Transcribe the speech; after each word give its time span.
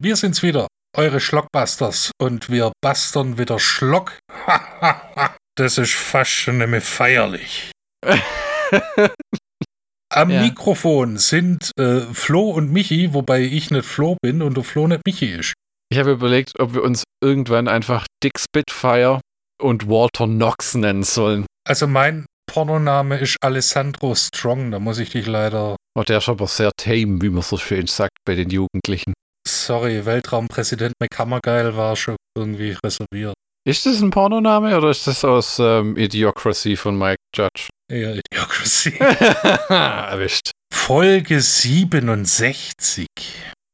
wir 0.00 0.16
sind's 0.16 0.42
wieder, 0.42 0.66
eure 0.96 1.20
Schlockbusters. 1.20 2.10
Und 2.20 2.50
wir 2.50 2.72
bastern 2.80 3.38
wieder 3.38 3.58
Schlock. 3.58 4.18
das 5.56 5.78
ist 5.78 5.94
fast 5.94 6.30
schon 6.30 6.58
nämlich 6.58 6.84
feierlich. 6.84 7.70
Am 10.12 10.30
Ja. 10.30 10.42
Mikrofon 10.42 11.18
sind 11.18 11.70
äh, 11.78 12.00
Flo 12.12 12.50
und 12.50 12.72
Michi, 12.72 13.14
wobei 13.14 13.42
ich 13.42 13.70
nicht 13.70 13.84
Flo 13.84 14.16
bin 14.20 14.42
und 14.42 14.56
der 14.56 14.64
Flo 14.64 14.88
nicht 14.88 15.02
Michi 15.06 15.26
ist. 15.26 15.52
Ich 15.92 15.98
habe 15.98 16.12
überlegt, 16.12 16.58
ob 16.58 16.74
wir 16.74 16.82
uns 16.82 17.04
irgendwann 17.22 17.68
einfach 17.68 18.06
Dick 18.22 18.38
Spitfire 18.40 19.20
und 19.62 19.88
Walter 19.88 20.26
Knox 20.26 20.74
nennen 20.74 21.02
sollen. 21.04 21.46
Also 21.68 21.86
mein 21.86 22.26
Pornoname 22.50 23.18
ist 23.18 23.36
Alessandro 23.40 24.14
Strong, 24.14 24.72
da 24.72 24.80
muss 24.80 24.98
ich 24.98 25.10
dich 25.10 25.26
leider. 25.26 25.76
Oh, 25.96 26.02
der 26.02 26.18
ist 26.18 26.28
aber 26.28 26.48
sehr 26.48 26.72
tame, 26.76 27.22
wie 27.22 27.28
man 27.28 27.42
so 27.42 27.56
schön 27.56 27.86
sagt 27.86 28.16
bei 28.24 28.34
den 28.34 28.50
Jugendlichen. 28.50 29.12
Sorry, 29.46 30.04
Weltraumpräsident 30.04 30.94
McHammergeil 31.00 31.76
war 31.76 31.96
schon 31.96 32.16
irgendwie 32.36 32.76
reserviert. 32.84 33.34
Ist 33.66 33.84
das 33.84 34.00
ein 34.00 34.10
Pornoname 34.10 34.76
oder 34.76 34.90
ist 34.90 35.06
das 35.06 35.24
aus 35.24 35.58
ähm, 35.58 35.96
Idiocracy 35.96 36.76
von 36.76 36.98
Mike 36.98 37.18
Judge? 37.36 37.68
Eher 37.90 38.16
Idiocracy. 38.16 38.94
Erwischt. 39.68 40.50
Folge 40.72 41.40
67. 41.40 43.06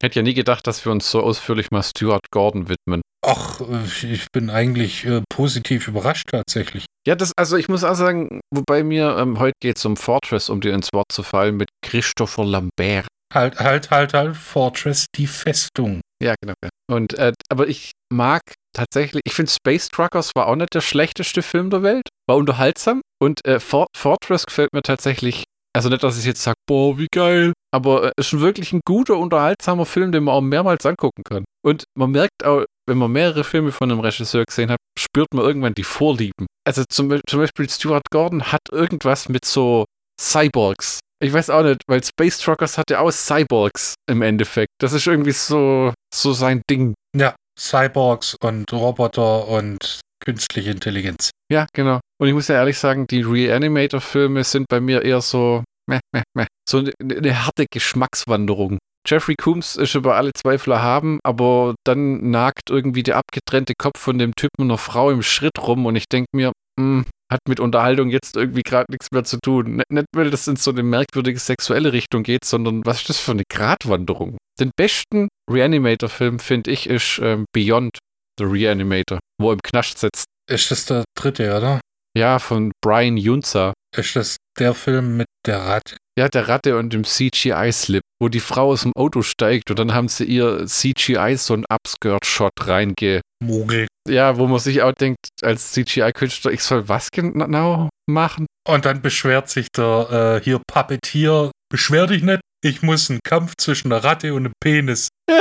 Hätte 0.02 0.16
ja 0.16 0.23
nie 0.23 0.34
gedacht, 0.34 0.66
dass 0.66 0.84
wir 0.84 0.93
uns 0.93 1.10
so 1.10 1.23
ausführlich 1.23 1.71
mal 1.71 1.83
Stuart 1.83 2.30
Gordon 2.30 2.69
widmen. 2.69 3.01
Ach, 3.24 3.60
äh, 3.60 4.07
ich 4.07 4.27
bin 4.33 4.51
eigentlich 4.51 5.07
äh, 5.07 5.23
positiv 5.29 5.88
überrascht 5.88 6.29
tatsächlich. 6.30 6.85
Ja, 7.07 7.15
das, 7.15 7.33
also 7.37 7.57
ich 7.57 7.68
muss 7.68 7.85
auch 7.85 7.95
sagen, 7.95 8.40
wobei 8.52 8.83
mir, 8.83 9.16
ähm, 9.18 9.38
heute 9.38 9.55
geht 9.62 9.79
es 9.79 9.85
um 9.85 9.96
Fortress, 9.96 10.51
um 10.51 10.60
dir 10.60 10.74
ins 10.74 10.90
Wort 10.93 11.12
zu 11.12 11.23
fallen, 11.23 11.57
mit 11.57 11.68
Christopher 11.83 12.45
Lambert. 12.45 13.07
Halt, 13.37 13.60
halt, 13.60 13.90
halt, 13.90 14.15
halt, 14.15 14.34
Fortress, 14.34 15.04
die 15.15 15.26
Festung. 15.26 16.01
Ja, 16.23 16.37
genau. 16.40 16.54
Und, 16.90 17.12
äh, 17.18 17.32
aber 17.51 17.68
ich 17.68 17.90
mag 18.10 18.40
tatsächlich, 18.74 19.20
ich 19.26 19.34
finde 19.34 19.52
Space 19.52 19.90
Truckers 19.90 20.30
war 20.34 20.46
auch 20.46 20.56
nicht 20.56 20.73
der 20.73 20.80
schlechteste 20.80 21.43
Film 21.43 21.68
der 21.68 21.82
Welt, 21.82 22.09
war 22.26 22.38
unterhaltsam 22.38 23.02
und 23.23 23.45
äh, 23.45 23.60
For 23.60 23.88
Fortress 23.95 24.46
gefällt 24.46 24.73
mir 24.73 24.80
tatsächlich, 24.80 25.45
also 25.76 25.90
nicht, 25.90 26.02
dass 26.02 26.18
ich 26.18 26.24
jetzt 26.24 26.43
sage, 26.43 26.56
boah, 26.66 26.96
wie 26.96 27.09
geil, 27.12 27.52
aber 27.74 28.04
äh, 28.04 28.12
ist 28.16 28.28
schon 28.28 28.40
wirklich 28.40 28.73
ein 28.73 28.80
guter, 28.87 29.18
unterhaltsamer 29.18 29.84
Film, 29.84 30.12
den 30.12 30.24
man 30.24 30.34
auch 30.34 30.40
mehrmals 30.40 30.87
angucken 30.87 31.23
kann. 31.23 31.45
Und 31.62 31.84
man 31.95 32.12
merkt 32.12 32.43
auch, 32.43 32.65
wenn 32.88 32.96
man 32.96 33.12
mehrere 33.12 33.45
Filme 33.45 33.71
von 33.71 33.90
einem 33.90 34.00
Regisseur 34.00 34.45
gesehen 34.46 34.71
hat, 34.71 34.78
spürt 34.98 35.34
man 35.34 35.45
irgendwann 35.45 35.74
die 35.74 35.84
Vorlieben. 35.84 36.46
Also 36.66 36.84
zum, 36.88 37.21
zum 37.28 37.40
Beispiel 37.40 37.68
Stuart 37.68 38.04
Gordon 38.10 38.50
hat 38.50 38.62
irgendwas 38.73 39.28
mit 39.28 39.45
so 39.45 39.84
Cyborgs. 40.18 41.00
Ich 41.22 41.32
weiß 41.32 41.50
auch 41.50 41.62
nicht, 41.62 41.80
weil 41.86 42.04
Space 42.04 42.38
Truckers 42.38 42.76
hat 42.76 42.90
ja 42.90 43.00
auch 43.00 43.10
Cyborgs 43.10 43.95
im 44.09 44.20
Endeffekt. 44.20 44.72
Das 44.80 44.92
ist 44.92 45.06
irgendwie 45.06 45.32
so, 45.32 45.95
so 46.14 46.32
sein 46.32 46.62
Ding. 46.68 46.95
Ja, 47.16 47.34
Cyborgs 47.59 48.34
und 48.42 48.70
Roboter 48.72 49.48
und 49.48 50.00
künstliche 50.22 50.70
Intelligenz. 50.70 51.30
Ja, 51.50 51.66
genau. 51.72 52.00
Und 52.20 52.28
ich 52.28 52.34
muss 52.34 52.48
ja 52.48 52.56
ehrlich 52.56 52.78
sagen, 52.78 53.06
die 53.06 53.22
Reanimator-Filme 53.22 54.44
sind 54.44 54.66
bei 54.68 54.80
mir 54.80 55.02
eher 55.02 55.22
so, 55.22 55.64
meh, 55.88 56.00
meh, 56.12 56.22
meh. 56.34 56.46
so 56.68 56.78
eine, 56.78 56.92
eine 57.00 57.46
harte 57.46 57.66
Geschmackswanderung. 57.70 58.78
Jeffrey 59.06 59.37
Coombs 59.37 59.76
ist 59.76 59.94
über 59.94 60.16
alle 60.16 60.32
Zweifel 60.32 60.72
erhaben, 60.72 61.20
aber 61.22 61.76
dann 61.84 62.30
nagt 62.30 62.70
irgendwie 62.70 63.04
der 63.04 63.16
abgetrennte 63.16 63.74
Kopf 63.78 64.00
von 64.00 64.19
dem 64.19 64.34
Typen 64.34 64.62
und 64.62 64.70
einer 64.70 64.78
Frau 64.78 65.10
im 65.10 65.22
Schritt 65.22 65.59
rum 65.60 65.87
und 65.87 65.94
ich 65.94 66.09
denke 66.09 66.28
mir, 66.34 66.53
hm, 66.78 67.06
hat 67.31 67.41
mit 67.49 67.60
Unterhaltung 67.60 68.10
jetzt 68.10 68.37
irgendwie 68.37 68.62
gerade 68.62 68.87
nichts 68.91 69.11
mehr 69.11 69.25
zu 69.25 69.39
tun. 69.41 69.77
Nicht, 69.77 69.91
nicht, 69.91 70.06
weil 70.15 70.31
das 70.31 70.47
in 70.47 70.56
so 70.56 70.71
eine 70.71 70.83
merkwürdige 70.83 71.39
sexuelle 71.39 71.93
Richtung 71.93 72.23
geht, 72.23 72.45
sondern 72.45 72.84
was 72.84 73.00
ist 73.00 73.09
das 73.09 73.19
für 73.19 73.33
eine 73.33 73.45
Gratwanderung? 73.50 74.37
Den 74.61 74.71
besten 74.77 75.28
Reanimator-Film, 75.50 76.39
finde 76.39 76.71
ich, 76.71 76.89
ist 76.89 77.21
ähm, 77.23 77.45
Beyond 77.53 77.99
the 78.39 78.45
Reanimator, 78.45 79.19
wo 79.41 79.50
er 79.50 79.55
im 79.55 79.62
Knast 79.62 79.99
sitzt. 79.99 80.27
Ist 80.49 80.71
das 80.71 80.87
der 80.87 81.05
dritte, 81.17 81.56
oder? 81.56 81.81
Ja, 82.17 82.39
von 82.39 82.73
Brian 82.83 83.17
Junza. 83.17 83.75
Ist 83.95 84.17
das 84.17 84.37
der 84.59 84.75
Film 84.75 85.19
mit 85.19 85.27
der 85.45 85.59
Ratte? 85.59 85.97
Ja, 86.19 86.29
der 86.29 86.49
Ratte 86.49 86.79
und 86.79 86.93
dem 86.93 87.05
CGI-Slip, 87.05 88.03
wo 88.23 88.29
die 88.29 88.41
Frau 88.41 88.71
aus 88.71 88.83
dem 88.83 88.93
Auto 88.97 89.21
steigt 89.21 89.71
und 89.71 89.79
dann 89.79 89.93
haben 89.93 90.09
sie 90.09 90.25
ihr 90.25 90.65
CGI 90.67 91.37
so 91.37 91.53
einen 91.53 91.67
Upskirt-Shot 91.69 92.53
reinge. 92.62 93.21
Mogel. 93.43 93.87
Ja, 94.09 94.37
wo 94.39 94.47
man 94.47 94.59
sich 94.59 94.83
auch 94.83 94.93
denkt, 94.93 95.19
als 95.43 95.73
CGI-Künstler, 95.73 96.53
ich 96.53 96.63
soll 96.63 96.89
was 96.89 97.11
genau 97.11 97.89
machen? 98.09 98.47
Und 98.67 98.85
dann 98.85 99.03
beschwert 99.03 99.49
sich 99.49 99.69
der 99.77 100.39
äh, 100.41 100.45
hier 100.45 100.61
Puppetier, 100.67 101.51
beschwer 101.71 102.07
dich 102.07 102.23
nicht, 102.23 102.41
ich 102.65 102.83
muss 102.83 103.11
einen 103.11 103.21
Kampf 103.25 103.55
zwischen 103.59 103.93
einer 103.93 104.03
Ratte 104.05 104.33
und 104.35 104.47
einem 104.47 104.53
Penis 104.61 105.09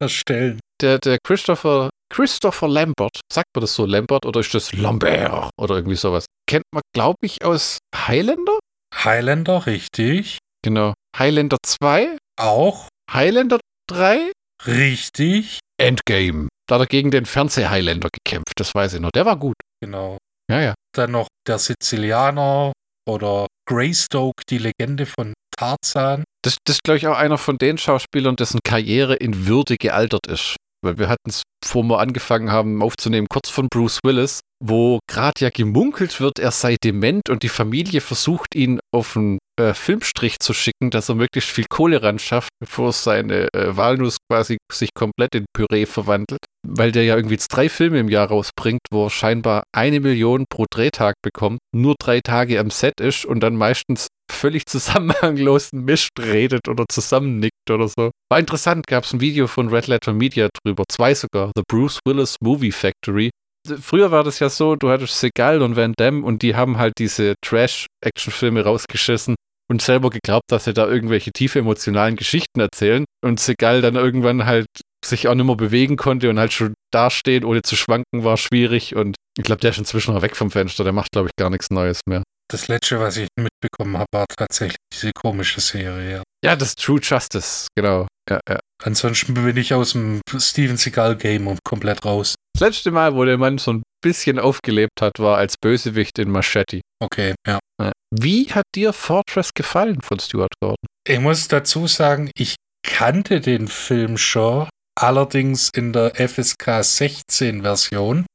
erstellen. 0.00 0.60
Der, 0.80 0.98
der 0.98 1.18
Christopher, 1.22 1.90
Christopher 2.12 2.68
Lambert, 2.68 3.20
sagt 3.30 3.48
man 3.54 3.60
das 3.60 3.74
so, 3.74 3.84
Lambert 3.84 4.24
oder 4.24 4.40
ist 4.40 4.54
das 4.54 4.72
Lambert 4.72 5.50
oder 5.58 5.76
irgendwie 5.76 5.96
sowas? 5.96 6.26
Kennt 6.48 6.64
man, 6.72 6.82
glaube 6.94 7.18
ich, 7.22 7.44
aus 7.44 7.78
Highlander? 7.94 8.58
Highlander, 8.94 9.66
richtig. 9.66 10.38
Genau. 10.62 10.94
Highlander 11.16 11.58
2, 11.64 12.16
Auch 12.38 12.88
Highlander 13.12 13.60
3, 13.88 14.32
richtig. 14.66 15.58
Endgame. 15.80 16.48
Da 16.68 16.76
hat 16.76 16.82
er 16.82 16.86
gegen 16.86 17.10
den 17.10 17.26
Fernseh-Highlander 17.26 18.08
gekämpft, 18.12 18.54
das 18.56 18.74
weiß 18.74 18.94
ich 18.94 19.00
noch. 19.00 19.10
Der 19.10 19.26
war 19.26 19.36
gut. 19.36 19.56
Genau. 19.82 20.18
Ja, 20.50 20.60
ja. 20.60 20.74
Dann 20.94 21.12
noch 21.12 21.28
der 21.46 21.58
Sizilianer 21.58 22.72
oder 23.08 23.46
Greystoke, 23.68 24.42
die 24.48 24.58
Legende 24.58 25.06
von 25.06 25.32
Tarzan. 25.56 26.24
Das, 26.42 26.58
das 26.64 26.76
ist, 26.76 26.84
glaube 26.84 26.98
ich, 26.98 27.06
auch 27.06 27.16
einer 27.16 27.38
von 27.38 27.58
den 27.58 27.78
Schauspielern, 27.78 28.36
dessen 28.36 28.60
Karriere 28.64 29.14
in 29.14 29.46
Würde 29.46 29.76
gealtert 29.76 30.26
ist. 30.26 30.56
Weil 30.82 30.98
wir 30.98 31.08
hatten 31.08 31.28
es, 31.28 31.42
bevor 31.62 31.82
wir 31.84 31.98
angefangen 31.98 32.50
haben 32.50 32.82
aufzunehmen, 32.82 33.26
kurz 33.28 33.50
von 33.50 33.68
Bruce 33.68 34.00
Willis, 34.04 34.40
wo 34.62 34.98
gerade 35.06 35.40
ja 35.40 35.50
gemunkelt 35.50 36.20
wird, 36.20 36.38
er 36.38 36.50
sei 36.50 36.76
dement 36.82 37.28
und 37.28 37.42
die 37.42 37.48
Familie 37.48 38.00
versucht, 38.00 38.54
ihn 38.54 38.80
auf 38.94 39.16
einen 39.16 39.38
äh, 39.58 39.74
Filmstrich 39.74 40.38
zu 40.38 40.52
schicken, 40.52 40.90
dass 40.90 41.08
er 41.08 41.14
möglichst 41.14 41.50
viel 41.50 41.66
Kohle 41.68 42.02
ran 42.02 42.18
schafft, 42.18 42.50
bevor 42.60 42.92
seine 42.92 43.52
äh, 43.52 43.76
Walnuss 43.76 44.18
quasi 44.30 44.58
sich 44.72 44.90
komplett 44.94 45.34
in 45.34 45.44
Püree 45.54 45.86
verwandelt. 45.86 46.40
Weil 46.66 46.92
der 46.92 47.04
ja 47.04 47.16
irgendwie 47.16 47.34
jetzt 47.34 47.48
drei 47.48 47.68
Filme 47.68 47.98
im 47.98 48.08
Jahr 48.08 48.28
rausbringt, 48.28 48.80
wo 48.90 49.06
er 49.06 49.10
scheinbar 49.10 49.64
eine 49.72 50.00
Million 50.00 50.44
pro 50.48 50.66
Drehtag 50.70 51.14
bekommt, 51.22 51.58
nur 51.74 51.94
drei 51.98 52.20
Tage 52.20 52.60
am 52.60 52.70
Set 52.70 53.00
ist 53.00 53.24
und 53.24 53.40
dann 53.40 53.56
meistens 53.56 54.08
völlig 54.40 54.66
zusammenhanglosen 54.66 55.84
Mist 55.84 56.10
redet 56.18 56.68
oder 56.68 56.84
zusammennickt 56.90 57.70
oder 57.70 57.88
so. 57.88 58.10
War 58.30 58.38
interessant, 58.38 58.86
gab 58.86 59.04
es 59.04 59.12
ein 59.12 59.20
Video 59.20 59.46
von 59.46 59.68
Red 59.68 59.86
Letter 59.86 60.12
Media 60.12 60.48
drüber, 60.64 60.84
zwei 60.90 61.14
sogar, 61.14 61.52
The 61.54 61.62
Bruce 61.68 62.00
Willis 62.06 62.36
Movie 62.42 62.72
Factory. 62.72 63.30
Früher 63.80 64.10
war 64.10 64.24
das 64.24 64.38
ja 64.38 64.48
so, 64.48 64.74
du 64.74 64.88
hattest 64.88 65.20
Segal 65.20 65.60
und 65.60 65.76
Van 65.76 65.92
Damme 65.96 66.24
und 66.24 66.42
die 66.42 66.56
haben 66.56 66.78
halt 66.78 66.94
diese 66.98 67.34
Trash-Action-Filme 67.44 68.64
rausgeschissen 68.64 69.34
und 69.70 69.82
selber 69.82 70.08
geglaubt, 70.08 70.46
dass 70.48 70.64
sie 70.64 70.72
da 70.72 70.88
irgendwelche 70.88 71.30
tiefe 71.30 71.58
emotionalen 71.58 72.16
Geschichten 72.16 72.60
erzählen 72.60 73.04
und 73.22 73.38
Segal 73.38 73.82
dann 73.82 73.96
irgendwann 73.96 74.46
halt 74.46 74.66
sich 75.04 75.28
auch 75.28 75.34
nicht 75.34 75.46
mehr 75.46 75.56
bewegen 75.56 75.96
konnte 75.96 76.30
und 76.30 76.38
halt 76.38 76.52
schon 76.52 76.74
dastehen, 76.90 77.44
ohne 77.44 77.62
zu 77.62 77.76
schwanken, 77.76 78.24
war 78.24 78.36
schwierig 78.36 78.96
und 78.96 79.16
ich 79.38 79.44
glaube, 79.44 79.60
der 79.60 79.70
ist 79.70 79.78
inzwischen 79.78 80.14
auch 80.16 80.22
weg 80.22 80.36
vom 80.36 80.50
Fenster, 80.50 80.84
der 80.84 80.92
macht, 80.92 81.12
glaube 81.12 81.28
ich, 81.28 81.36
gar 81.38 81.50
nichts 81.50 81.70
Neues 81.70 82.00
mehr. 82.06 82.22
Das 82.50 82.66
letzte, 82.66 82.98
was 82.98 83.16
ich 83.16 83.28
mitbekommen 83.36 83.96
habe, 83.96 84.08
war 84.12 84.26
tatsächlich 84.36 84.76
diese 84.92 85.12
komische 85.12 85.60
Serie. 85.60 86.22
Ja. 86.44 86.56
Das 86.56 86.74
True 86.74 87.00
Justice, 87.00 87.68
genau. 87.76 88.08
Ja, 88.28 88.40
ja. 88.48 88.58
Ansonsten 88.82 89.34
bin 89.34 89.56
ich 89.56 89.72
aus 89.72 89.92
dem 89.92 90.20
Steven 90.36 90.76
Seagal-Game 90.76 91.46
und 91.46 91.60
komplett 91.64 92.04
raus. 92.04 92.34
Das 92.54 92.62
letzte 92.62 92.90
Mal, 92.90 93.14
wo 93.14 93.24
der 93.24 93.38
Mann 93.38 93.58
so 93.58 93.74
ein 93.74 93.82
bisschen 94.02 94.40
aufgelebt 94.40 95.00
hat, 95.00 95.18
war 95.18 95.36
als 95.36 95.56
Bösewicht 95.58 96.18
in 96.18 96.30
Machete. 96.30 96.80
Okay, 97.00 97.34
ja. 97.46 97.60
Wie 98.12 98.52
hat 98.52 98.64
dir 98.74 98.92
Fortress 98.92 99.50
gefallen 99.54 100.00
von 100.02 100.18
Stuart 100.18 100.52
Gordon? 100.60 100.86
Ich 101.06 101.20
muss 101.20 101.46
dazu 101.46 101.86
sagen, 101.86 102.30
ich 102.34 102.56
kannte 102.82 103.40
den 103.40 103.68
Film 103.68 104.18
schon, 104.18 104.68
allerdings 104.98 105.70
in 105.74 105.92
der 105.92 106.14
FSK 106.16 106.82
16 106.82 107.62
Version. 107.62 108.26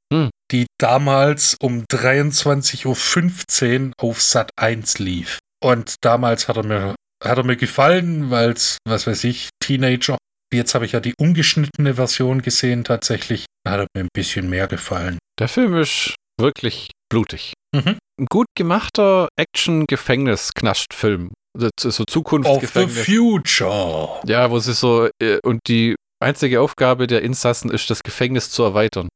Die 0.55 0.65
damals 0.79 1.57
um 1.61 1.83
23.15 1.91 3.87
Uhr 3.87 3.93
auf 3.97 4.21
Sat 4.21 4.51
1 4.55 4.99
lief. 4.99 5.39
Und 5.61 5.95
damals 6.01 6.47
hat 6.47 6.55
er 6.57 6.63
mir, 6.63 6.95
hat 7.23 7.37
er 7.37 7.43
mir 7.43 7.57
gefallen, 7.57 8.29
weil 8.31 8.51
es, 8.51 8.77
was 8.87 9.05
weiß 9.05 9.25
ich, 9.25 9.49
Teenager. 9.59 10.17
Jetzt 10.53 10.73
habe 10.75 10.85
ich 10.85 10.93
ja 10.93 11.01
die 11.01 11.13
ungeschnittene 11.19 11.95
Version 11.95 12.41
gesehen 12.41 12.85
tatsächlich. 12.85 13.45
Da 13.65 13.71
hat 13.71 13.79
er 13.81 13.87
mir 13.95 14.05
ein 14.05 14.09
bisschen 14.13 14.49
mehr 14.49 14.67
gefallen. 14.67 15.17
Der 15.39 15.49
Film 15.49 15.75
ist 15.75 16.15
wirklich 16.39 16.91
blutig. 17.09 17.51
Mhm. 17.75 17.97
Ein 18.17 18.27
gut 18.29 18.47
gemachter 18.55 19.27
Action-Gefängnis-Knast-Film. 19.37 21.31
Das 21.57 21.71
ist 21.83 21.95
So 21.95 22.03
Of 22.03 22.07
the 22.07 22.13
Zukunftsgefängnis. 22.13 23.05
Future. 23.05 24.21
Ja, 24.25 24.49
wo 24.51 24.59
sie 24.59 24.73
so, 24.73 25.09
äh, 25.21 25.39
und 25.43 25.59
die 25.67 25.95
einzige 26.23 26.61
Aufgabe 26.61 27.07
der 27.07 27.23
Insassen 27.23 27.69
ist, 27.71 27.89
das 27.89 28.03
Gefängnis 28.03 28.51
zu 28.51 28.63
erweitern. 28.63 29.09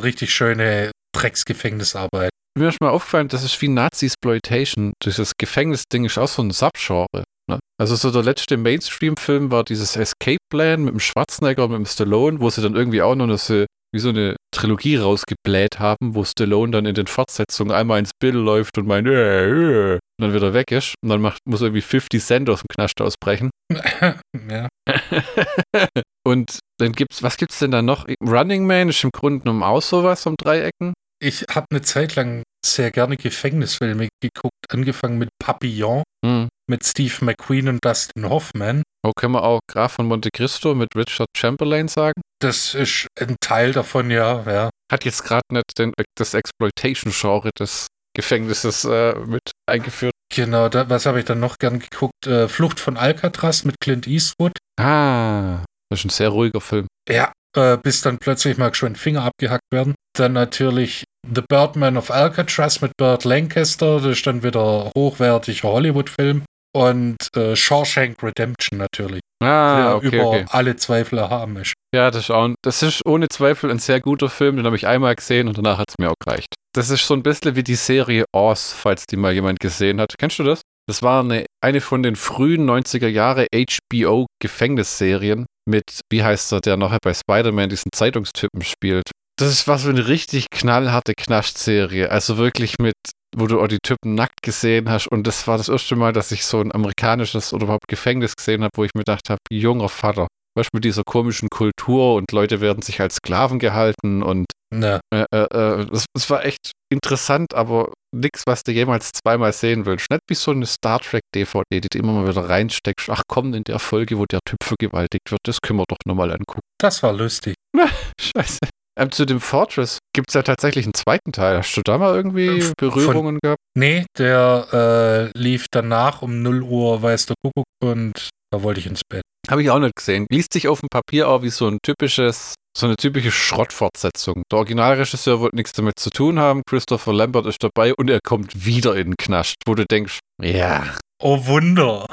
Richtig 0.00 0.32
schöne 0.32 0.90
Drecksgefängnisarbeit. 1.14 2.30
Mir 2.58 2.68
ist 2.68 2.80
mal 2.80 2.90
aufgefallen, 2.90 3.28
das 3.28 3.44
ist 3.44 3.60
wie 3.62 3.68
Nazi-Exploitation. 3.68 4.92
Dieses 5.02 5.32
Gefängnisding 5.38 6.04
ist 6.04 6.18
auch 6.18 6.28
so 6.28 6.42
ein 6.42 6.50
Subgenre. 6.50 7.24
Ne? 7.50 7.58
Also 7.80 7.96
so 7.96 8.10
der 8.10 8.22
letzte 8.22 8.56
Mainstream-Film 8.56 9.50
war 9.50 9.64
dieses 9.64 9.96
Escape 9.96 10.38
Plan 10.50 10.84
mit 10.84 10.94
dem 10.94 11.00
Schwarzenegger 11.00 11.64
und 11.64 11.70
mit 11.72 11.78
dem 11.78 11.86
Stallone, 11.86 12.40
wo 12.40 12.50
sie 12.50 12.62
dann 12.62 12.76
irgendwie 12.76 13.02
auch 13.02 13.14
noch 13.14 13.24
eine, 13.24 13.66
wie 13.92 13.98
so 13.98 14.08
eine 14.08 14.36
Trilogie 14.54 14.96
rausgebläht 14.96 15.78
haben, 15.78 16.14
wo 16.14 16.24
Stallone 16.24 16.72
dann 16.72 16.86
in 16.86 16.94
den 16.94 17.06
Fortsetzungen 17.06 17.72
einmal 17.72 17.98
ins 17.98 18.10
Bild 18.18 18.34
läuft 18.34 18.78
und 18.78 18.86
meint, 18.86 19.06
äh, 19.06 19.94
äh, 19.94 19.94
und 19.94 20.00
dann 20.18 20.34
wieder 20.34 20.54
weg 20.54 20.72
ist. 20.72 20.94
Und 21.02 21.10
dann 21.10 21.20
macht, 21.20 21.38
muss 21.46 21.60
irgendwie 21.62 21.80
50 21.82 22.22
Cent 22.22 22.50
aus 22.50 22.60
dem 22.62 22.68
Knast 22.68 23.00
ausbrechen. 23.00 23.50
ja. 24.50 24.68
und 26.26 26.58
dann 26.78 26.92
gibt's, 26.92 27.22
was 27.22 27.36
gibt's 27.36 27.58
denn 27.58 27.70
da 27.70 27.82
noch? 27.82 28.06
Running 28.24 28.66
Man 28.66 28.88
ist 28.88 29.04
im 29.04 29.10
Grunde 29.10 29.40
genommen 29.40 29.62
auch 29.62 29.82
sowas 29.82 30.26
um 30.26 30.36
Dreiecken. 30.36 30.92
Ich 31.22 31.44
habe 31.50 31.66
eine 31.70 31.82
Zeit 31.82 32.16
lang 32.16 32.42
sehr 32.66 32.90
gerne 32.90 33.16
Gefängnisfilme 33.16 34.08
geguckt, 34.20 34.54
angefangen 34.70 35.18
mit 35.18 35.28
Papillon, 35.38 36.02
Hm. 36.24 36.48
mit 36.68 36.84
Steve 36.84 37.24
McQueen 37.24 37.68
und 37.68 37.84
Dustin 37.84 38.28
Hoffman. 38.28 38.82
Oh, 39.04 39.12
können 39.16 39.34
wir 39.34 39.42
auch 39.42 39.60
Graf 39.68 39.92
von 39.94 40.06
Monte 40.06 40.30
Cristo 40.32 40.74
mit 40.74 40.88
Richard 40.94 41.28
Chamberlain 41.36 41.88
sagen? 41.88 42.20
Das 42.42 42.74
ist 42.74 43.06
ein 43.20 43.36
Teil 43.40 43.72
davon, 43.72 44.10
ja, 44.10 44.42
ja. 44.50 44.70
Hat 44.90 45.04
jetzt 45.04 45.22
gerade 45.22 45.44
nicht 45.52 45.78
den, 45.78 45.92
das 46.18 46.34
Exploitation-Genre 46.34 47.50
des 47.56 47.86
Gefängnisses 48.16 48.84
äh, 48.84 49.14
mit 49.14 49.52
eingeführt. 49.70 50.12
Genau, 50.34 50.68
da, 50.68 50.90
was 50.90 51.06
habe 51.06 51.20
ich 51.20 51.24
dann 51.24 51.38
noch 51.38 51.58
gern 51.58 51.78
geguckt? 51.78 52.26
Äh, 52.26 52.48
Flucht 52.48 52.80
von 52.80 52.96
Alcatraz 52.96 53.64
mit 53.64 53.76
Clint 53.80 54.08
Eastwood. 54.08 54.52
Ah, 54.80 55.64
das 55.88 56.00
ist 56.00 56.06
ein 56.06 56.10
sehr 56.10 56.30
ruhiger 56.30 56.60
Film. 56.60 56.88
Ja, 57.08 57.32
äh, 57.56 57.76
bis 57.76 58.00
dann 58.00 58.18
plötzlich 58.18 58.58
mal 58.58 58.74
schön 58.74 58.96
Finger 58.96 59.22
abgehackt 59.22 59.70
werden. 59.70 59.94
Dann 60.16 60.32
natürlich 60.32 61.04
The 61.32 61.42
Birdman 61.48 61.96
of 61.96 62.10
Alcatraz 62.10 62.80
mit 62.80 62.90
Burt 62.98 63.24
Lancaster. 63.24 64.00
Das 64.00 64.18
ist 64.18 64.26
dann 64.26 64.42
wieder 64.42 64.90
hochwertiger 64.96 65.68
Hollywood-Film. 65.68 66.44
Und 66.74 67.18
äh, 67.36 67.54
Shawshank 67.54 68.22
Redemption 68.22 68.78
natürlich. 68.78 69.20
Ah, 69.42 69.94
okay, 69.94 70.06
über 70.06 70.26
okay. 70.28 70.44
alle 70.48 70.76
Zweifel 70.76 71.18
erhaben 71.18 71.56
ist. 71.56 71.74
Ja, 71.94 72.10
das 72.10 72.24
ist, 72.24 72.30
auch, 72.30 72.48
das 72.62 72.82
ist 72.82 73.04
ohne 73.04 73.28
Zweifel 73.28 73.70
ein 73.70 73.78
sehr 73.78 74.00
guter 74.00 74.30
Film. 74.30 74.56
Den 74.56 74.64
habe 74.64 74.76
ich 74.76 74.86
einmal 74.86 75.14
gesehen 75.14 75.48
und 75.48 75.58
danach 75.58 75.76
hat 75.78 75.90
es 75.90 75.98
mir 75.98 76.10
auch 76.10 76.18
gereicht. 76.18 76.54
Das 76.74 76.88
ist 76.88 77.06
so 77.06 77.12
ein 77.12 77.22
bisschen 77.22 77.54
wie 77.56 77.62
die 77.62 77.74
Serie 77.74 78.24
Oz, 78.32 78.72
falls 78.72 79.04
die 79.06 79.16
mal 79.16 79.34
jemand 79.34 79.60
gesehen 79.60 80.00
hat. 80.00 80.14
Kennst 80.18 80.38
du 80.38 80.44
das? 80.44 80.62
Das 80.88 81.02
war 81.02 81.20
eine, 81.22 81.44
eine 81.62 81.82
von 81.82 82.02
den 82.02 82.16
frühen 82.16 82.68
90er 82.68 83.08
Jahre 83.08 83.46
HBO-Gefängnisserien 83.52 85.46
mit, 85.68 86.00
wie 86.10 86.24
heißt 86.24 86.52
er, 86.52 86.60
der 86.60 86.76
nachher 86.76 86.98
bei 87.02 87.14
Spider-Man 87.14 87.68
diesen 87.68 87.90
Zeitungstypen 87.94 88.62
spielt. 88.62 89.10
Das 89.38 89.50
ist 89.52 89.68
was 89.68 89.84
für 89.84 89.90
eine 89.90 90.08
richtig 90.08 90.46
knallharte 90.50 91.14
Knascht-Serie. 91.14 92.10
Also 92.10 92.36
wirklich 92.36 92.78
mit, 92.78 92.94
wo 93.36 93.46
du 93.46 93.60
auch 93.60 93.68
die 93.68 93.78
Typen 93.82 94.14
nackt 94.14 94.42
gesehen 94.42 94.90
hast. 94.90 95.08
Und 95.08 95.26
das 95.26 95.46
war 95.46 95.58
das 95.58 95.68
erste 95.68 95.96
Mal, 95.96 96.12
dass 96.12 96.32
ich 96.32 96.44
so 96.44 96.60
ein 96.60 96.72
amerikanisches 96.72 97.52
oder 97.52 97.64
überhaupt 97.64 97.88
Gefängnis 97.88 98.36
gesehen 98.36 98.62
habe, 98.62 98.70
wo 98.76 98.84
ich 98.84 98.90
mir 98.94 99.02
gedacht 99.02 99.30
habe, 99.30 99.40
junger 99.50 99.88
Vater. 99.88 100.26
Weißt 100.54 100.68
du, 100.72 100.76
mit 100.76 100.84
dieser 100.84 101.02
komischen 101.04 101.48
Kultur 101.48 102.14
und 102.14 102.30
Leute 102.30 102.60
werden 102.60 102.82
sich 102.82 103.00
als 103.00 103.16
Sklaven 103.16 103.58
gehalten 103.58 104.22
und 104.22 104.44
Na, 104.70 105.00
äh, 105.10 105.24
äh, 105.32 105.44
äh, 105.44 105.86
das, 105.86 106.04
das 106.14 106.28
war 106.28 106.44
echt 106.44 106.72
interessant, 106.92 107.54
aber 107.54 107.94
nichts, 108.14 108.42
was 108.46 108.62
du 108.62 108.70
jemals 108.70 109.12
zweimal 109.12 109.54
sehen 109.54 109.86
willst. 109.86 110.10
Nicht 110.10 110.20
wie 110.28 110.34
so 110.34 110.50
eine 110.50 110.66
Star 110.66 111.00
Trek 111.00 111.22
DVD, 111.34 111.80
die 111.80 111.88
du 111.90 111.98
immer 111.98 112.12
mal 112.12 112.28
wieder 112.28 112.50
reinsteckst. 112.50 113.08
Ach 113.08 113.22
komm, 113.28 113.54
in 113.54 113.64
der 113.64 113.78
Folge, 113.78 114.18
wo 114.18 114.26
der 114.26 114.40
Typ 114.44 114.58
vergewaltigt 114.62 115.30
wird, 115.30 115.40
das 115.44 115.62
können 115.62 115.78
wir 115.78 115.86
doch 115.88 115.96
nochmal 116.04 116.30
angucken. 116.32 116.60
das 116.78 117.02
war 117.02 117.14
lustig. 117.14 117.54
Scheiße. 118.20 118.58
Ähm, 118.98 119.10
zu 119.10 119.24
dem 119.24 119.40
Fortress 119.40 119.98
gibt 120.14 120.28
es 120.30 120.34
ja 120.34 120.42
tatsächlich 120.42 120.84
einen 120.84 120.94
zweiten 120.94 121.32
Teil. 121.32 121.58
Hast 121.58 121.74
du 121.76 121.80
da 121.84 121.96
mal 121.98 122.14
irgendwie 122.14 122.60
Von- 122.60 122.74
Berührungen 122.76 123.38
gehabt? 123.42 123.60
Nee, 123.76 124.04
der 124.18 125.30
äh, 125.34 125.38
lief 125.38 125.66
danach 125.70 126.20
um 126.22 126.42
0 126.42 126.62
Uhr, 126.62 127.02
weiß 127.02 127.26
der 127.26 127.36
Kuckuck, 127.42 127.64
und 127.82 128.28
da 128.52 128.62
wollte 128.62 128.80
ich 128.80 128.86
ins 128.86 129.00
Bett. 129.08 129.22
Habe 129.50 129.62
ich 129.62 129.70
auch 129.70 129.78
nicht 129.78 129.96
gesehen. 129.96 130.26
Liest 130.30 130.52
sich 130.52 130.68
auf 130.68 130.80
dem 130.80 130.88
Papier 130.90 131.28
auch 131.28 131.42
wie 131.42 131.48
so 131.48 131.66
ein 131.68 131.78
typisches, 131.82 132.54
so 132.76 132.86
eine 132.86 132.96
typische 132.96 133.30
Schrottfortsetzung. 133.32 134.42
Der 134.52 134.58
Originalregisseur 134.58 135.40
wollte 135.40 135.56
nichts 135.56 135.72
damit 135.72 135.98
zu 135.98 136.10
tun 136.10 136.38
haben. 136.38 136.62
Christopher 136.68 137.14
Lambert 137.14 137.46
ist 137.46 137.62
dabei 137.62 137.94
und 137.94 138.10
er 138.10 138.20
kommt 138.22 138.66
wieder 138.66 138.94
in 138.96 139.12
den 139.12 139.16
Knast, 139.16 139.54
wo 139.66 139.74
du 139.74 139.86
denkst, 139.86 140.18
ja. 140.42 140.84
Oh 141.22 141.46
Wunder. 141.46 142.04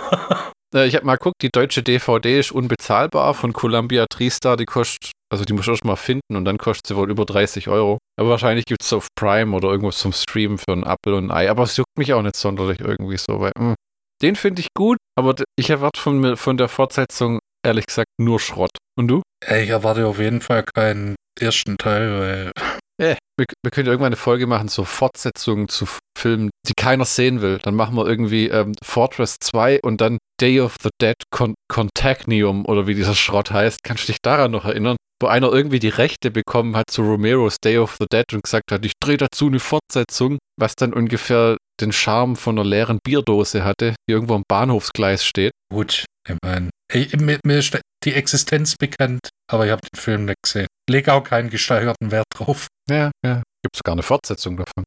Äh, 0.73 0.87
Ich 0.87 0.95
habe 0.95 1.05
mal 1.05 1.15
geguckt, 1.17 1.41
die 1.41 1.49
deutsche 1.51 1.83
DVD 1.83 2.39
ist 2.39 2.51
unbezahlbar 2.51 3.33
von 3.33 3.53
Columbia 3.53 4.05
TriStar. 4.09 4.55
Die 4.55 4.65
kostet, 4.65 5.11
also 5.31 5.45
die 5.45 5.53
musst 5.53 5.67
du 5.67 5.71
erst 5.71 5.85
mal 5.85 5.95
finden 5.95 6.35
und 6.35 6.45
dann 6.45 6.57
kostet 6.57 6.87
sie 6.87 6.95
wohl 6.95 7.09
über 7.09 7.25
30 7.25 7.67
Euro. 7.67 7.97
Aber 8.19 8.29
wahrscheinlich 8.29 8.65
gibt 8.65 8.83
es 8.83 8.93
auf 8.93 9.07
Prime 9.15 9.55
oder 9.55 9.69
irgendwo 9.69 9.91
zum 9.91 10.13
Streamen 10.13 10.57
für 10.57 10.71
einen 10.71 10.83
Apfel 10.83 11.13
und 11.13 11.25
ein 11.25 11.31
Ei. 11.31 11.49
Aber 11.49 11.63
es 11.63 11.77
juckt 11.77 11.97
mich 11.97 12.13
auch 12.13 12.21
nicht 12.21 12.35
sonderlich 12.35 12.79
irgendwie 12.79 13.17
so, 13.17 13.39
weil 13.39 13.51
mh, 13.57 13.75
den 14.21 14.35
finde 14.35 14.61
ich 14.61 14.67
gut, 14.75 14.97
aber 15.17 15.35
ich 15.57 15.69
erwarte 15.69 15.99
von, 15.99 16.35
von 16.37 16.57
der 16.57 16.67
Fortsetzung 16.67 17.39
ehrlich 17.65 17.85
gesagt 17.85 18.07
nur 18.19 18.39
Schrott. 18.39 18.71
Und 18.97 19.07
du? 19.07 19.21
Ich 19.45 19.69
erwarte 19.69 20.05
auf 20.07 20.19
jeden 20.19 20.41
Fall 20.41 20.63
keinen 20.63 21.15
ersten 21.39 21.77
Teil, 21.77 22.19
weil 22.19 22.51
Äh, 22.99 23.15
wir, 23.37 23.45
wir 23.63 23.71
können 23.71 23.85
ja 23.85 23.93
irgendwann 23.93 24.09
eine 24.11 24.17
Folge 24.17 24.45
machen, 24.45 24.67
so 24.67 24.83
Fortsetzungen 24.83 25.69
zu 25.69 25.87
Filmen, 26.17 26.49
die 26.67 26.73
keiner 26.77 27.05
sehen 27.05 27.41
will. 27.41 27.57
Dann 27.59 27.75
machen 27.75 27.95
wir 27.95 28.05
irgendwie 28.05 28.49
ähm, 28.49 28.73
Fortress 28.83 29.37
2 29.39 29.79
und 29.81 30.01
dann 30.01 30.17
Day 30.41 30.59
of 30.59 30.75
the 30.83 30.89
Dead 31.01 31.15
Con 31.31 31.55
Contagnium 31.71 32.65
oder 32.65 32.87
wie 32.87 32.95
dieser 32.95 33.15
Schrott 33.15 33.51
heißt. 33.51 33.83
Kannst 33.83 34.03
du 34.03 34.07
dich 34.07 34.21
daran 34.21 34.51
noch 34.51 34.65
erinnern? 34.65 34.97
Wo 35.21 35.27
einer 35.27 35.51
irgendwie 35.51 35.79
die 35.79 35.89
Rechte 35.89 36.31
bekommen 36.31 36.77
hat 36.77 36.89
zu 36.89 37.01
Romero's 37.01 37.57
Day 37.59 37.77
of 37.77 37.97
the 37.99 38.05
Dead 38.11 38.25
und 38.33 38.43
gesagt 38.43 38.71
hat, 38.71 38.85
ich 38.85 38.93
drehe 39.01 39.17
dazu 39.17 39.47
eine 39.47 39.59
Fortsetzung, 39.59 40.37
was 40.57 40.75
dann 40.75 40.93
ungefähr 40.93 41.57
den 41.81 41.91
Charme 41.91 42.35
von 42.35 42.57
einer 42.57 42.67
leeren 42.67 42.99
Bierdose 43.03 43.63
hatte, 43.63 43.95
die 44.07 44.13
irgendwo 44.13 44.35
am 44.35 44.43
Bahnhofsgleis 44.47 45.25
steht. 45.25 45.51
gut, 45.71 46.05
ich 46.27 46.37
meine, 46.43 46.69
mir, 46.93 47.39
mir 47.43 47.57
ist 47.57 47.77
die 48.03 48.13
Existenz 48.13 48.75
bekannt, 48.77 49.29
aber 49.51 49.65
ich 49.65 49.71
habe 49.71 49.81
den 49.81 49.99
Film 49.99 50.25
nicht 50.25 50.37
gesehen. 50.43 50.67
Leg 50.89 51.09
auch 51.09 51.23
keinen 51.23 51.49
gesteigerten 51.49 52.11
Wert 52.11 52.25
drauf. 52.33 52.67
Ja, 52.89 53.11
ja. 53.25 53.43
Gibt 53.63 53.75
sogar 53.75 53.93
eine 53.93 54.03
Fortsetzung 54.03 54.57
davon. 54.57 54.83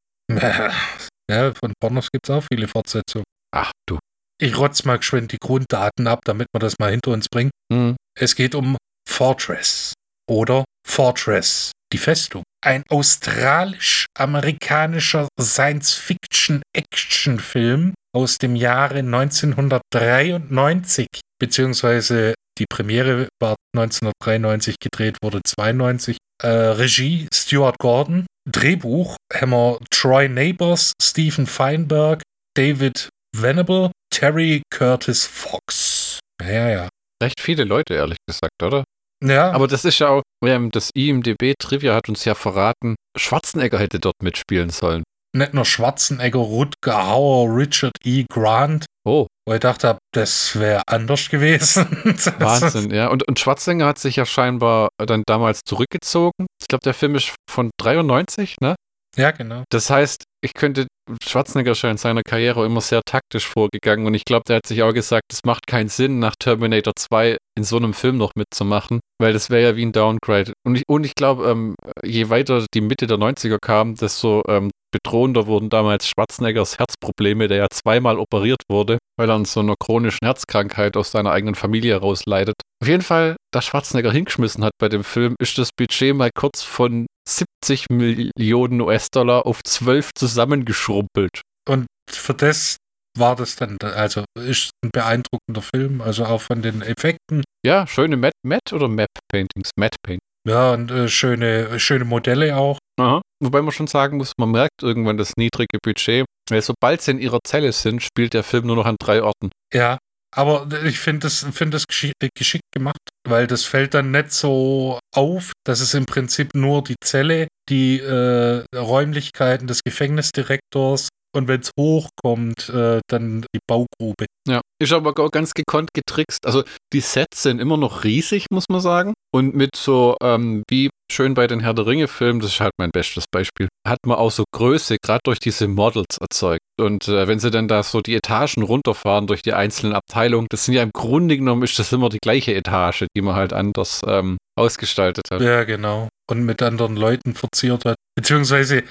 Ja, 1.31 1.55
von 1.55 1.73
Pornos 1.81 2.09
gibt 2.13 2.29
es 2.29 2.35
auch 2.35 2.45
viele 2.53 2.69
Fortsetzungen. 2.69 3.25
Ach 3.55 3.71
du. 3.89 3.99
Ich 4.41 4.59
rotz 4.59 4.85
mal 4.85 4.99
geschwind 4.99 5.33
die 5.33 5.39
Grunddaten 5.39 6.07
ab, 6.07 6.21
damit 6.25 6.49
wir 6.53 6.59
das 6.59 6.75
mal 6.79 6.91
hinter 6.91 7.13
uns 7.13 7.29
bringen. 7.29 7.51
Hm. 7.73 7.97
Es 8.19 8.35
geht 8.35 8.55
um 8.55 8.77
Fortress 9.09 9.95
oder 10.33 10.65
Fortress, 10.87 11.73
die 11.93 11.99
Festung. 11.99 12.45
Ein 12.65 12.85
australisch-amerikanischer 12.89 15.27
Science-Fiction-Action-Film 15.41 17.95
aus 18.15 18.39
dem 18.39 18.55
Jahre 18.57 18.99
1993, 18.99 21.07
beziehungsweise 21.39 22.35
die 22.59 22.67
Premiere 22.69 23.29
war 23.41 23.55
1993 23.75 24.75
gedreht, 24.81 25.17
wurde 25.23 25.41
92. 25.45 26.19
Äh, 26.43 26.49
Regie 26.49 27.29
Stuart 27.33 27.79
Gordon, 27.79 28.27
Drehbuch 28.51 29.17
wir 29.31 29.79
Troy 29.91 30.29
Neighbors, 30.29 30.93
Stephen 31.01 31.47
Feinberg, 31.47 32.23
David 32.55 33.09
Venable, 33.35 33.93
Terry 34.11 34.63
Curtis 34.71 35.25
Fox. 35.25 36.21
Ja, 36.43 36.69
ja. 36.69 36.89
Recht 37.23 37.41
viele 37.41 37.65
Leute, 37.65 37.95
ehrlich 37.95 38.19
gesagt, 38.27 38.63
oder? 38.63 38.85
Ja, 39.23 39.53
Aber 39.53 39.69
das 39.69 39.85
ist 39.85 39.99
ja 39.99 40.09
auch, 40.09 40.23
das 40.71 40.91
IMDB-Trivia 40.95 41.95
hat 41.95 42.09
uns 42.09 42.25
ja 42.25 42.35
verraten, 42.35 42.97
Schwarzenegger 43.17 43.79
hätte 43.79 44.01
dort 44.01 44.17
mitspielen 44.23 44.71
sollen. 44.71 45.05
nicht 45.35 45.55
nur 45.55 45.65
Schwarzenegger, 45.65 46.39
Rutger 46.39 47.07
Hauer, 47.07 47.55
Richard 47.57 47.93
E. 48.05 48.25
Grant, 48.31 48.85
Oh, 49.05 49.27
wo 49.49 49.55
ich 49.55 49.61
dachte, 49.61 49.99
das 50.15 50.57
wäre 50.59 50.83
anders 50.87 51.29
gewesen. 51.29 51.87
Wahnsinn, 52.39 52.93
ja. 52.93 53.09
Und, 53.09 53.27
und 53.27 53.41
Schwarzenegger 53.41 53.87
hat 53.87 53.99
sich 53.99 54.15
ja 54.17 54.25
scheinbar 54.27 54.91
dann 54.99 55.25
damals 55.27 55.63
zurückgezogen. 55.67 56.47
Ich 56.61 56.69
glaube, 56.69 56.85
der 56.85 56.95
Film 56.95 57.17
ist 57.17 57.35
von 57.51 57.71
93, 57.81 58.57
ne? 58.61 58.77
Ja, 59.17 59.33
genau. 59.33 59.65
Das 59.71 59.91
heißt, 59.91 60.23
ich 60.45 60.55
könnte, 60.55 60.87
Schwarzenegger 61.25 61.73
ist 61.73 61.83
ja 61.83 61.91
in 61.91 61.97
seiner 61.97 62.23
Karriere 62.23 62.67
immer 62.67 62.81
sehr 62.81 63.03
taktisch 63.05 63.47
vorgegangen 63.47 64.07
und 64.07 64.15
ich 64.15 64.25
glaube, 64.25 64.43
der 64.49 64.57
hat 64.57 64.67
sich 64.67 64.83
auch 64.83 64.93
gesagt, 64.93 65.33
es 65.33 65.41
macht 65.45 65.67
keinen 65.67 65.89
Sinn, 65.89 66.19
nach 66.19 66.35
Terminator 66.39 66.95
2 66.97 67.37
in 67.57 67.65
so 67.65 67.77
einem 67.77 67.95
Film 67.95 68.17
noch 68.17 68.33
mitzumachen, 68.35 69.01
weil 69.21 69.33
das 69.33 69.51
wäre 69.51 69.63
ja 69.63 69.77
wie 69.77 69.85
ein 69.85 69.93
Downgrade. 69.93 70.53
Und 70.67 70.77
ich, 70.77 70.85
und 70.89 71.05
ich 71.05 71.15
glaube, 71.15 71.49
ähm, 71.49 71.75
je 72.05 72.29
weiter 72.29 72.67
die 72.75 72.81
Mitte 72.81 73.07
der 73.07 73.19
90er 73.19 73.59
kam, 73.61 73.95
desto 73.95 74.43
ähm, 74.49 74.71
bedrohender 74.93 75.47
wurden 75.47 75.71
damals 75.71 76.09
Schwarzeneggers 76.09 76.79
Herzprobleme, 76.79 77.49
der 77.49 77.59
ja 77.59 77.67
zweimal 77.71 78.19
operiert 78.19 78.63
wurde, 78.69 78.99
weil 79.19 79.31
er 79.31 79.35
an 79.35 79.45
so 79.45 79.61
einer 79.61 79.75
chronischen 79.79 80.25
Herzkrankheit 80.25 80.97
aus 80.97 81.13
seiner 81.13 81.31
eigenen 81.31 81.55
Familie 81.55 81.95
heraus 81.95 82.23
leidet. 82.27 82.55
Auf 82.83 82.89
jeden 82.89 83.03
Fall, 83.03 83.37
da 83.53 83.63
Schwarzenegger 83.63 84.13
hingeschmissen 84.13 84.65
hat 84.65 84.73
bei 84.79 84.89
dem 84.89 85.05
Film, 85.05 85.35
ist 85.41 85.57
das 85.59 85.71
Budget 85.77 86.15
mal 86.15 86.31
kurz 86.35 86.63
von 86.63 87.07
70 87.37 87.87
Millionen 87.91 88.81
US-Dollar 88.81 89.47
auf 89.47 89.63
12 89.65 90.11
zusammengeschrumpelt. 90.15 91.41
Und 91.69 91.87
für 92.11 92.35
das 92.35 92.77
war 93.17 93.37
das 93.37 93.57
dann, 93.57 93.79
also 93.81 94.25
ist 94.39 94.71
ein 94.85 94.91
beeindruckender 94.93 95.63
Film, 95.63 96.01
also 96.01 96.25
auch 96.25 96.41
von 96.41 96.63
den 96.63 96.83
Effekten. 96.83 97.45
Ja, 97.65 97.87
schöne 97.87 98.17
Matte, 98.17 98.37
Matte 98.47 98.75
oder 98.75 98.89
Map-Paintings? 98.89 99.71
Matte-Paint. 99.77 100.21
Ja, 100.49 100.73
und 100.73 100.91
äh, 100.91 101.09
schöne, 101.09 101.79
schöne 101.79 102.05
Modelle 102.05 102.57
auch. 102.57 102.79
Aha. 102.99 103.21
Wobei 103.43 103.63
man 103.63 103.73
schon 103.73 103.87
sagen 103.87 104.17
muss, 104.17 104.33
man 104.39 104.51
merkt 104.51 104.83
irgendwann 104.83 105.17
das 105.17 105.35
niedrige 105.37 105.79
Budget, 105.83 106.25
weil 106.51 106.63
sobald 106.63 107.01
sie 107.03 107.13
in 107.13 107.19
ihrer 107.19 107.39
Zelle 107.47 107.73
sind, 107.73 108.03
spielt 108.03 108.35
der 108.35 108.43
Film 108.43 108.67
nur 108.67 108.77
noch 108.77 108.87
an 108.87 108.97
drei 109.01 109.23
Orten. 109.23 109.51
Ja, 109.73 109.99
aber 110.35 110.67
ich 110.85 110.99
finde 110.99 111.21
das, 111.21 111.47
find 111.53 111.75
das 111.75 111.87
geschick, 111.87 112.15
geschickt 112.35 112.65
gemacht, 112.73 112.99
weil 113.29 113.47
das 113.47 113.65
fällt 113.65 113.95
dann 113.95 114.11
nicht 114.11 114.33
so 114.33 114.99
auf, 115.15 115.53
dass 115.65 115.81
es 115.81 115.95
im 115.95 116.07
Prinzip 116.07 116.55
nur 116.55 116.83
die 116.83 116.97
Zelle, 117.03 117.49
die 117.69 118.01
äh, 118.01 118.65
Räumlichkeiten 118.75 119.67
des 119.67 119.81
Gefängnisdirektors 119.85 121.09
und 121.35 121.49
wenn 121.49 121.61
es 121.61 121.71
hochkommt, 121.79 122.69
äh, 122.69 123.01
dann 123.09 123.45
die 123.55 123.61
Baugrube. 123.67 124.27
Ja, 124.49 124.61
ist 124.81 124.93
aber 124.93 125.19
auch 125.19 125.31
ganz 125.31 125.55
gekonnt 125.55 125.91
getrickst. 125.95 126.45
Also 126.47 126.65
die 126.93 127.01
Sets 127.01 127.43
sind 127.43 127.61
immer 127.61 127.77
noch 127.77 128.05
riesig, 128.05 128.47
muss 128.51 128.69
man 128.69 128.81
sagen. 128.81 129.15
Und 129.35 129.55
mit 129.55 129.77
so, 129.77 130.17
ähm, 130.23 130.63
wie 130.69 130.91
schön 131.11 131.35
bei 131.35 131.47
den 131.47 131.61
Herr 131.61 131.75
der 131.75 131.87
Ringe-Filmen, 131.87 132.41
das 132.41 132.53
ist 132.53 132.61
halt 132.61 132.73
mein 132.79 132.91
bestes 132.91 133.25
Beispiel, 133.31 133.69
hat 133.87 133.99
man 134.07 134.19
auch 134.19 134.31
so 134.31 134.45
Größe, 134.53 134.97
gerade 135.03 135.21
durch 135.25 135.39
diese 135.39 135.69
Models 135.69 136.19
erzeugt. 136.21 136.61
Und 136.79 137.09
äh, 137.09 137.27
wenn 137.29 137.39
sie 137.39 137.51
dann 137.51 137.69
da 137.69 137.83
so 137.83 138.01
die 138.01 138.15
Etagen 138.15 138.63
runterfahren 138.63 139.27
durch 139.27 139.43
die 139.43 139.55
einzelnen 139.55 139.95
Abteilungen, 139.95 140.49
das 140.51 140.65
sind 140.65 140.75
ja 140.75 140.83
im 140.83 140.93
Grunde 140.93 141.37
genommen 141.37 141.63
ist 141.63 141.79
das 141.79 141.93
immer 141.93 142.09
die 142.09 142.19
gleiche 142.23 142.55
Etage, 142.55 143.07
die 143.17 143.23
man 143.23 143.37
halt 143.37 143.53
anders 143.53 144.03
ähm, 144.07 144.37
ausgestaltet 144.59 145.29
hat. 145.31 145.41
Ja, 145.41 145.65
genau. 145.65 146.09
Und 146.31 146.45
mit 146.45 146.63
anderen 146.63 146.97
Leuten 146.97 147.35
verziert 147.35 147.85
hat. 147.85 147.97
Beziehungsweise 148.17 148.85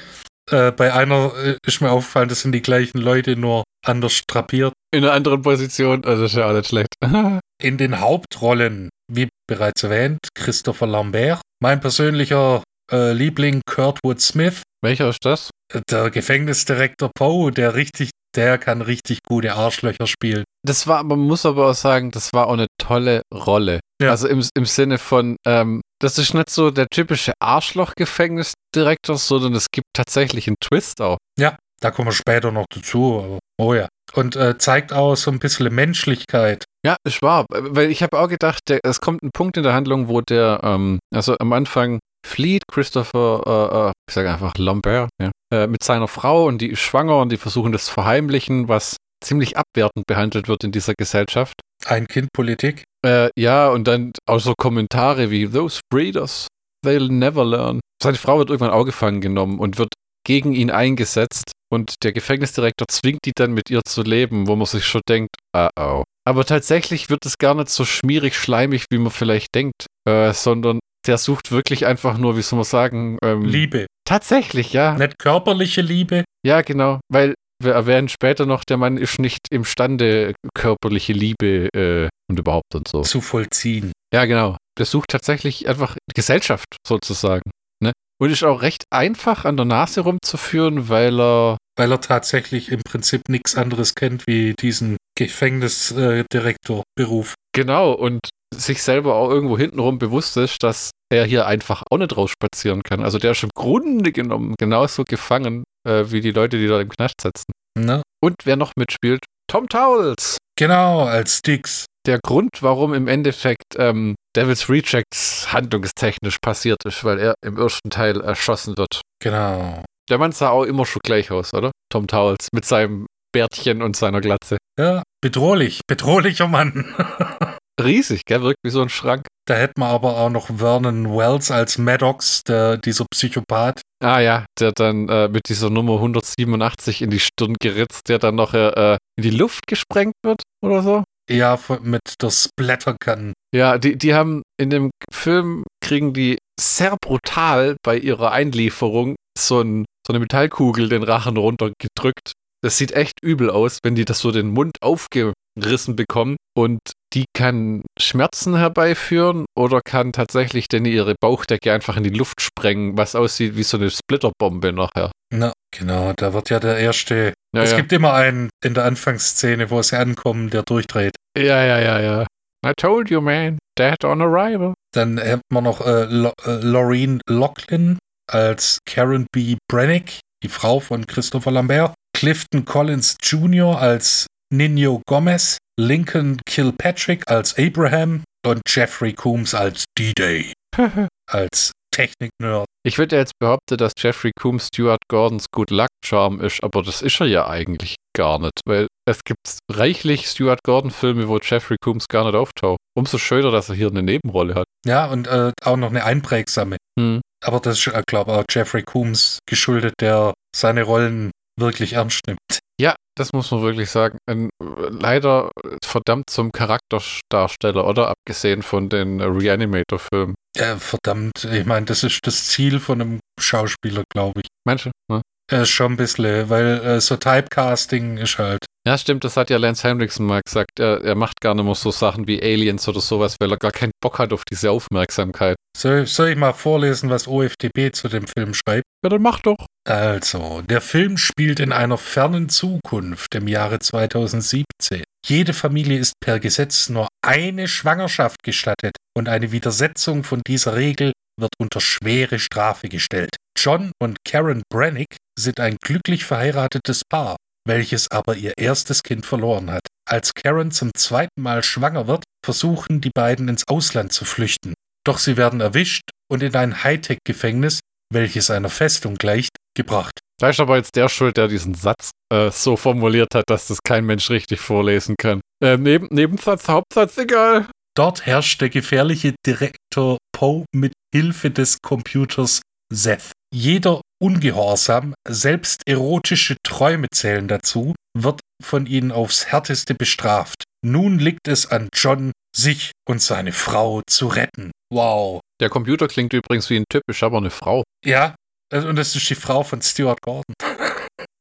äh, 0.52 0.72
bei 0.72 0.94
einer 0.94 1.32
äh, 1.36 1.56
ist 1.66 1.82
mir 1.82 1.92
aufgefallen, 1.92 2.30
das 2.30 2.42
sind 2.42 2.52
die 2.52 2.62
gleichen 2.62 3.00
Leute, 3.00 3.36
nur 3.36 3.64
anders 3.86 4.22
drapiert. 4.28 4.74
In 4.94 5.04
einer 5.04 5.14
anderen 5.14 5.42
Position, 5.42 6.04
also 6.06 6.26
ist 6.26 6.36
ja 6.36 6.50
auch 6.50 6.54
nicht 6.54 6.68
schlecht. 6.68 6.94
In 7.62 7.78
den 7.78 8.00
Hauptrollen, 8.00 8.90
wie 9.12 9.30
bereits 9.48 9.84
erwähnt, 9.84 10.20
Christopher 10.36 10.88
Lambert, 10.88 11.42
mein 11.62 11.80
persönlicher 11.80 12.64
äh, 12.92 13.14
Liebling 13.14 13.62
Kurtwood 13.66 14.20
Smith. 14.20 14.64
Welcher 14.84 15.10
ist 15.10 15.24
das? 15.24 15.52
Der 15.90 16.10
Gefängnisdirektor 16.10 17.12
Poe, 17.14 17.52
der 17.52 17.76
richtig, 17.76 18.10
der 18.36 18.58
kann 18.58 18.82
richtig 18.82 19.20
gute 19.28 19.54
Arschlöcher 19.54 20.08
spielen. 20.08 20.44
Das 20.66 20.88
war, 20.88 21.04
man 21.04 21.20
muss 21.20 21.46
aber 21.46 21.70
auch 21.70 21.76
sagen, 21.76 22.12
das 22.12 22.34
war 22.34 22.48
auch 22.48 22.54
eine 22.54 22.68
tolle 22.80 23.22
Rolle. 23.34 23.80
Ja. 24.02 24.10
Also 24.10 24.28
im, 24.28 24.44
im 24.56 24.66
Sinne 24.66 24.98
von, 24.98 25.38
ähm, 25.46 25.82
das 26.00 26.18
ist 26.18 26.34
nicht 26.34 26.50
so 26.50 26.72
der 26.72 26.88
typische 26.88 27.34
Arschloch-Gefängnisdirektor, 27.40 29.18
sondern 29.18 29.54
es 29.54 29.68
gibt 29.72 29.88
tatsächlich 29.94 30.48
einen 30.48 30.58
Twist 30.60 31.02
auch. 31.02 31.18
Ja, 31.40 31.58
da 31.82 31.92
kommen 31.92 32.08
wir 32.08 32.14
später 32.14 32.52
noch 32.52 32.66
dazu. 32.70 33.40
Oh 33.60 33.74
ja. 33.74 33.88
Und 34.14 34.36
äh, 34.36 34.58
zeigt 34.58 34.92
auch 34.92 35.16
so 35.16 35.32
ein 35.32 35.40
bisschen 35.40 35.74
Menschlichkeit. 35.74 36.66
Ja, 36.86 36.98
ist 37.08 37.22
wahr. 37.22 37.46
Weil 37.50 37.90
ich 37.92 38.04
habe 38.04 38.20
auch 38.20 38.28
gedacht, 38.28 38.60
der, 38.68 38.80
es 38.84 39.00
kommt 39.00 39.24
ein 39.24 39.32
Punkt 39.32 39.58
in 39.58 39.64
der 39.64 39.74
Handlung, 39.74 40.08
wo 40.08 40.22
der, 40.22 40.60
ähm, 40.64 41.00
also 41.14 41.38
am 41.40 41.54
Anfang 41.54 42.00
flieht 42.26 42.64
Christopher, 42.72 43.44
äh, 43.46 43.90
äh, 43.90 43.92
ich 44.08 44.14
sage 44.14 44.32
einfach 44.32 44.54
Lambert, 44.58 45.10
ja, 45.22 45.32
äh, 45.54 45.68
mit 45.68 45.84
seiner 45.84 46.08
Frau 46.08 46.46
und 46.46 46.60
die 46.60 46.72
ist 46.72 46.80
schwanger 46.80 47.18
und 47.18 47.32
die 47.32 47.38
versuchen 47.38 47.72
das 47.72 47.86
zu 47.86 47.94
verheimlichen, 47.94 48.68
was 48.68 48.98
ziemlich 49.24 49.58
abwertend 49.58 50.06
behandelt 50.08 50.48
wird 50.48 50.64
in 50.64 50.72
dieser 50.72 50.94
Gesellschaft. 50.94 51.54
Ein 51.86 52.08
Kind 52.08 52.30
Politik? 52.34 52.84
Äh, 53.06 53.30
ja, 53.38 53.70
und 53.70 53.88
dann 53.88 54.12
auch 54.28 54.40
so 54.40 54.54
Kommentare 54.58 55.32
wie 55.32 55.48
Those 55.48 55.82
breeders, 55.90 56.48
they'll 56.86 57.12
never 57.12 57.44
learn. 57.46 57.80
Seine 58.02 58.18
Frau 58.18 58.38
wird 58.38 58.50
irgendwann 58.50 58.72
auch 58.72 58.86
gefangen 58.86 59.22
genommen 59.22 59.60
und 59.60 59.78
wird 59.78 59.94
gegen 60.26 60.54
ihn 60.54 60.70
eingesetzt 60.70 61.52
und 61.72 62.04
der 62.04 62.12
Gefängnisdirektor 62.12 62.86
zwingt 62.90 63.20
die 63.26 63.32
dann 63.36 63.54
mit 63.54 63.70
ihr 63.70 63.82
zu 63.86 64.04
leben, 64.04 64.48
wo 64.48 64.56
man 64.56 64.68
sich 64.68 64.86
schon 64.86 65.02
denkt, 65.08 65.36
uh 65.56 65.70
oh. 65.80 66.04
Aber 66.28 66.46
tatsächlich 66.46 67.10
wird 67.10 67.26
es 67.26 67.38
gar 67.40 67.56
nicht 67.56 67.70
so 67.70 67.86
schmierig, 67.86 68.36
schleimig, 68.36 68.86
wie 68.92 69.00
man 69.00 69.12
vielleicht 69.12 69.56
denkt, 69.56 69.88
äh, 70.08 70.34
sondern 70.34 70.80
der 71.08 71.18
sucht 71.18 71.52
wirklich 71.52 71.88
einfach 71.88 72.18
nur, 72.18 72.38
wie 72.38 72.44
soll 72.44 72.58
man 72.58 72.66
sagen, 72.66 73.18
ähm, 73.24 73.44
Liebe. 73.44 73.88
Tatsächlich, 74.06 74.74
ja. 74.74 74.96
Nicht 74.96 75.18
körperliche 75.18 75.82
Liebe. 75.82 76.24
Ja, 76.46 76.62
genau, 76.62 77.00
weil 77.12 77.34
wir 77.64 77.74
erwähnen 77.74 78.10
später 78.10 78.46
noch, 78.46 78.64
der 78.64 78.78
Mann 78.78 78.98
ist 78.98 79.18
nicht 79.20 79.48
imstande, 79.52 80.36
körperliche 80.54 81.14
Liebe 81.14 81.70
äh, 81.74 82.10
und 82.30 82.38
überhaupt 82.40 82.76
und 82.76 82.88
so. 82.88 83.02
Zu 83.02 83.22
vollziehen. 83.22 83.92
Ja, 84.14 84.26
genau. 84.26 84.58
Der 84.78 84.86
sucht 84.86 85.10
tatsächlich 85.10 85.68
einfach 85.68 85.98
Gesellschaft 86.14 86.78
sozusagen. 86.88 87.50
Ne? 87.84 87.92
Und 88.20 88.30
ist 88.32 88.44
auch 88.44 88.62
recht 88.62 88.84
einfach 88.92 89.46
an 89.46 89.58
der 89.58 89.66
Nase 89.66 90.02
rumzuführen, 90.02 90.90
weil 90.90 91.20
er. 91.20 91.58
Weil 91.78 91.92
er 91.92 92.02
tatsächlich 92.02 92.72
im 92.72 92.82
Prinzip 92.84 93.22
nichts 93.30 93.56
anderes 93.56 93.96
kennt 93.96 94.28
wie 94.28 94.54
diesen 94.60 94.98
Gefängnisdirektorberuf. 95.18 97.34
Genau, 97.54 97.94
und 97.94 98.20
sich 98.54 98.84
selber 98.84 99.16
auch 99.16 99.30
irgendwo 99.30 99.58
hintenrum 99.58 99.98
bewusst 100.00 100.38
ist, 100.38 100.64
dass 100.64 100.92
er 101.12 101.26
hier 101.26 101.46
einfach 101.48 101.84
auch 101.90 101.98
nicht 101.98 102.16
rausspazieren 102.16 102.84
kann. 102.84 103.04
Also 103.04 103.18
der 103.18 103.32
ist 103.32 103.44
im 103.44 103.50
Grunde 103.56 104.12
genommen 104.12 104.56
genauso 104.60 105.04
gefangen 105.04 105.64
äh, 105.88 106.06
wie 106.08 106.22
die 106.22 106.32
Leute, 106.32 106.58
die 106.58 106.68
da 106.68 106.80
im 106.80 106.90
Knast 106.90 107.22
sitzen. 107.22 107.52
Ne? 107.78 108.02
Und 108.22 108.36
wer 108.46 108.56
noch 108.56 108.74
mitspielt? 108.76 109.24
Tom 109.48 109.68
Towles. 109.68 110.38
Genau, 110.58 111.06
als 111.06 111.38
Sticks. 111.38 111.86
Der 112.06 112.20
Grund, 112.20 112.50
warum 112.62 112.94
im 112.94 113.08
Endeffekt 113.08 113.76
ähm, 113.78 114.16
Devil's 114.36 114.70
Rejects 114.70 115.52
handlungstechnisch 115.54 116.38
passiert 116.42 116.84
ist, 116.86 117.04
weil 117.04 117.20
er 117.20 117.36
im 117.46 117.58
ersten 117.58 117.90
Teil 117.90 118.22
erschossen 118.22 118.76
wird. 118.78 119.02
Genau. 119.22 119.84
Der 120.10 120.18
Mann 120.18 120.32
sah 120.32 120.50
auch 120.50 120.64
immer 120.64 120.86
schon 120.86 121.02
gleich 121.04 121.32
aus, 121.32 121.54
oder? 121.54 121.72
Tom 121.92 122.08
Towles 122.08 122.48
mit 122.54 122.66
seinem 122.66 123.06
Bärtchen 123.32 123.82
und 123.82 123.96
seiner 123.96 124.20
Glatze. 124.20 124.58
Ja, 124.80 125.04
bedrohlich, 125.22 125.82
bedrohlicher 125.88 126.48
Mann. 126.48 126.96
Riesig, 127.84 128.26
gell? 128.26 128.42
Wirkt 128.42 128.60
wie 128.64 128.70
so 128.70 128.82
ein 128.82 128.90
Schrank. 128.90 129.28
Da 129.48 129.56
hätten 129.56 129.82
wir 129.82 129.88
aber 129.88 130.18
auch 130.18 130.30
noch 130.30 130.48
Vernon 130.58 131.16
Wells 131.16 131.52
als 131.52 131.78
Maddox, 131.78 132.44
der, 132.44 132.78
dieser 132.78 133.06
Psychopath. 133.12 133.82
Ah 134.04 134.20
ja, 134.20 134.46
der 134.60 134.72
dann 134.72 135.10
äh, 135.10 135.28
mit 135.28 135.50
dieser 135.50 135.70
Nummer 135.70 135.96
187 135.96 137.02
in 137.02 137.10
die 137.10 137.20
Stirn 137.20 137.56
geritzt, 137.60 138.08
der 138.08 138.20
dann 138.20 138.36
noch 138.36 138.54
äh, 138.54 138.98
in 139.18 139.24
die 139.24 139.32
Luft 139.32 139.68
gesprengt 139.68 140.16
wird 140.24 140.44
oder 140.64 140.84
so. 140.84 141.04
Ja, 141.30 141.58
mit 141.82 142.02
der 142.22 142.30
Splattergun. 142.30 143.34
Ja, 143.54 143.78
die, 143.78 143.98
die 143.98 144.14
haben 144.14 144.42
in 144.60 144.70
dem 144.70 144.92
Film, 145.12 145.64
kriegen 145.84 146.14
die 146.14 146.38
sehr 146.60 146.98
brutal 147.02 147.78
bei 147.84 147.98
ihrer 147.98 148.32
Einlieferung 148.32 149.16
so, 149.38 149.62
ein, 149.62 149.86
so 150.06 150.14
eine 150.14 150.20
Metallkugel 150.20 150.90
den 150.90 151.04
Rachen 151.04 151.38
runtergedrückt. 151.38 152.34
Das 152.64 152.78
sieht 152.78 152.92
echt 152.92 153.22
übel 153.24 153.50
aus, 153.50 153.80
wenn 153.84 153.96
die 153.96 154.06
das 154.06 154.20
so 154.20 154.32
den 154.32 154.50
Mund 154.50 154.74
aufgerissen 154.82 155.96
bekommen 155.96 156.38
und 156.56 156.80
die 157.14 157.26
kann 157.34 157.84
Schmerzen 158.00 158.56
herbeiführen 158.58 159.46
oder 159.56 159.82
kann 159.82 160.14
tatsächlich 160.14 160.68
denn 160.68 160.86
ihre 160.86 161.16
Bauchdecke 161.20 161.74
einfach 161.74 161.98
in 161.98 162.04
die 162.04 162.10
Luft 162.10 162.42
sprengen, 162.42 162.98
was 162.98 163.16
aussieht 163.16 163.56
wie 163.56 163.64
so 163.64 163.78
eine 163.78 163.90
Splitterbombe 163.90 164.72
nachher. 164.72 165.12
Na, 165.34 165.54
genau, 165.72 166.14
da 166.14 166.34
wird 166.34 166.50
ja 166.50 166.60
der 166.60 166.78
erste. 166.78 167.34
Ja, 167.56 167.64
es 167.64 167.72
ja. 167.72 167.78
gibt 167.78 167.92
immer 167.92 168.14
einen 168.14 168.50
in 168.64 168.74
der 168.74 168.86
Anfangsszene, 168.86 169.70
wo 169.70 169.82
sie 169.82 169.98
ankommen, 169.98 170.50
der 170.50 170.64
durchdreht. 170.64 171.16
Ja, 171.38 171.64
ja, 171.64 171.80
ja, 171.80 172.00
ja. 172.00 172.26
I 172.66 172.74
told 172.78 173.10
you, 173.10 173.22
man, 173.22 173.58
dead 173.78 174.04
on 174.04 174.22
arrival. 174.22 174.74
Dann 174.94 175.20
hat 175.20 175.42
man 175.52 175.64
noch 175.64 175.82
äh, 175.86 176.04
äh, 176.04 176.32
Laureen 176.46 177.22
Locklin 177.28 177.98
als 178.30 178.80
Karen 178.86 179.26
B. 179.32 179.58
Brennick, 179.68 180.20
die 180.44 180.50
Frau 180.50 180.80
von 180.80 181.06
Christopher 181.08 181.52
Lambert. 181.52 181.94
Clifton 182.14 182.66
Collins 182.66 183.18
Jr. 183.24 183.80
als 183.80 184.28
Nino 184.54 185.02
Gomez, 185.08 185.58
Lincoln 185.80 186.40
Kilpatrick 186.46 187.30
als 187.30 187.58
Abraham 187.58 188.24
und 188.46 188.62
Jeffrey 188.68 189.14
Coombs 189.14 189.54
als 189.54 189.86
D-Day. 189.98 190.54
als 191.30 191.72
Technik-Nerd. 191.94 192.66
Ich 192.84 192.98
würde 192.98 193.18
jetzt 193.18 193.34
behaupten, 193.40 193.78
dass 193.78 193.94
Jeffrey 193.98 194.32
Coombs 194.40 194.70
Stuart 194.74 195.02
Gordons 195.10 195.46
Good 195.52 195.72
Luck 195.72 195.90
Charm 196.06 196.40
ist, 196.40 196.64
aber 196.64 196.82
das 196.82 197.02
ist 197.02 197.20
er 197.20 197.28
ja 197.28 197.48
eigentlich 197.48 197.96
gar 198.16 198.40
nicht, 198.40 198.60
weil 198.66 198.88
es 199.08 199.24
gibt 199.24 199.40
reichlich 199.70 200.28
Stuart 200.28 200.60
Gordon-Filme, 200.64 201.28
wo 201.28 201.38
Jeffrey 201.38 201.78
Coombs 201.84 202.08
gar 202.08 202.26
nicht 202.26 202.36
auftaucht. 202.36 202.80
Umso 202.98 203.18
schöner, 203.18 203.52
dass 203.52 203.70
er 203.70 203.76
hier 203.76 203.88
eine 203.88 204.02
Nebenrolle 204.02 204.56
hat. 204.56 204.66
Ja, 204.86 205.06
und 205.06 205.28
äh, 205.28 205.52
auch 205.64 205.78
noch 205.78 205.90
eine 205.90 206.04
einprägsame. 206.04 206.78
Hm. 207.00 207.22
Aber 207.44 207.60
das 207.60 207.80
ist, 207.80 207.88
äh, 207.88 208.04
glaube 208.06 208.32
ich, 208.32 208.38
auch 208.38 208.44
Jeffrey 208.50 208.84
Coombs 208.84 209.40
geschuldet, 209.48 209.94
der 210.00 210.34
seine 210.56 210.84
Rollen 210.84 211.32
wirklich 211.60 211.94
ernst 211.94 212.22
nimmt. 212.28 212.60
Ja, 212.82 212.96
das 213.16 213.32
muss 213.32 213.52
man 213.52 213.62
wirklich 213.62 213.92
sagen. 213.92 214.18
Ein, 214.28 214.50
leider 214.60 215.52
verdammt 215.86 216.32
zum 216.32 216.52
Charakterdarsteller, 216.52 217.86
oder? 217.88 218.08
Abgesehen 218.08 218.64
von 218.64 218.90
den 218.90 219.22
Reanimator-Filmen. 219.22 220.34
Ja, 220.58 220.78
verdammt. 220.78 221.44
Ich 221.44 221.66
meine, 221.68 221.86
das 221.86 222.04
ist 222.04 222.22
das 222.24 222.48
Ziel 222.48 222.80
von 222.80 223.00
einem 223.00 223.20
Schauspieler, 223.40 224.02
glaube 224.12 224.42
ich. 224.42 224.48
Manche, 224.66 224.90
ne? 225.12 225.22
Äh, 225.52 225.66
schon 225.66 225.94
ein 225.94 225.98
bisschen, 225.98 226.50
weil 226.50 226.82
äh, 226.82 227.02
so 227.02 227.18
Typecasting 227.18 228.18
ist 228.18 228.38
halt. 228.38 228.60
Ja, 228.88 228.98
stimmt, 228.98 229.24
das 229.26 229.36
hat 229.36 229.50
ja 229.50 229.58
Lance 229.58 229.88
Henriksen 229.88 230.26
mal 230.26 230.42
gesagt. 230.44 230.80
Er, 230.80 231.04
er 231.04 231.16
macht 231.16 231.42
gar 231.42 231.54
nicht 231.54 231.66
mehr 231.66 231.76
so 231.76 231.92
Sachen 231.92 232.26
wie 232.26 232.42
Aliens 232.42 232.88
oder 232.88 233.02
sowas, 233.02 233.36
weil 233.40 233.52
er 233.52 233.58
gar 233.58 233.72
keinen 233.72 233.92
Bock 234.02 234.18
hat 234.18 234.32
auf 234.34 234.44
diese 234.50 234.72
Aufmerksamkeit. 234.72 235.56
Soll, 235.78 236.08
soll 236.08 236.30
ich 236.30 236.38
mal 236.38 236.54
vorlesen, 236.54 237.10
was 237.10 237.28
OFDB 237.28 237.92
zu 237.92 238.08
dem 238.08 238.26
Film 238.28 238.54
schreibt? 238.54 238.86
Ja, 239.04 239.10
dann 239.10 239.22
mach 239.22 239.42
doch. 239.42 239.68
Also, 239.88 240.62
der 240.62 240.82
Film 240.82 241.18
spielt 241.18 241.60
in 241.60 241.74
einer 241.74 241.98
fernen 241.98 242.50
Zukunft 242.50 243.36
im 243.36 243.48
Jahre 243.48 243.80
2017. 243.80 245.04
Jede 245.28 245.54
Familie 245.54 246.00
ist 246.00 246.14
per 246.20 246.40
Gesetz 246.40 246.90
nur 246.90 247.08
eine 247.24 247.68
Schwangerschaft 247.68 248.42
gestattet 248.42 248.96
und 249.16 249.28
eine 249.28 249.52
Widersetzung 249.52 250.24
von 250.24 250.42
dieser 250.48 250.76
Regel 250.76 251.12
wird 251.40 251.52
unter 251.60 251.82
schwere 251.82 252.40
Strafe 252.40 252.90
gestellt. 252.90 253.36
John 253.58 253.92
und 254.02 254.18
Karen 254.26 254.64
Brannick 254.72 255.18
sind 255.38 255.60
ein 255.60 255.78
glücklich 255.82 256.26
verheiratetes 256.26 257.04
Paar. 257.10 257.38
welches 257.68 258.10
aber 258.10 258.36
ihr 258.36 258.54
erstes 258.58 259.04
Kind 259.04 259.24
verloren 259.26 259.70
hat. 259.70 259.86
Als 260.10 260.34
Karen 260.34 260.72
zum 260.72 260.90
zweiten 260.98 261.42
Mal 261.42 261.62
schwanger 261.64 262.08
wird, 262.08 262.24
versuchen 262.44 263.02
die 263.02 263.12
beiden 263.14 263.48
ins 263.50 263.68
Ausland 263.68 264.12
zu 264.12 264.26
flüchten. 264.26 264.74
Doch 265.06 265.20
sie 265.20 265.38
werden 265.38 265.62
erwischt 265.62 266.10
und 266.28 266.42
in 266.42 266.56
ein 266.56 266.84
Hightech-Gefängnis, 266.84 267.80
welches 268.12 268.50
einer 268.50 268.70
Festung 268.70 269.14
gleicht, 269.14 269.52
gebracht. 269.78 270.20
Da 270.40 270.50
ist 270.50 270.60
aber 270.60 270.78
jetzt 270.78 270.96
der 270.96 271.08
schuld, 271.08 271.38
der 271.38 271.48
diesen 271.48 271.76
Satz 271.76 272.10
äh, 272.34 272.50
so 272.50 272.76
formuliert 272.76 273.36
hat, 273.36 273.44
dass 273.48 273.68
das 273.68 273.78
kein 273.84 274.06
Mensch 274.06 274.32
richtig 274.32 274.60
vorlesen 274.60 275.16
kann. 275.22 275.40
Äh, 275.64 275.78
Neben 275.78 276.08
Nebensatz, 276.10 276.68
Hauptsatz, 276.68 277.16
egal. 277.20 277.68
Dort 277.96 278.26
herrscht 278.26 278.60
der 278.60 278.70
gefährliche 278.70 279.36
Direktor 279.46 280.18
Poe 280.36 280.66
mit 280.74 280.94
Hilfe 281.14 281.52
des 281.52 281.78
Computers 281.84 282.62
Seth. 282.92 283.34
Jeder 283.54 284.01
Ungehorsam, 284.22 285.16
selbst 285.28 285.82
erotische 285.88 286.56
Träume 286.64 287.08
zählen 287.12 287.48
dazu, 287.48 287.96
wird 288.18 288.42
von 288.64 288.86
ihnen 288.86 289.12
aufs 289.12 289.48
härteste 289.48 289.96
bestraft. 289.96 290.64
Nun 290.86 291.18
liegt 291.18 291.48
es 291.48 291.72
an 291.72 291.90
John, 291.94 292.32
sich 292.56 292.92
und 293.08 293.22
seine 293.22 293.52
Frau 293.52 294.02
zu 294.08 294.28
retten. 294.28 294.72
Wow. 294.94 295.40
Der 295.60 295.70
Computer 295.70 296.08
klingt 296.08 296.34
übrigens 296.34 296.70
wie 296.70 296.78
ein 296.78 296.86
Typ, 296.90 297.02
ist 297.08 297.24
aber 297.24 297.38
eine 297.38 297.50
Frau. 297.50 297.84
Ja, 298.06 298.36
also, 298.72 298.88
und 298.88 298.96
das 298.96 299.16
ist 299.16 299.30
die 299.30 299.36
Frau 299.36 299.64
von 299.64 299.82
Stuart 299.82 300.22
Gordon. 300.22 300.54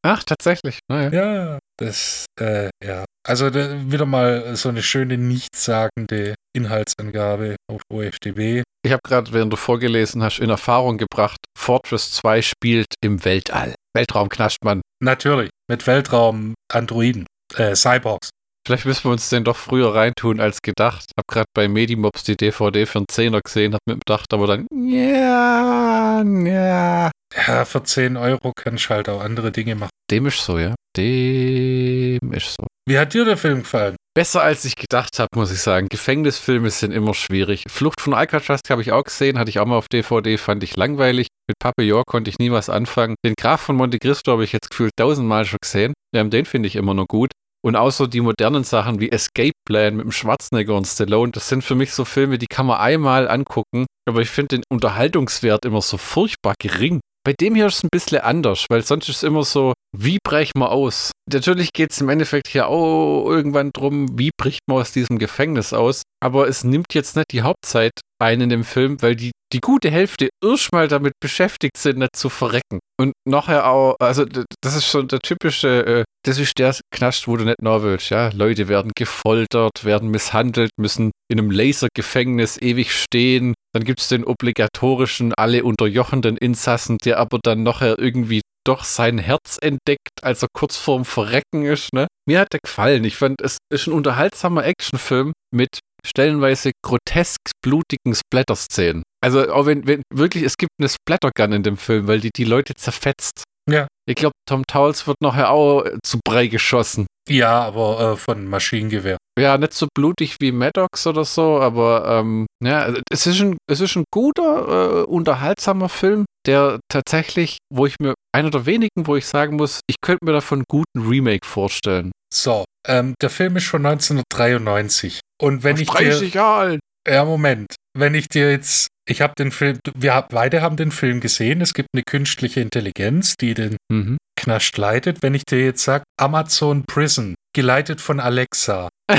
Ach, 0.03 0.25
tatsächlich. 0.25 0.79
Naja. 0.89 1.11
Ja, 1.13 1.59
das, 1.79 2.27
äh, 2.41 2.71
ja. 2.83 3.05
Also 3.31 3.55
wieder 3.55 4.07
mal 4.07 4.57
so 4.57 4.71
eine 4.71 4.83
schöne, 4.83 5.17
nichtssagende 5.17 6.35
Inhaltsangabe 6.53 7.55
auf 7.71 7.81
OFDB. 7.89 8.65
Ich 8.85 8.91
habe 8.91 9.03
gerade, 9.05 9.33
während 9.33 9.53
du 9.53 9.57
vorgelesen 9.57 10.25
hast, 10.25 10.41
in 10.41 10.51
Erfahrung 10.51 10.99
gebracht, 10.99 11.39
Fortress 11.57 12.11
2 12.11 12.43
spielt 12.43 12.89
im 13.01 13.25
Weltall. 13.25 13.77
Weltraum 13.95 14.31
knascht 14.31 14.65
man. 14.65 14.81
Natürlich, 15.01 15.51
mit 15.71 15.87
Weltraum-Androiden, 15.87 17.27
äh, 17.55 17.77
Cyborgs. 17.77 18.31
Vielleicht 18.67 18.87
müssen 18.87 19.05
wir 19.05 19.13
uns 19.13 19.29
den 19.29 19.45
doch 19.45 19.57
früher 19.57 19.95
reintun 19.95 20.41
als 20.41 20.61
gedacht. 20.61 21.13
Hab 21.17 21.29
gerade 21.29 21.47
bei 21.55 21.69
Medimobs 21.69 22.25
die 22.25 22.37
DVD 22.37 22.85
für 22.85 22.99
einen 22.99 23.09
Zehner 23.09 23.43
gesehen, 23.43 23.75
hab 23.75 23.81
mir 23.87 23.95
gedacht, 23.95 24.27
aber 24.33 24.49
dann, 24.49 24.67
ja, 24.73 26.25
ja. 26.25 27.11
Ja, 27.35 27.65
für 27.65 27.83
10 27.83 28.17
Euro 28.17 28.53
kannst 28.55 28.87
du 28.87 28.91
halt 28.91 29.09
auch 29.09 29.21
andere 29.21 29.53
Dinge 29.53 29.77
machen. 29.77 29.91
Dem 30.11 30.27
ist 30.27 30.45
so, 30.45 30.59
ja. 30.59 30.75
Dem 30.97 32.33
ist 32.33 32.57
so. 32.59 32.67
Wie 32.89 32.99
hat 32.99 33.15
dir 33.15 33.25
der 33.25 33.37
Film 33.37 33.61
gefallen? 33.61 33.95
Besser 34.17 34.43
als 34.43 34.65
ich 34.65 34.75
gedacht 34.75 35.21
habe, 35.21 35.29
muss 35.37 35.53
ich 35.53 35.61
sagen. 35.61 35.89
Gefängnisfilme 35.89 36.71
sind 36.71 36.91
immer 36.91 37.15
schwierig. 37.15 37.65
Flucht 37.69 38.01
von 38.01 38.15
Alcatraz 38.15 38.63
habe 38.69 38.83
ich 38.83 38.91
auch 38.91 39.05
gesehen, 39.05 39.39
hatte 39.39 39.51
ich 39.51 39.61
auch 39.61 39.67
mal 39.67 39.77
auf 39.77 39.87
DVD, 39.89 40.37
fand 40.37 40.65
ich 40.65 40.77
langweilig. 40.77 41.29
Mit 41.47 41.57
Papillon 41.61 42.03
konnte 42.05 42.31
ich 42.31 42.41
nie 42.41 42.51
was 42.51 42.69
anfangen. 42.69 43.15
Den 43.25 43.35
Graf 43.39 43.61
von 43.61 43.77
Monte 43.77 43.99
Cristo 43.99 44.33
habe 44.33 44.43
ich 44.43 44.53
jetzt 44.53 44.71
gefühlt 44.71 44.93
tausendmal 44.97 45.45
schon 45.45 45.59
gesehen. 45.63 45.93
Ja, 46.13 46.25
den 46.25 46.45
finde 46.45 46.67
ich 46.67 46.75
immer 46.75 46.95
noch 46.95 47.07
gut. 47.07 47.31
Und 47.63 47.77
außer 47.77 48.09
die 48.09 48.23
modernen 48.23 48.65
Sachen 48.65 49.01
wie 49.01 49.13
Escape 49.13 49.53
Plan 49.67 49.95
mit 49.95 50.05
dem 50.05 50.13
Schwarzenegger 50.13 50.75
und 50.75 50.87
Stallone, 50.87 51.31
das 51.31 51.49
sind 51.49 51.63
für 51.63 51.75
mich 51.75 51.93
so 51.93 52.05
Filme, 52.05 52.39
die 52.39 52.47
kann 52.47 52.67
man 52.67 52.81
einmal 52.81 53.29
angucken. 53.29 53.87
Aber 54.09 54.23
ich 54.23 54.31
finde 54.31 54.57
den 54.57 54.65
Unterhaltungswert 54.71 55.65
immer 55.65 55.83
so 55.83 55.99
furchtbar 55.99 56.55
gering. 56.59 57.01
Bei 57.23 57.35
dem 57.39 57.55
hier 57.55 57.67
ist 57.67 57.77
es 57.77 57.85
ein 57.85 57.89
bisschen 57.93 58.21
anders, 58.21 58.65
weil 58.71 58.83
sonst 58.83 59.09
ist 59.11 59.17
es 59.17 59.23
immer 59.23 59.45
so, 59.45 59.75
wie 59.97 60.19
brechen 60.25 60.59
wir 60.59 60.71
aus? 60.71 61.11
Natürlich 61.31 61.73
geht 61.73 61.91
es 61.91 62.01
im 62.01 62.09
Endeffekt 62.09 62.49
hier 62.49 62.69
auch 62.69 63.29
irgendwann 63.29 63.71
drum, 63.75 64.19
wie 64.19 64.31
bricht 64.39 64.61
man 64.67 64.79
aus 64.79 64.93
diesem 64.93 65.19
Gefängnis 65.19 65.73
aus. 65.73 66.03
Aber 66.23 66.49
es 66.49 66.65
nimmt 66.65 66.95
jetzt 66.95 67.17
nicht 67.17 67.33
die 67.33 67.43
Hauptzeit 67.43 67.93
ein 68.21 68.41
in 68.41 68.49
dem 68.49 68.65
Film, 68.65 69.03
weil 69.03 69.17
die, 69.17 69.33
die 69.53 69.61
gute 69.61 69.91
Hälfte 69.91 70.29
erstmal 70.43 70.89
damit 70.89 71.15
beschäftigt 71.21 71.77
sind, 71.77 71.99
nicht 71.99 72.17
zu 72.17 72.29
verrecken. 72.29 72.79
Und 72.99 73.13
nachher 73.27 73.67
auch, 73.67 73.97
also 73.99 74.25
das 74.63 74.77
ist 74.77 74.87
schon 74.87 75.09
der 75.09 75.21
typische, 75.21 75.87
äh, 75.87 76.05
das 76.25 76.39
ist 76.39 76.59
der 76.59 76.77
Knast, 76.95 77.27
wo 77.29 77.37
du 77.37 77.45
nicht 77.45 77.63
noch 77.63 77.83
willst, 77.83 78.11
ja. 78.11 78.31
Leute 78.31 78.69
werden 78.69 78.93
gefoltert, 78.95 79.85
werden 79.85 80.11
misshandelt, 80.11 80.71
müssen 80.79 81.11
in 81.31 81.39
einem 81.39 81.51
Lasergefängnis 81.51 82.59
ewig 82.59 82.93
stehen. 82.93 83.55
Dann 83.73 83.85
gibt 83.85 84.01
es 84.01 84.09
den 84.09 84.25
obligatorischen, 84.25 85.33
alle 85.35 85.65
unterjochenden 85.65 86.37
Insassen, 86.37 86.99
der 87.05 87.19
aber 87.19 87.39
dann 87.43 87.63
nachher 87.63 87.99
irgendwie 87.99 88.41
doch 88.67 88.85
sein 88.85 89.19
Herz 89.19 89.59
entdeckt, 89.61 90.23
als 90.23 90.43
er 90.43 90.49
kurz 90.53 90.77
vorm 90.77 91.05
Verrecken 91.05 91.65
ist. 91.65 91.93
Ne? 91.93 92.09
Mir 92.29 92.41
hat 92.41 92.53
der 92.53 92.61
gefallen. 92.63 93.05
Ich 93.05 93.17
fand, 93.17 93.41
es 93.41 93.59
ist 93.73 93.87
ein 93.87 93.93
unterhaltsamer 93.93 94.65
Actionfilm 94.65 95.33
mit 95.55 95.79
stellenweise 96.05 96.73
grotesk 96.85 97.39
blutigen 97.63 98.15
Splatter-Szenen. 98.15 99.03
Also 99.23 99.53
auch 99.53 99.67
wenn, 99.67 99.87
wenn 99.87 100.03
wirklich, 100.13 100.45
es 100.45 100.57
gibt 100.57 100.73
eine 100.79 100.89
Splattergun 100.89 101.53
in 101.53 101.63
dem 101.63 101.77
Film, 101.77 102.07
weil 102.07 102.21
die 102.21 102.31
die 102.35 102.45
Leute 102.45 102.75
zerfetzt. 102.75 103.45
Ja. 103.71 103.87
Ich 104.09 104.17
glaube, 104.17 104.33
Tom 104.49 104.65
Towles 104.67 105.07
wird 105.07 105.19
nachher 105.21 105.51
auch 105.51 105.85
zu 106.03 106.19
Brei 106.25 106.47
geschossen. 106.47 107.07
Ja, 107.29 107.61
aber 107.61 108.13
äh, 108.13 108.17
von 108.17 108.47
Maschinengewehr. 108.47 109.19
Ja, 109.41 109.57
nicht 109.59 109.75
so 109.75 109.89
blutig 109.95 110.37
wie 110.41 110.53
Maddox 110.53 111.07
oder 111.07 111.25
so, 111.25 111.61
aber 111.61 112.05
ähm, 112.07 112.47
ja, 112.63 112.93
es 113.11 113.27
ist 113.27 113.41
ein, 113.41 113.57
es 113.71 113.81
ist 113.81 113.97
ein 113.97 114.05
guter, 114.13 115.01
äh, 115.01 115.05
unterhaltsamer 115.05 115.89
Film, 115.89 116.25
der 116.47 116.81
tatsächlich, 116.89 117.59
wo 117.73 117.87
ich 117.87 117.97
mir, 118.01 118.15
einer 118.33 118.51
der 118.51 118.67
wenigen, 118.67 119.07
wo 119.07 119.17
ich 119.17 119.27
sagen 119.27 119.57
muss, 119.57 119.81
ich 119.89 119.97
könnte 120.03 120.25
mir 120.25 120.33
davon 120.33 120.61
einen 120.61 120.65
guten 120.69 121.09
Remake 121.09 121.47
vorstellen. 121.47 122.13
So, 122.33 122.65
ähm, 122.87 123.15
der 123.21 123.31
Film 123.31 123.57
ist 123.57 123.67
von 123.67 123.85
1993. 123.85 125.21
Und 125.41 125.65
wenn 125.65 125.77
ich 125.79 125.89
30 125.89 126.35
Jahre 126.35 126.61
alt. 126.61 126.81
Ja, 127.09 127.25
Moment. 127.25 127.75
Wenn 127.97 128.15
ich 128.15 128.29
dir 128.29 128.51
jetzt, 128.51 128.89
ich 129.09 129.21
habe 129.21 129.33
den 129.37 129.51
Film, 129.51 129.79
wir 129.97 130.27
beide 130.31 130.63
haben 130.63 130.77
den 130.77 130.93
Film 130.93 131.21
gesehen. 131.21 131.61
Es 131.61 131.75
gibt 131.75 131.89
eine 131.95 132.03
künstliche 132.05 132.61
Intelligenz, 132.61 133.35
die 133.41 133.55
den 133.55 133.77
Mhm. 133.91 134.19
Knast 134.39 134.77
leitet. 134.79 135.23
Wenn 135.23 135.35
ich 135.35 135.45
dir 135.45 135.65
jetzt 135.65 135.83
sage, 135.83 136.05
Amazon 136.19 136.85
Prison, 136.85 137.35
geleitet 137.55 138.01
von 138.01 138.21
Alexa. 138.21 138.89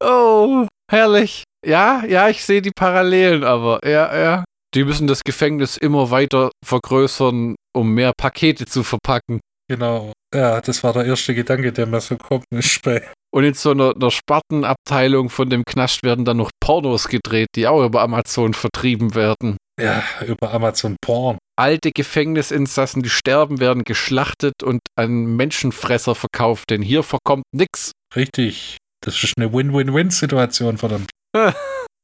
oh, 0.00 0.66
herrlich. 0.90 1.44
Ja, 1.64 2.04
ja, 2.04 2.28
ich 2.28 2.44
sehe 2.44 2.60
die 2.62 2.72
Parallelen, 2.72 3.44
aber 3.44 3.80
ja, 3.88 4.14
ja. 4.18 4.44
Die 4.74 4.84
müssen 4.84 5.06
das 5.06 5.22
Gefängnis 5.22 5.76
immer 5.76 6.10
weiter 6.10 6.50
vergrößern, 6.64 7.56
um 7.74 7.94
mehr 7.94 8.12
Pakete 8.16 8.66
zu 8.66 8.82
verpacken. 8.82 9.40
Genau. 9.68 10.12
Ja, 10.34 10.60
das 10.60 10.82
war 10.82 10.92
der 10.92 11.04
erste 11.04 11.34
Gedanke, 11.34 11.72
der 11.72 11.86
mir 11.86 12.00
so 12.00 12.16
kommt. 12.16 12.44
Ist 12.50 12.82
bei 12.82 13.06
Und 13.32 13.44
in 13.44 13.54
so 13.54 13.70
einer, 13.70 13.94
einer 13.94 14.10
Spartenabteilung 14.10 15.28
von 15.28 15.50
dem 15.50 15.64
Knast 15.64 16.02
werden 16.02 16.24
dann 16.24 16.38
noch 16.38 16.50
Pornos 16.60 17.08
gedreht, 17.08 17.48
die 17.54 17.66
auch 17.66 17.84
über 17.84 18.00
Amazon 18.02 18.54
vertrieben 18.54 19.14
werden. 19.14 19.56
Ja, 19.82 20.02
über 20.26 20.52
Amazon 20.52 20.96
Porn. 21.00 21.38
Alte 21.56 21.90
Gefängnisinsassen, 21.92 23.02
die 23.02 23.10
sterben, 23.10 23.60
werden 23.60 23.84
geschlachtet 23.84 24.62
und 24.62 24.80
an 24.96 25.36
Menschenfresser 25.36 26.14
verkauft, 26.14 26.70
denn 26.70 26.82
hier 26.82 27.02
verkommt 27.02 27.44
nix. 27.54 27.92
Richtig. 28.14 28.78
Das 29.04 29.22
ist 29.22 29.34
eine 29.36 29.52
Win-Win-Win-Situation, 29.52 30.78
verdammt. 30.78 31.10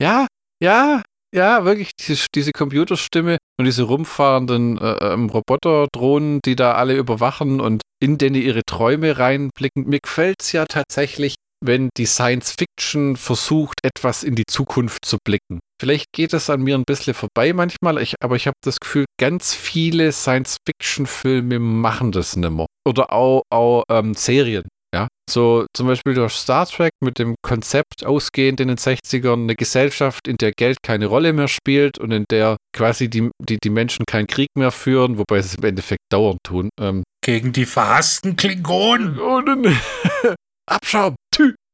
Ja, 0.00 0.28
ja, 0.62 1.02
ja, 1.34 1.64
wirklich, 1.64 1.90
diese, 1.98 2.26
diese 2.34 2.52
Computerstimme 2.52 3.36
und 3.58 3.64
diese 3.64 3.82
rumfahrenden 3.82 4.78
äh, 4.78 5.12
ähm, 5.12 5.28
Roboterdrohnen, 5.28 6.40
die 6.44 6.54
da 6.54 6.74
alle 6.74 6.94
überwachen 6.94 7.60
und 7.60 7.82
in 8.00 8.16
denen 8.16 8.36
ihre 8.36 8.62
Träume 8.64 9.18
reinblicken. 9.18 9.88
Mir 9.88 9.98
gefällt's 10.00 10.52
ja 10.52 10.64
tatsächlich, 10.66 11.34
wenn 11.64 11.90
die 11.96 12.06
Science 12.06 12.54
Fiction 12.58 13.16
versucht, 13.16 13.78
etwas 13.82 14.22
in 14.22 14.34
die 14.34 14.46
Zukunft 14.48 15.04
zu 15.04 15.18
blicken. 15.24 15.60
Vielleicht 15.80 16.06
geht 16.12 16.32
es 16.32 16.50
an 16.50 16.62
mir 16.62 16.76
ein 16.76 16.84
bisschen 16.84 17.14
vorbei 17.14 17.52
manchmal, 17.52 17.98
ich, 17.98 18.14
aber 18.20 18.36
ich 18.36 18.46
habe 18.46 18.56
das 18.64 18.80
Gefühl, 18.80 19.04
ganz 19.20 19.54
viele 19.54 20.10
Science-Fiction-Filme 20.12 21.58
machen 21.58 22.12
das 22.12 22.36
nimmer. 22.36 22.66
Oder 22.86 23.12
auch, 23.12 23.42
auch 23.50 23.84
ähm, 23.90 24.14
Serien. 24.14 24.64
Ja, 24.94 25.06
so 25.28 25.66
zum 25.76 25.86
Beispiel 25.86 26.14
durch 26.14 26.32
Star 26.32 26.66
Trek 26.66 26.92
mit 27.04 27.18
dem 27.18 27.34
Konzept 27.42 28.06
ausgehend 28.06 28.58
in 28.60 28.68
den 28.68 28.78
60ern 28.78 29.42
eine 29.42 29.54
Gesellschaft, 29.54 30.26
in 30.26 30.36
der 30.38 30.52
Geld 30.52 30.78
keine 30.82 31.06
Rolle 31.06 31.34
mehr 31.34 31.48
spielt 31.48 31.98
und 31.98 32.10
in 32.10 32.24
der 32.30 32.56
quasi 32.74 33.10
die, 33.10 33.30
die, 33.38 33.58
die 33.62 33.70
Menschen 33.70 34.06
keinen 34.06 34.26
Krieg 34.26 34.48
mehr 34.56 34.70
führen, 34.70 35.18
wobei 35.18 35.42
sie 35.42 35.48
es 35.48 35.54
im 35.56 35.64
Endeffekt 35.64 36.00
dauernd 36.10 36.38
tun. 36.42 36.70
Ähm, 36.80 37.02
Gegen 37.22 37.52
die 37.52 37.66
verhassten 37.66 38.36
Klingonen. 38.36 39.76
Abschaum. 40.66 41.16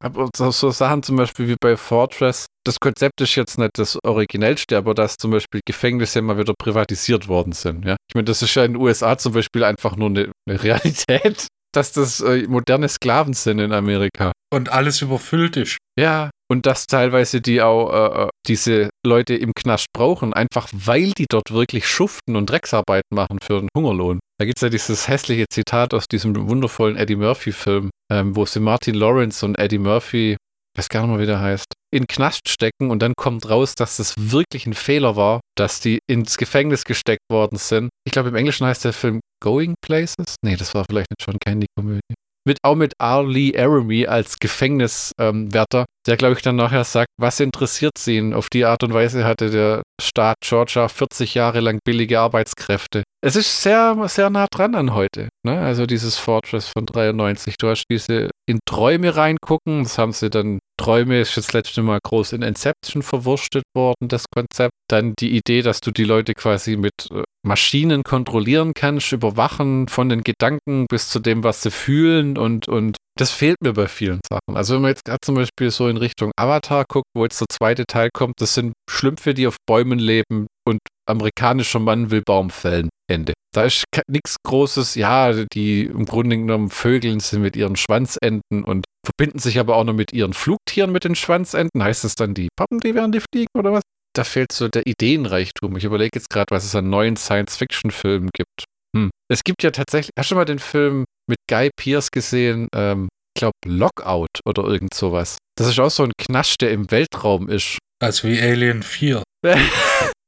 Aber 0.04 0.28
so, 0.36 0.50
so 0.50 0.70
Sachen 0.70 1.02
zum 1.02 1.16
Beispiel 1.16 1.48
wie 1.48 1.56
bei 1.58 1.78
Fortress, 1.78 2.44
das 2.66 2.78
Konzept 2.78 3.22
ist 3.22 3.34
jetzt 3.36 3.58
nicht 3.58 3.70
das 3.78 3.98
Originellste, 4.04 4.76
aber 4.76 4.92
dass 4.92 5.16
zum 5.16 5.30
Beispiel 5.30 5.60
Gefängnisse 5.66 6.20
mal 6.20 6.36
wieder 6.36 6.52
privatisiert 6.58 7.26
worden 7.26 7.52
sind. 7.52 7.86
Ja? 7.86 7.96
Ich 8.08 8.14
meine, 8.14 8.26
das 8.26 8.42
ist 8.42 8.54
ja 8.54 8.64
in 8.64 8.74
den 8.74 8.82
USA 8.82 9.16
zum 9.16 9.32
Beispiel 9.32 9.64
einfach 9.64 9.96
nur 9.96 10.10
eine, 10.10 10.32
eine 10.46 10.62
Realität, 10.62 11.46
dass 11.74 11.92
das 11.92 12.20
äh, 12.20 12.46
moderne 12.46 12.88
Sklaven 12.90 13.32
sind 13.32 13.60
in 13.60 13.72
Amerika. 13.72 14.32
Und 14.52 14.70
alles 14.70 15.00
überfüllt 15.00 15.56
ist. 15.56 15.78
Ja, 15.98 16.28
und 16.50 16.66
dass 16.66 16.86
teilweise 16.86 17.40
die 17.40 17.62
auch 17.62 17.90
äh, 17.90 18.24
äh, 18.24 18.28
diese 18.46 18.90
Leute 19.06 19.34
im 19.34 19.52
Knast 19.54 19.86
brauchen, 19.94 20.34
einfach 20.34 20.68
weil 20.72 21.12
die 21.12 21.26
dort 21.30 21.50
wirklich 21.50 21.88
schuften 21.88 22.36
und 22.36 22.50
Drecksarbeit 22.50 23.04
machen 23.10 23.38
für 23.42 23.58
einen 23.58 23.68
Hungerlohn. 23.74 24.20
Da 24.38 24.46
gibt 24.46 24.58
es 24.58 24.62
ja 24.62 24.68
dieses 24.68 25.08
hässliche 25.08 25.46
Zitat 25.48 25.94
aus 25.94 26.08
diesem 26.08 26.48
wundervollen 26.48 26.96
Eddie 26.96 27.16
Murphy-Film, 27.16 27.90
ähm, 28.12 28.34
wo 28.34 28.44
sie 28.44 28.60
Martin 28.60 28.94
Lawrence 28.94 29.44
und 29.46 29.58
Eddie 29.58 29.78
Murphy 29.78 30.36
weiß 30.76 30.88
gar 30.88 31.02
nicht 31.02 31.10
mehr, 31.10 31.20
wie 31.20 31.26
der 31.26 31.40
heißt, 31.40 31.66
in 31.92 32.06
Knast 32.08 32.48
stecken 32.48 32.90
und 32.90 33.00
dann 33.00 33.14
kommt 33.16 33.48
raus, 33.48 33.74
dass 33.76 33.98
das 33.98 34.14
wirklich 34.18 34.66
ein 34.66 34.74
Fehler 34.74 35.14
war, 35.14 35.40
dass 35.56 35.78
die 35.78 36.00
ins 36.10 36.36
Gefängnis 36.36 36.84
gesteckt 36.84 37.22
worden 37.30 37.58
sind. 37.58 37.90
Ich 38.04 38.12
glaube, 38.12 38.30
im 38.30 38.34
Englischen 38.34 38.66
heißt 38.66 38.84
der 38.84 38.92
Film 38.92 39.20
Going 39.40 39.74
Places? 39.80 40.34
Nee, 40.44 40.56
das 40.56 40.74
war 40.74 40.84
vielleicht 40.84 41.10
nicht 41.10 41.22
schon 41.22 41.38
Candy-Komödie 41.38 42.14
mit 42.44 42.58
auch 42.62 42.74
mit 42.74 42.94
R. 42.98 43.26
Lee 43.26 43.56
Aramy 43.56 44.06
als 44.06 44.38
Gefängniswärter, 44.38 45.78
ähm, 45.78 45.84
der 46.06 46.16
glaube 46.16 46.34
ich 46.34 46.42
dann 46.42 46.56
nachher 46.56 46.84
sagt, 46.84 47.08
was 47.18 47.40
interessiert 47.40 47.96
sie 47.98 48.16
ihn? 48.16 48.34
Auf 48.34 48.48
die 48.48 48.64
Art 48.64 48.82
und 48.82 48.92
Weise 48.92 49.24
hatte 49.24 49.50
der 49.50 49.82
Staat 50.00 50.36
Georgia 50.40 50.88
40 50.88 51.34
Jahre 51.34 51.60
lang 51.60 51.78
billige 51.84 52.20
Arbeitskräfte. 52.20 53.04
Es 53.22 53.36
ist 53.36 53.62
sehr, 53.62 53.96
sehr 54.08 54.28
nah 54.28 54.46
dran 54.50 54.74
an 54.74 54.92
heute. 54.92 55.28
Ne? 55.44 55.58
Also 55.58 55.86
dieses 55.86 56.18
Fortress 56.18 56.68
von 56.68 56.84
93. 56.84 57.56
Du 57.56 57.68
hast 57.68 57.84
diese 57.90 58.30
in 58.46 58.58
Träume 58.66 59.16
reingucken. 59.16 59.84
Das 59.84 59.96
haben 59.96 60.12
sie 60.12 60.28
dann, 60.28 60.58
Träume 60.76 61.20
ist 61.20 61.36
jetzt 61.36 61.52
letzte 61.52 61.82
Mal 61.82 61.98
groß 62.02 62.32
in 62.32 62.42
Inception 62.42 63.02
verwurstet 63.02 63.64
worden, 63.74 64.08
das 64.08 64.26
Konzept. 64.32 64.72
Dann 64.88 65.14
die 65.18 65.36
Idee, 65.36 65.62
dass 65.62 65.80
du 65.80 65.90
die 65.90 66.04
Leute 66.04 66.34
quasi 66.34 66.76
mit 66.76 66.92
äh, 67.10 67.22
Maschinen 67.46 68.02
kontrollieren 68.02 68.72
kannst, 68.74 69.12
überwachen 69.12 69.88
von 69.88 70.08
den 70.08 70.22
Gedanken 70.22 70.86
bis 70.88 71.08
zu 71.08 71.20
dem, 71.20 71.44
was 71.44 71.62
sie 71.62 71.70
fühlen 71.70 72.36
und, 72.38 72.68
und 72.68 72.96
das 73.16 73.30
fehlt 73.30 73.58
mir 73.62 73.74
bei 73.74 73.86
vielen 73.86 74.20
Sachen. 74.28 74.56
Also 74.56 74.74
wenn 74.74 74.82
man 74.82 74.90
jetzt 74.90 75.04
gerade 75.04 75.20
zum 75.24 75.36
Beispiel 75.36 75.70
so 75.70 75.88
in 75.88 75.96
Richtung 75.96 76.32
Avatar 76.36 76.84
guckt, 76.88 77.06
wo 77.14 77.24
jetzt 77.24 77.40
der 77.40 77.48
zweite 77.48 77.84
Teil 77.86 78.10
kommt, 78.12 78.34
das 78.40 78.54
sind 78.54 78.72
Schlümpfe, 78.90 79.34
die 79.34 79.46
auf 79.46 79.56
Bäumen 79.66 79.98
leben 79.98 80.46
und 80.66 80.80
amerikanischer 81.08 81.78
Mann 81.78 82.10
will 82.10 82.22
Baum 82.24 82.50
fällen. 82.50 82.88
Ende. 83.10 83.34
Da 83.52 83.64
ist 83.64 83.84
nichts 84.08 84.36
Großes, 84.44 84.94
ja, 84.94 85.44
die 85.44 85.84
im 85.84 86.06
Grunde 86.06 86.36
genommen 86.36 86.70
Vögeln 86.70 87.20
sind 87.20 87.42
mit 87.42 87.56
ihren 87.56 87.76
Schwanzenden 87.76 88.64
und 88.64 88.84
verbinden 89.04 89.38
sich 89.38 89.58
aber 89.58 89.76
auch 89.76 89.84
noch 89.84 89.92
mit 89.92 90.12
ihren 90.12 90.32
Flugtieren 90.32 90.90
mit 90.90 91.04
den 91.04 91.14
Schwanzenden. 91.14 91.82
Heißt 91.82 92.04
es 92.04 92.14
dann 92.14 92.34
die 92.34 92.48
Pappen, 92.56 92.80
die 92.80 92.94
während 92.94 93.14
die 93.14 93.20
fliegen 93.20 93.50
oder 93.56 93.72
was? 93.72 93.82
Da 94.14 94.24
fehlt 94.24 94.52
so 94.52 94.68
der 94.68 94.86
Ideenreichtum. 94.86 95.76
Ich 95.76 95.84
überlege 95.84 96.18
jetzt 96.18 96.30
gerade, 96.30 96.46
was 96.50 96.64
es 96.64 96.74
an 96.74 96.88
neuen 96.88 97.16
Science-Fiction-Filmen 97.16 98.30
gibt. 98.32 98.64
Hm. 98.96 99.10
Es 99.28 99.42
gibt 99.42 99.62
ja 99.62 99.70
tatsächlich, 99.70 100.12
hast 100.18 100.30
du 100.30 100.36
mal 100.36 100.44
den 100.44 100.60
Film 100.60 101.04
mit 101.28 101.38
Guy 101.50 101.70
Pierce 101.76 102.10
gesehen? 102.10 102.68
Ähm, 102.74 103.08
ich 103.36 103.40
glaube, 103.40 103.56
Lockout 103.66 104.40
oder 104.46 104.64
irgend 104.64 104.94
sowas. 104.94 105.38
Das 105.56 105.66
ist 105.68 105.80
auch 105.80 105.90
so 105.90 106.04
ein 106.04 106.12
Knasch, 106.16 106.56
der 106.58 106.70
im 106.70 106.90
Weltraum 106.90 107.48
ist. 107.48 107.78
Also 108.00 108.28
wie 108.28 108.40
Alien 108.40 108.82
4. 108.82 109.22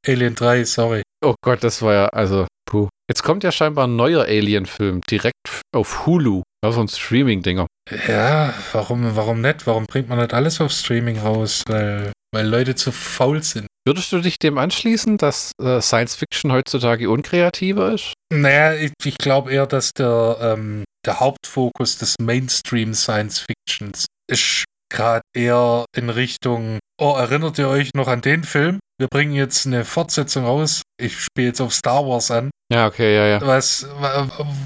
Alien 0.06 0.34
3, 0.34 0.64
sorry. 0.64 1.02
Oh 1.24 1.34
Gott, 1.42 1.64
das 1.64 1.82
war 1.82 1.94
ja, 1.94 2.06
also, 2.08 2.46
puh. 2.68 2.88
Jetzt 3.08 3.22
kommt 3.22 3.44
ja 3.44 3.52
scheinbar 3.52 3.86
ein 3.86 3.96
neuer 3.96 4.24
Alien-Film 4.24 5.00
direkt 5.08 5.62
auf 5.74 6.06
Hulu. 6.06 6.42
Also 6.64 6.80
ein 6.80 6.88
Streaming-Dinger. 6.88 7.66
Ja, 8.08 8.52
warum, 8.72 9.14
warum 9.14 9.40
nicht? 9.40 9.66
Warum 9.66 9.86
bringt 9.86 10.08
man 10.08 10.18
nicht 10.18 10.34
alles 10.34 10.60
auf 10.60 10.72
Streaming 10.72 11.18
raus? 11.18 11.62
Weil, 11.68 12.10
weil 12.34 12.46
Leute 12.46 12.74
zu 12.74 12.90
faul 12.90 13.42
sind. 13.42 13.66
Würdest 13.86 14.10
du 14.10 14.18
dich 14.18 14.40
dem 14.40 14.58
anschließen, 14.58 15.16
dass 15.16 15.52
äh, 15.62 15.80
Science 15.80 16.16
Fiction 16.16 16.50
heutzutage 16.50 17.08
unkreativer 17.08 17.92
ist? 17.92 18.14
Naja, 18.32 18.74
ich, 18.74 18.92
ich 19.04 19.16
glaube 19.16 19.52
eher, 19.52 19.66
dass 19.66 19.92
der, 19.92 20.38
ähm, 20.40 20.82
der 21.06 21.20
Hauptfokus 21.20 21.98
des 21.98 22.16
Mainstream 22.20 22.94
Science 22.94 23.38
Fictions 23.46 24.06
ist 24.28 24.64
gerade 24.90 25.22
eher 25.34 25.84
in 25.96 26.10
Richtung, 26.10 26.78
oh, 27.00 27.14
erinnert 27.16 27.58
ihr 27.58 27.68
euch 27.68 27.90
noch 27.94 28.08
an 28.08 28.20
den 28.20 28.44
Film? 28.44 28.78
Wir 28.98 29.08
bringen 29.08 29.34
jetzt 29.34 29.66
eine 29.66 29.84
Fortsetzung 29.84 30.44
raus. 30.44 30.82
Ich 30.98 31.20
spiele 31.20 31.48
jetzt 31.48 31.60
auf 31.60 31.74
Star 31.74 32.06
Wars 32.06 32.30
an. 32.30 32.50
Ja, 32.72 32.86
okay, 32.86 33.14
ja, 33.14 33.26
ja. 33.26 33.46
Was, 33.46 33.86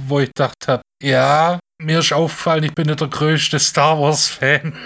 wo 0.06 0.20
ich 0.20 0.28
gedacht 0.28 0.54
habe, 0.68 0.82
ja, 1.02 1.58
mir 1.82 1.98
ist 1.98 2.12
aufgefallen, 2.12 2.64
ich 2.64 2.74
bin 2.74 2.86
nicht 2.86 3.00
der 3.00 3.08
größte 3.08 3.58
Star 3.58 3.98
Wars-Fan. 4.00 4.76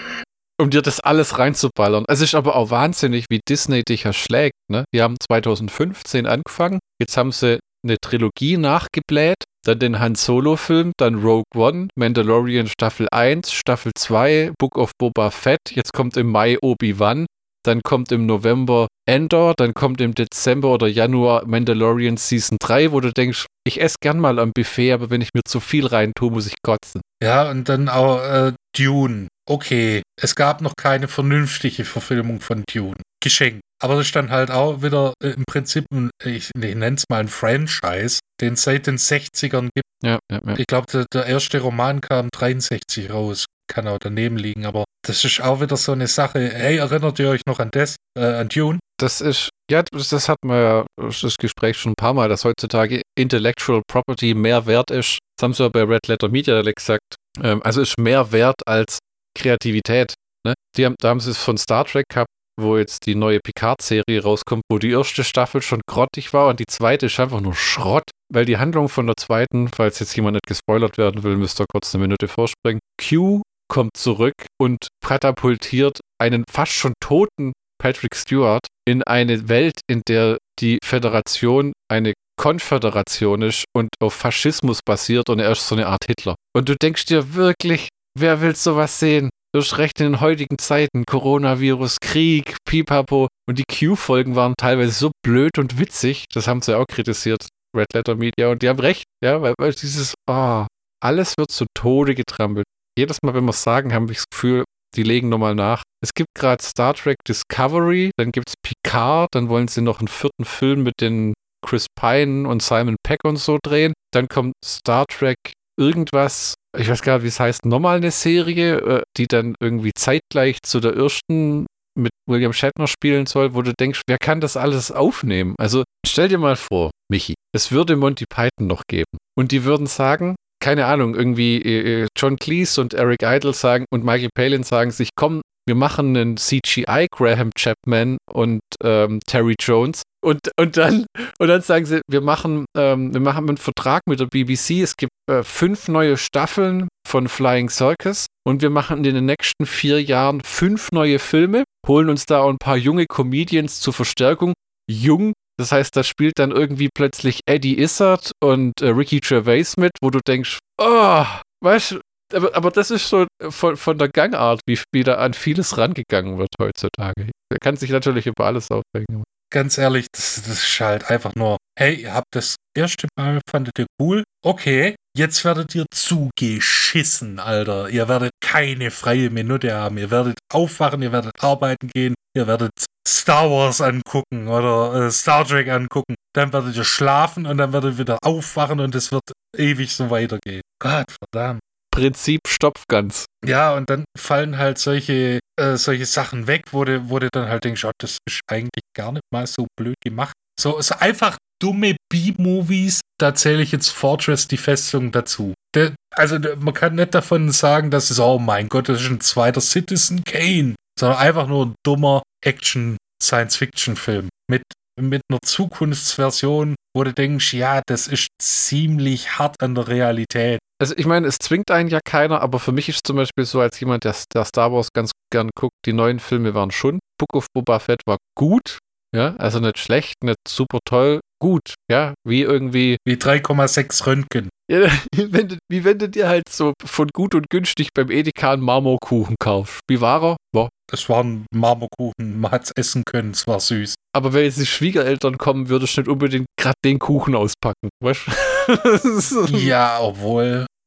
Um 0.61 0.71
dir 0.71 0.83
das 0.83 1.01
alles 1.01 1.39
reinzuballern. 1.39 2.05
Es 2.09 2.21
ist 2.21 2.35
aber 2.35 2.55
auch 2.57 2.71
wahnsinnig, 2.71 3.27
wie 3.29 3.41
Disney 3.47 3.83
dich 3.83 4.05
erschlägt. 4.05 4.55
Ne? 4.71 4.85
Die 4.95 5.03
haben 5.03 5.17
2015 5.21 6.27
angefangen. 6.27 6.79
Jetzt 7.01 7.17
haben 7.17 7.33
sie 7.33 7.59
eine 7.85 7.99
Trilogie 8.01 8.57
nachgebläht. 8.57 9.45
Dann 9.65 9.79
den 9.79 9.99
Han 9.99 10.15
Solo-Film, 10.15 10.93
dann 10.99 11.17
Rogue 11.17 11.45
One, 11.55 11.89
Mandalorian 11.97 12.67
Staffel 12.67 13.09
1, 13.11 13.53
Staffel 13.53 13.93
2, 13.97 14.53
Book 14.59 14.77
of 14.77 14.93
Boba 14.99 15.31
Fett. 15.31 15.61
Jetzt 15.71 15.93
kommt 15.93 16.17
im 16.17 16.31
Mai 16.31 16.59
Obi-Wan 16.61 17.27
dann 17.65 17.83
kommt 17.83 18.13
im 18.13 18.27
November 18.27 18.89
Endor, 19.07 19.55
dann 19.57 19.75
kommt 19.75 20.01
im 20.01 20.15
Dezember 20.15 20.69
oder 20.69 20.87
Januar 20.87 21.47
Mandalorian 21.47 22.17
Season 22.17 22.59
3, 22.61 22.93
wo 22.93 23.01
du 23.01 23.13
denkst, 23.13 23.47
ich 23.67 23.81
esse 23.81 23.97
gern 24.01 24.21
mal 24.21 24.39
am 24.39 24.53
Buffet, 24.53 24.93
aber 24.93 25.11
wenn 25.11 25.21
ich 25.21 25.31
mir 25.35 25.43
zu 25.47 25.61
viel 25.61 25.87
rein 25.87 26.13
tue, 26.15 26.31
muss 26.31 26.47
ich 26.47 26.57
kotzen. 26.63 27.01
Ja, 27.23 27.51
und 27.51 27.69
dann 27.69 27.89
auch 27.89 28.23
äh, 28.23 28.53
Dune. 28.77 29.29
Okay, 29.49 30.03
es 30.21 30.37
gab 30.37 30.61
noch 30.61 30.75
keine 30.77 31.09
vernünftige 31.09 31.85
Verfilmung 31.85 32.41
von 32.41 32.65
Dune. 32.71 32.97
Geschenkt. 33.23 33.63
Aber 33.85 33.97
das 33.97 34.07
ist 34.07 34.17
dann 34.17 34.31
halt 34.31 34.51
auch 34.51 34.83
wieder 34.83 35.13
äh, 35.23 35.33
im 35.33 35.45
Prinzip, 35.45 35.85
ein, 35.93 36.09
ich, 36.25 36.51
ich 36.57 36.75
nenne 36.75 36.97
es 36.97 37.05
mal 37.11 37.21
ein 37.21 37.29
Franchise, 37.29 38.21
den 38.41 38.55
es 38.55 38.63
seit 38.63 38.87
den 38.87 38.97
60ern 38.97 39.69
gibt. 39.75 39.87
Ja, 40.03 40.19
ja, 40.33 40.41
ja. 40.43 40.55
Ich 40.57 40.67
glaube, 40.67 40.87
der, 40.91 41.05
der 41.13 41.27
erste 41.27 41.61
Roman 41.61 42.01
kam 42.01 42.31
63 42.33 43.11
raus 43.11 43.45
kann 43.67 43.89
auch 43.89 43.99
daneben 43.99 44.37
liegen, 44.37 44.67
aber 44.67 44.85
das 45.07 45.25
ist 45.25 45.41
auch 45.43 45.61
wieder 45.61 45.77
so 45.77 45.93
eine 45.93 46.07
Sache. 46.07 46.51
Hey, 46.51 46.77
erinnert 46.77 47.19
ihr 47.19 47.29
euch 47.31 47.43
noch 47.47 47.61
an 47.61 47.71
das, 47.73 47.97
äh, 48.19 48.23
an 48.23 48.49
Dune? 48.49 48.79
Das 48.99 49.21
ist, 49.21 49.51
ja, 49.71 49.83
das, 49.91 50.09
das 50.09 50.29
hat 50.29 50.39
man 50.45 50.57
ja 50.57 50.87
das 50.97 51.37
Gespräch 51.37 51.77
schon 51.77 51.93
ein 51.93 51.97
paar 51.97 52.15
Mal, 52.15 52.29
dass 52.29 52.45
heutzutage 52.45 53.03
Intellectual 53.19 53.83
Property 53.87 54.35
mehr 54.35 54.67
wert 54.67 54.91
ist. 54.91 55.19
Das 55.37 55.45
haben 55.45 55.55
sie 55.55 55.63
ja 55.63 55.69
bei 55.69 55.83
Red 55.83 56.07
Letter 56.09 56.29
Media 56.29 56.61
gesagt. 56.63 57.17
Ähm, 57.43 57.63
also 57.63 57.81
ist 57.81 57.99
mehr 57.99 58.33
wert 58.33 58.61
als 58.67 58.99
Kreativität. 59.37 60.15
Ne? 60.47 60.55
Die 60.77 60.87
haben, 60.87 60.95
da 61.01 61.09
haben 61.09 61.21
sie 61.21 61.31
es 61.31 61.39
von 61.39 61.59
Star 61.59 61.85
Trek 61.85 62.05
gehabt, 62.09 62.31
wo 62.61 62.77
jetzt 62.77 63.07
die 63.07 63.15
neue 63.15 63.41
Picard-Serie 63.41 64.23
rauskommt, 64.23 64.63
wo 64.71 64.79
die 64.79 64.91
erste 64.91 65.25
Staffel 65.25 65.63
schon 65.63 65.81
grottig 65.87 66.33
war 66.33 66.49
und 66.49 66.61
die 66.61 66.67
zweite 66.67 67.07
ist 67.07 67.21
einfach 67.21 67.41
nur 67.41 67.55
Schrott, 67.55 68.11
weil 68.33 68.45
die 68.45 68.59
Handlung 68.59 68.89
von 68.89 69.07
der 69.07 69.17
zweiten, 69.17 69.69
falls 69.69 69.99
jetzt 69.99 70.17
jemand 70.17 70.35
nicht 70.35 70.47
gespoilert 70.47 70.99
werden 70.99 71.23
will, 71.23 71.37
müsst 71.37 71.61
ihr 71.61 71.67
kurz 71.71 71.95
eine 71.95 72.03
Minute 72.03 72.29
vorspringen. 72.29 72.81
Q 73.01 73.43
kommt 73.69 73.97
zurück 73.97 74.35
und 74.61 74.89
katapultiert 75.05 76.01
einen 76.21 76.45
fast 76.51 76.73
schon 76.73 76.95
toten 77.01 77.53
Patrick 77.81 78.15
Stewart 78.15 78.67
in 78.87 79.03
eine 79.03 79.49
Welt, 79.49 79.81
in 79.89 80.03
der 80.07 80.39
die 80.61 80.79
Föderation 80.85 81.73
eine 81.91 82.15
Konföderation 82.37 83.43
ist 83.43 83.65
und 83.75 83.89
auf 84.01 84.15
Faschismus 84.15 84.81
basiert 84.85 85.29
und 85.29 85.39
er 85.39 85.53
ist 85.53 85.67
so 85.67 85.75
eine 85.75 85.87
Art 85.87 86.05
Hitler. 86.07 86.35
Und 86.57 86.69
du 86.69 86.77
denkst 86.77 87.07
dir 87.07 87.35
wirklich, 87.35 87.89
wer 88.19 88.41
will 88.41 88.57
sowas 88.57 88.99
sehen? 88.99 89.31
Du 89.53 89.61
hast 89.61 89.79
recht 89.79 90.01
in 90.01 90.07
den 90.13 90.21
heutigen 90.21 90.59
Zeiten, 90.59 91.05
Coronavirus, 91.07 91.99
Krieg, 92.01 92.57
Pipapo. 92.65 93.29
Und 93.49 93.59
die 93.59 93.65
Q-Folgen 93.65 94.35
waren 94.35 94.55
teilweise 94.57 94.93
so 94.93 95.11
blöd 95.25 95.59
und 95.59 95.79
witzig, 95.79 96.25
das 96.33 96.49
haben 96.49 96.63
sie 96.63 96.77
auch 96.77 96.87
kritisiert, 96.87 97.47
Red 97.77 97.93
Letter 97.95 98.17
Media. 98.17 98.51
Und 98.51 98.63
die 98.63 98.69
haben 98.69 98.81
recht, 98.81 99.05
ja, 99.23 99.43
weil, 99.43 99.55
weil 99.59 99.73
dieses, 99.73 100.15
oh, 100.29 100.67
alles 101.03 101.35
wird 101.39 101.51
zu 101.51 101.67
Tode 101.75 102.15
getrampelt 102.15 102.65
jedes 102.97 103.19
Mal, 103.23 103.35
wenn 103.35 103.45
wir 103.45 103.51
es 103.51 103.63
sagen, 103.63 103.93
haben 103.93 104.09
wir 104.09 104.15
das 104.15 104.29
Gefühl, 104.31 104.65
die 104.95 105.03
legen 105.03 105.29
nochmal 105.29 105.55
nach. 105.55 105.83
Es 106.03 106.15
gibt 106.15 106.29
gerade 106.37 106.63
Star 106.63 106.95
Trek 106.95 107.17
Discovery, 107.27 108.11
dann 108.17 108.31
gibt 108.31 108.49
es 108.49 108.55
Picard, 108.63 109.29
dann 109.33 109.49
wollen 109.49 109.69
sie 109.69 109.81
noch 109.81 109.99
einen 109.99 110.09
vierten 110.09 110.45
Film 110.45 110.83
mit 110.83 110.95
den 111.01 111.35
Chris 111.67 111.87
Pine 111.99 112.49
und 112.49 112.63
Simon 112.63 112.97
Peck 113.03 113.21
und 113.25 113.37
so 113.37 113.59
drehen. 113.63 113.95
Dann 114.13 114.29
kommt 114.29 114.53
Star 114.65 115.07
Trek 115.07 115.37
irgendwas, 115.79 116.55
ich 116.77 116.89
weiß 116.89 117.03
gar 117.03 117.17
nicht, 117.17 117.25
wie 117.25 117.29
es 117.29 117.41
heißt, 117.41 117.67
nochmal 117.67 117.97
eine 117.97 118.11
Serie, 118.11 118.79
äh, 118.79 119.03
die 119.17 119.27
dann 119.27 119.55
irgendwie 119.61 119.93
zeitgleich 119.97 120.63
zu 120.63 120.81
der 120.81 120.95
ersten 120.95 121.67
mit 121.97 122.11
William 122.29 122.53
Shatner 122.53 122.87
spielen 122.89 123.27
soll, 123.27 123.55
wo 123.55 123.63
du 123.63 123.73
denkst, 123.73 124.03
wer 124.09 124.19
kann 124.19 124.41
das 124.41 124.57
alles 124.57 124.91
aufnehmen? 124.91 125.55
Also 125.59 125.85
stell 126.07 126.29
dir 126.29 126.39
mal 126.39 126.57
vor, 126.57 126.91
Michi, 127.11 127.35
es 127.55 127.71
würde 127.71 127.97
Monty 127.97 128.25
Python 128.29 128.67
noch 128.67 128.83
geben. 128.89 129.19
Und 129.37 129.53
die 129.53 129.65
würden 129.65 129.87
sagen, 129.87 130.35
keine 130.61 130.87
Ahnung, 130.87 131.15
irgendwie 131.15 131.61
äh, 131.61 132.05
äh, 132.05 132.07
John 132.17 132.37
Cleese 132.37 132.81
und 132.81 132.95
Eric 132.95 133.23
Idle 133.23 133.53
sagen 133.53 133.85
und 133.93 134.05
Michael 134.05 134.31
Palin 134.35 134.63
sagen 134.63 134.91
sich, 134.91 135.11
komm, 135.15 135.43
wir 135.67 135.75
machen 135.75 136.17
einen 136.17 136.37
CGI 136.37 137.07
Graham 137.11 137.51
Chapman 137.57 138.19
und 138.31 138.61
ähm, 138.83 139.21
Terry 139.27 139.55
Jones 139.59 140.03
und, 140.25 140.41
und 140.59 140.77
dann 140.77 141.07
und 141.39 141.49
dann 141.49 141.63
sagen 141.63 141.87
sie, 141.87 142.01
wir 142.09 142.21
machen 142.21 142.65
ähm, 142.77 143.13
wir 143.13 143.21
machen 143.21 143.49
einen 143.49 143.59
Vertrag 143.59 144.03
mit 144.09 144.21
der 144.21 144.27
BBC. 144.27 144.83
Es 144.83 144.97
gibt 144.97 145.13
äh, 145.31 145.43
fünf 145.43 145.89
neue 145.89 146.17
Staffeln 146.17 146.89
von 147.07 147.29
Flying 147.29 147.69
Circus 147.69 148.27
und 148.47 148.63
wir 148.63 148.71
machen 148.71 149.05
in 149.05 149.15
den 149.15 149.27
nächsten 149.27 149.67
vier 149.67 150.03
Jahren 150.03 150.41
fünf 150.43 150.91
neue 150.93 151.19
Filme, 151.19 151.65
holen 151.87 152.09
uns 152.09 152.27
da 152.27 152.45
ein 152.47 152.59
paar 152.59 152.77
junge 152.77 153.07
Comedians 153.07 153.81
zur 153.81 153.93
Verstärkung. 153.93 154.55
Jung 154.91 155.33
das 155.57 155.71
heißt, 155.71 155.97
da 155.97 156.03
spielt 156.03 156.39
dann 156.39 156.51
irgendwie 156.51 156.89
plötzlich 156.93 157.41
Eddie 157.47 157.81
Izzard 157.81 158.33
und 158.43 158.81
äh, 158.81 158.89
Ricky 158.89 159.21
Gervais 159.21 159.77
mit, 159.77 159.93
wo 160.03 160.11
du 160.11 160.19
denkst, 160.27 160.59
oh, 160.81 161.25
weißt 161.63 161.93
du, 161.93 162.01
aber, 162.33 162.57
aber 162.57 162.71
das 162.71 162.91
ist 162.91 163.09
so 163.09 163.27
von, 163.51 163.77
von 163.77 163.99
der 163.99 164.09
Gangart, 164.09 164.61
wie 164.67 164.79
wieder 164.93 165.19
an 165.19 165.35
vieles 165.35 165.79
rangegangen 165.79 166.39
wird 166.39 166.51
heutzutage. 166.61 167.31
Er 167.53 167.59
kann 167.61 167.77
sich 167.77 167.91
natürlich 167.91 168.27
über 168.27 168.47
alles 168.47 168.71
aufregen. 168.71 169.23
Ganz 169.55 169.79
ehrlich, 169.79 170.07
das, 170.13 170.43
das 170.47 170.65
ist 170.65 170.81
halt 170.81 171.11
einfach 171.11 171.35
nur, 171.37 171.59
hey, 171.79 171.95
ihr 171.95 172.13
habt 172.13 172.27
das 172.33 172.57
erste 172.77 173.07
Mal, 173.17 173.41
fandet 173.49 173.79
ihr 173.79 173.87
cool? 174.01 174.25
Okay, 174.45 174.97
Jetzt 175.17 175.45
werdet 175.45 175.77
ihr 175.77 175.87
zugeschissen, 175.95 177.39
Alter. 177.39 177.89
Ihr 177.89 178.09
werdet 178.09 178.33
keine 178.41 178.91
freie 178.91 179.31
Minute 179.31 179.73
haben. 179.73 179.97
Ihr 179.97 180.11
werdet 180.11 180.39
aufwachen, 180.53 181.03
ihr 181.03 181.13
werdet 181.13 181.33
arbeiten 181.41 181.87
gehen, 181.87 182.15
ihr 182.37 182.49
werdet 182.49 182.73
Star 183.07 183.49
Wars 183.49 183.81
angucken 183.81 184.49
oder 184.49 185.07
äh, 185.07 185.11
Star 185.13 185.47
Trek 185.47 185.69
angucken. 185.69 186.17
Dann 186.35 186.53
werdet 186.53 186.75
ihr 186.75 186.83
schlafen 186.83 187.47
und 187.47 187.59
dann 187.59 187.73
werdet 187.73 187.95
ihr 187.95 187.99
wieder 187.99 188.19
aufwachen 188.25 188.81
und 188.81 188.93
es 188.97 189.13
wird 189.13 189.23
ewig 189.57 189.95
so 189.95 190.11
weitergehen. 190.11 190.63
Gott 190.83 191.13
verdammt. 191.13 191.61
Prinzip 191.95 192.41
Stopfgans. 192.49 193.27
Ja, 193.47 193.73
und 193.75 193.89
dann 193.89 194.05
fallen 194.19 194.59
halt 194.59 194.79
solche, 194.79 195.39
äh, 195.57 195.77
solche 195.77 196.07
Sachen 196.07 196.49
weg, 196.49 196.65
wo 196.73 196.85
du 196.85 197.29
dann 197.33 197.49
halt 197.49 197.63
denkst, 197.63 197.85
oh, 197.85 197.93
das 197.99 198.19
ist 198.27 198.41
eigentlich 198.49 198.83
gar 198.97 199.13
nicht 199.13 199.23
mal 199.33 199.47
so 199.47 199.69
blöd 199.79 199.95
gemacht. 200.05 200.33
So, 200.61 200.81
so 200.81 200.97
einfach 200.99 201.37
dumme 201.63 201.95
B-Movies, 202.11 203.01
da 203.21 203.33
zähle 203.37 203.63
ich 203.63 203.71
jetzt 203.71 203.91
Fortress 203.91 204.49
die 204.49 204.57
Festung 204.57 205.13
dazu. 205.13 205.55
Der, 205.77 205.95
also 206.11 206.37
man 206.59 206.75
kann 206.75 206.97
nicht 206.97 207.15
davon 207.15 207.53
sagen, 207.53 207.93
dass 207.93 208.11
es, 208.11 208.19
oh 208.19 208.41
mein 208.41 208.69
Gott, 208.69 208.89
das 208.89 209.01
ist 209.01 209.11
ein 209.11 209.21
zweiter 209.21 209.61
Citizen 209.61 210.25
Kane, 210.25 210.75
sondern 210.99 211.19
einfach 211.19 211.47
nur 211.47 211.67
ein 211.67 211.75
dummer 211.87 212.23
Action-Science-Fiction-Film 212.45 214.29
mit, 214.51 214.63
mit 215.01 215.23
einer 215.29 215.41
Zukunftsversion, 215.43 216.75
wo 216.95 217.05
du 217.05 217.13
denkst, 217.13 217.55
ja, 217.55 217.83
das 217.87 218.07
ist 218.07 218.29
ziemlich 218.41 219.39
hart 219.39 219.61
an 219.61 219.75
der 219.75 219.89
Realität. 219.89 220.59
Also 220.81 220.95
ich 220.97 221.07
meine, 221.07 221.27
es 221.27 221.39
zwingt 221.39 221.71
einen 221.71 221.89
ja 221.89 222.01
keiner, 222.05 222.41
aber 222.41 222.59
für 222.59 222.73
mich 222.73 222.89
ist 222.89 223.07
zum 223.07 223.17
Beispiel 223.17 223.45
so, 223.45 223.61
als 223.61 223.79
jemand, 223.81 224.05
der, 224.05 224.15
der 224.35 224.45
Star 224.45 224.73
Wars 224.73 224.89
ganz 224.93 225.13
gern 225.33 225.51
guckt, 225.57 225.75
die 225.87 225.93
neuen 225.93 226.19
Filme 226.19 226.55
waren 226.55 226.71
schon. 226.71 226.99
Book 227.19 227.35
of 227.35 227.47
Boba 227.55 227.79
Fett 227.79 228.01
war 228.07 228.19
gut, 228.37 228.79
ja, 229.15 229.37
also 229.37 229.61
nicht 229.61 229.79
schlecht, 229.79 230.15
nicht 230.23 230.39
super 230.49 230.79
toll, 230.85 231.21
gut, 231.41 231.75
ja, 231.91 232.15
wie 232.27 232.43
irgendwie. 232.43 232.97
Wie 233.07 233.15
3,6 233.15 234.07
Röntgen. 234.07 234.49
Ja, 234.71 234.81
wenn 235.17 235.49
du, 235.49 235.59
wie 235.71 235.85
wenn 235.85 235.99
du 235.99 236.09
dir 236.09 236.29
halt 236.29 236.49
so 236.49 236.73
von 236.85 237.09
gut 237.09 237.35
und 237.35 237.51
günstig 237.51 237.91
beim 237.95 238.11
Edeka 238.11 238.53
einen 238.53 238.63
Marmorkuchen 238.63 239.37
kaufst. 239.39 239.81
Wie 239.89 240.01
war 240.01 240.23
er? 240.23 240.37
War. 240.55 240.69
Das 240.91 241.09
war 241.09 241.23
ein 241.23 241.47
Marmorkuchen, 241.53 242.41
man 242.41 242.53
hat 242.53 242.65
es 242.65 242.73
essen 242.77 243.05
können, 243.05 243.31
es 243.31 243.47
war 243.47 243.61
süß. 243.61 243.95
Aber 244.15 244.33
wenn 244.33 244.45
jetzt 244.45 244.61
die 244.61 244.67
Schwiegereltern 244.67 245.39
kommen, 245.39 245.69
würdest 245.69 245.97
du 245.97 246.03
nicht 246.03 246.09
unbedingt 246.09 246.47
gerade 246.59 246.77
den 246.85 246.99
Kuchen 246.99 247.35
auspacken, 247.35 247.89
weißt 248.03 248.27
du? 248.27 249.47
ja, 249.57 249.99
obwohl. 250.01 250.67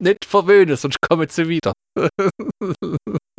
nicht 0.00 0.24
verwöhnen, 0.24 0.76
sonst 0.76 0.98
kommen 1.00 1.28
sie 1.28 1.48
wieder. 1.48 1.72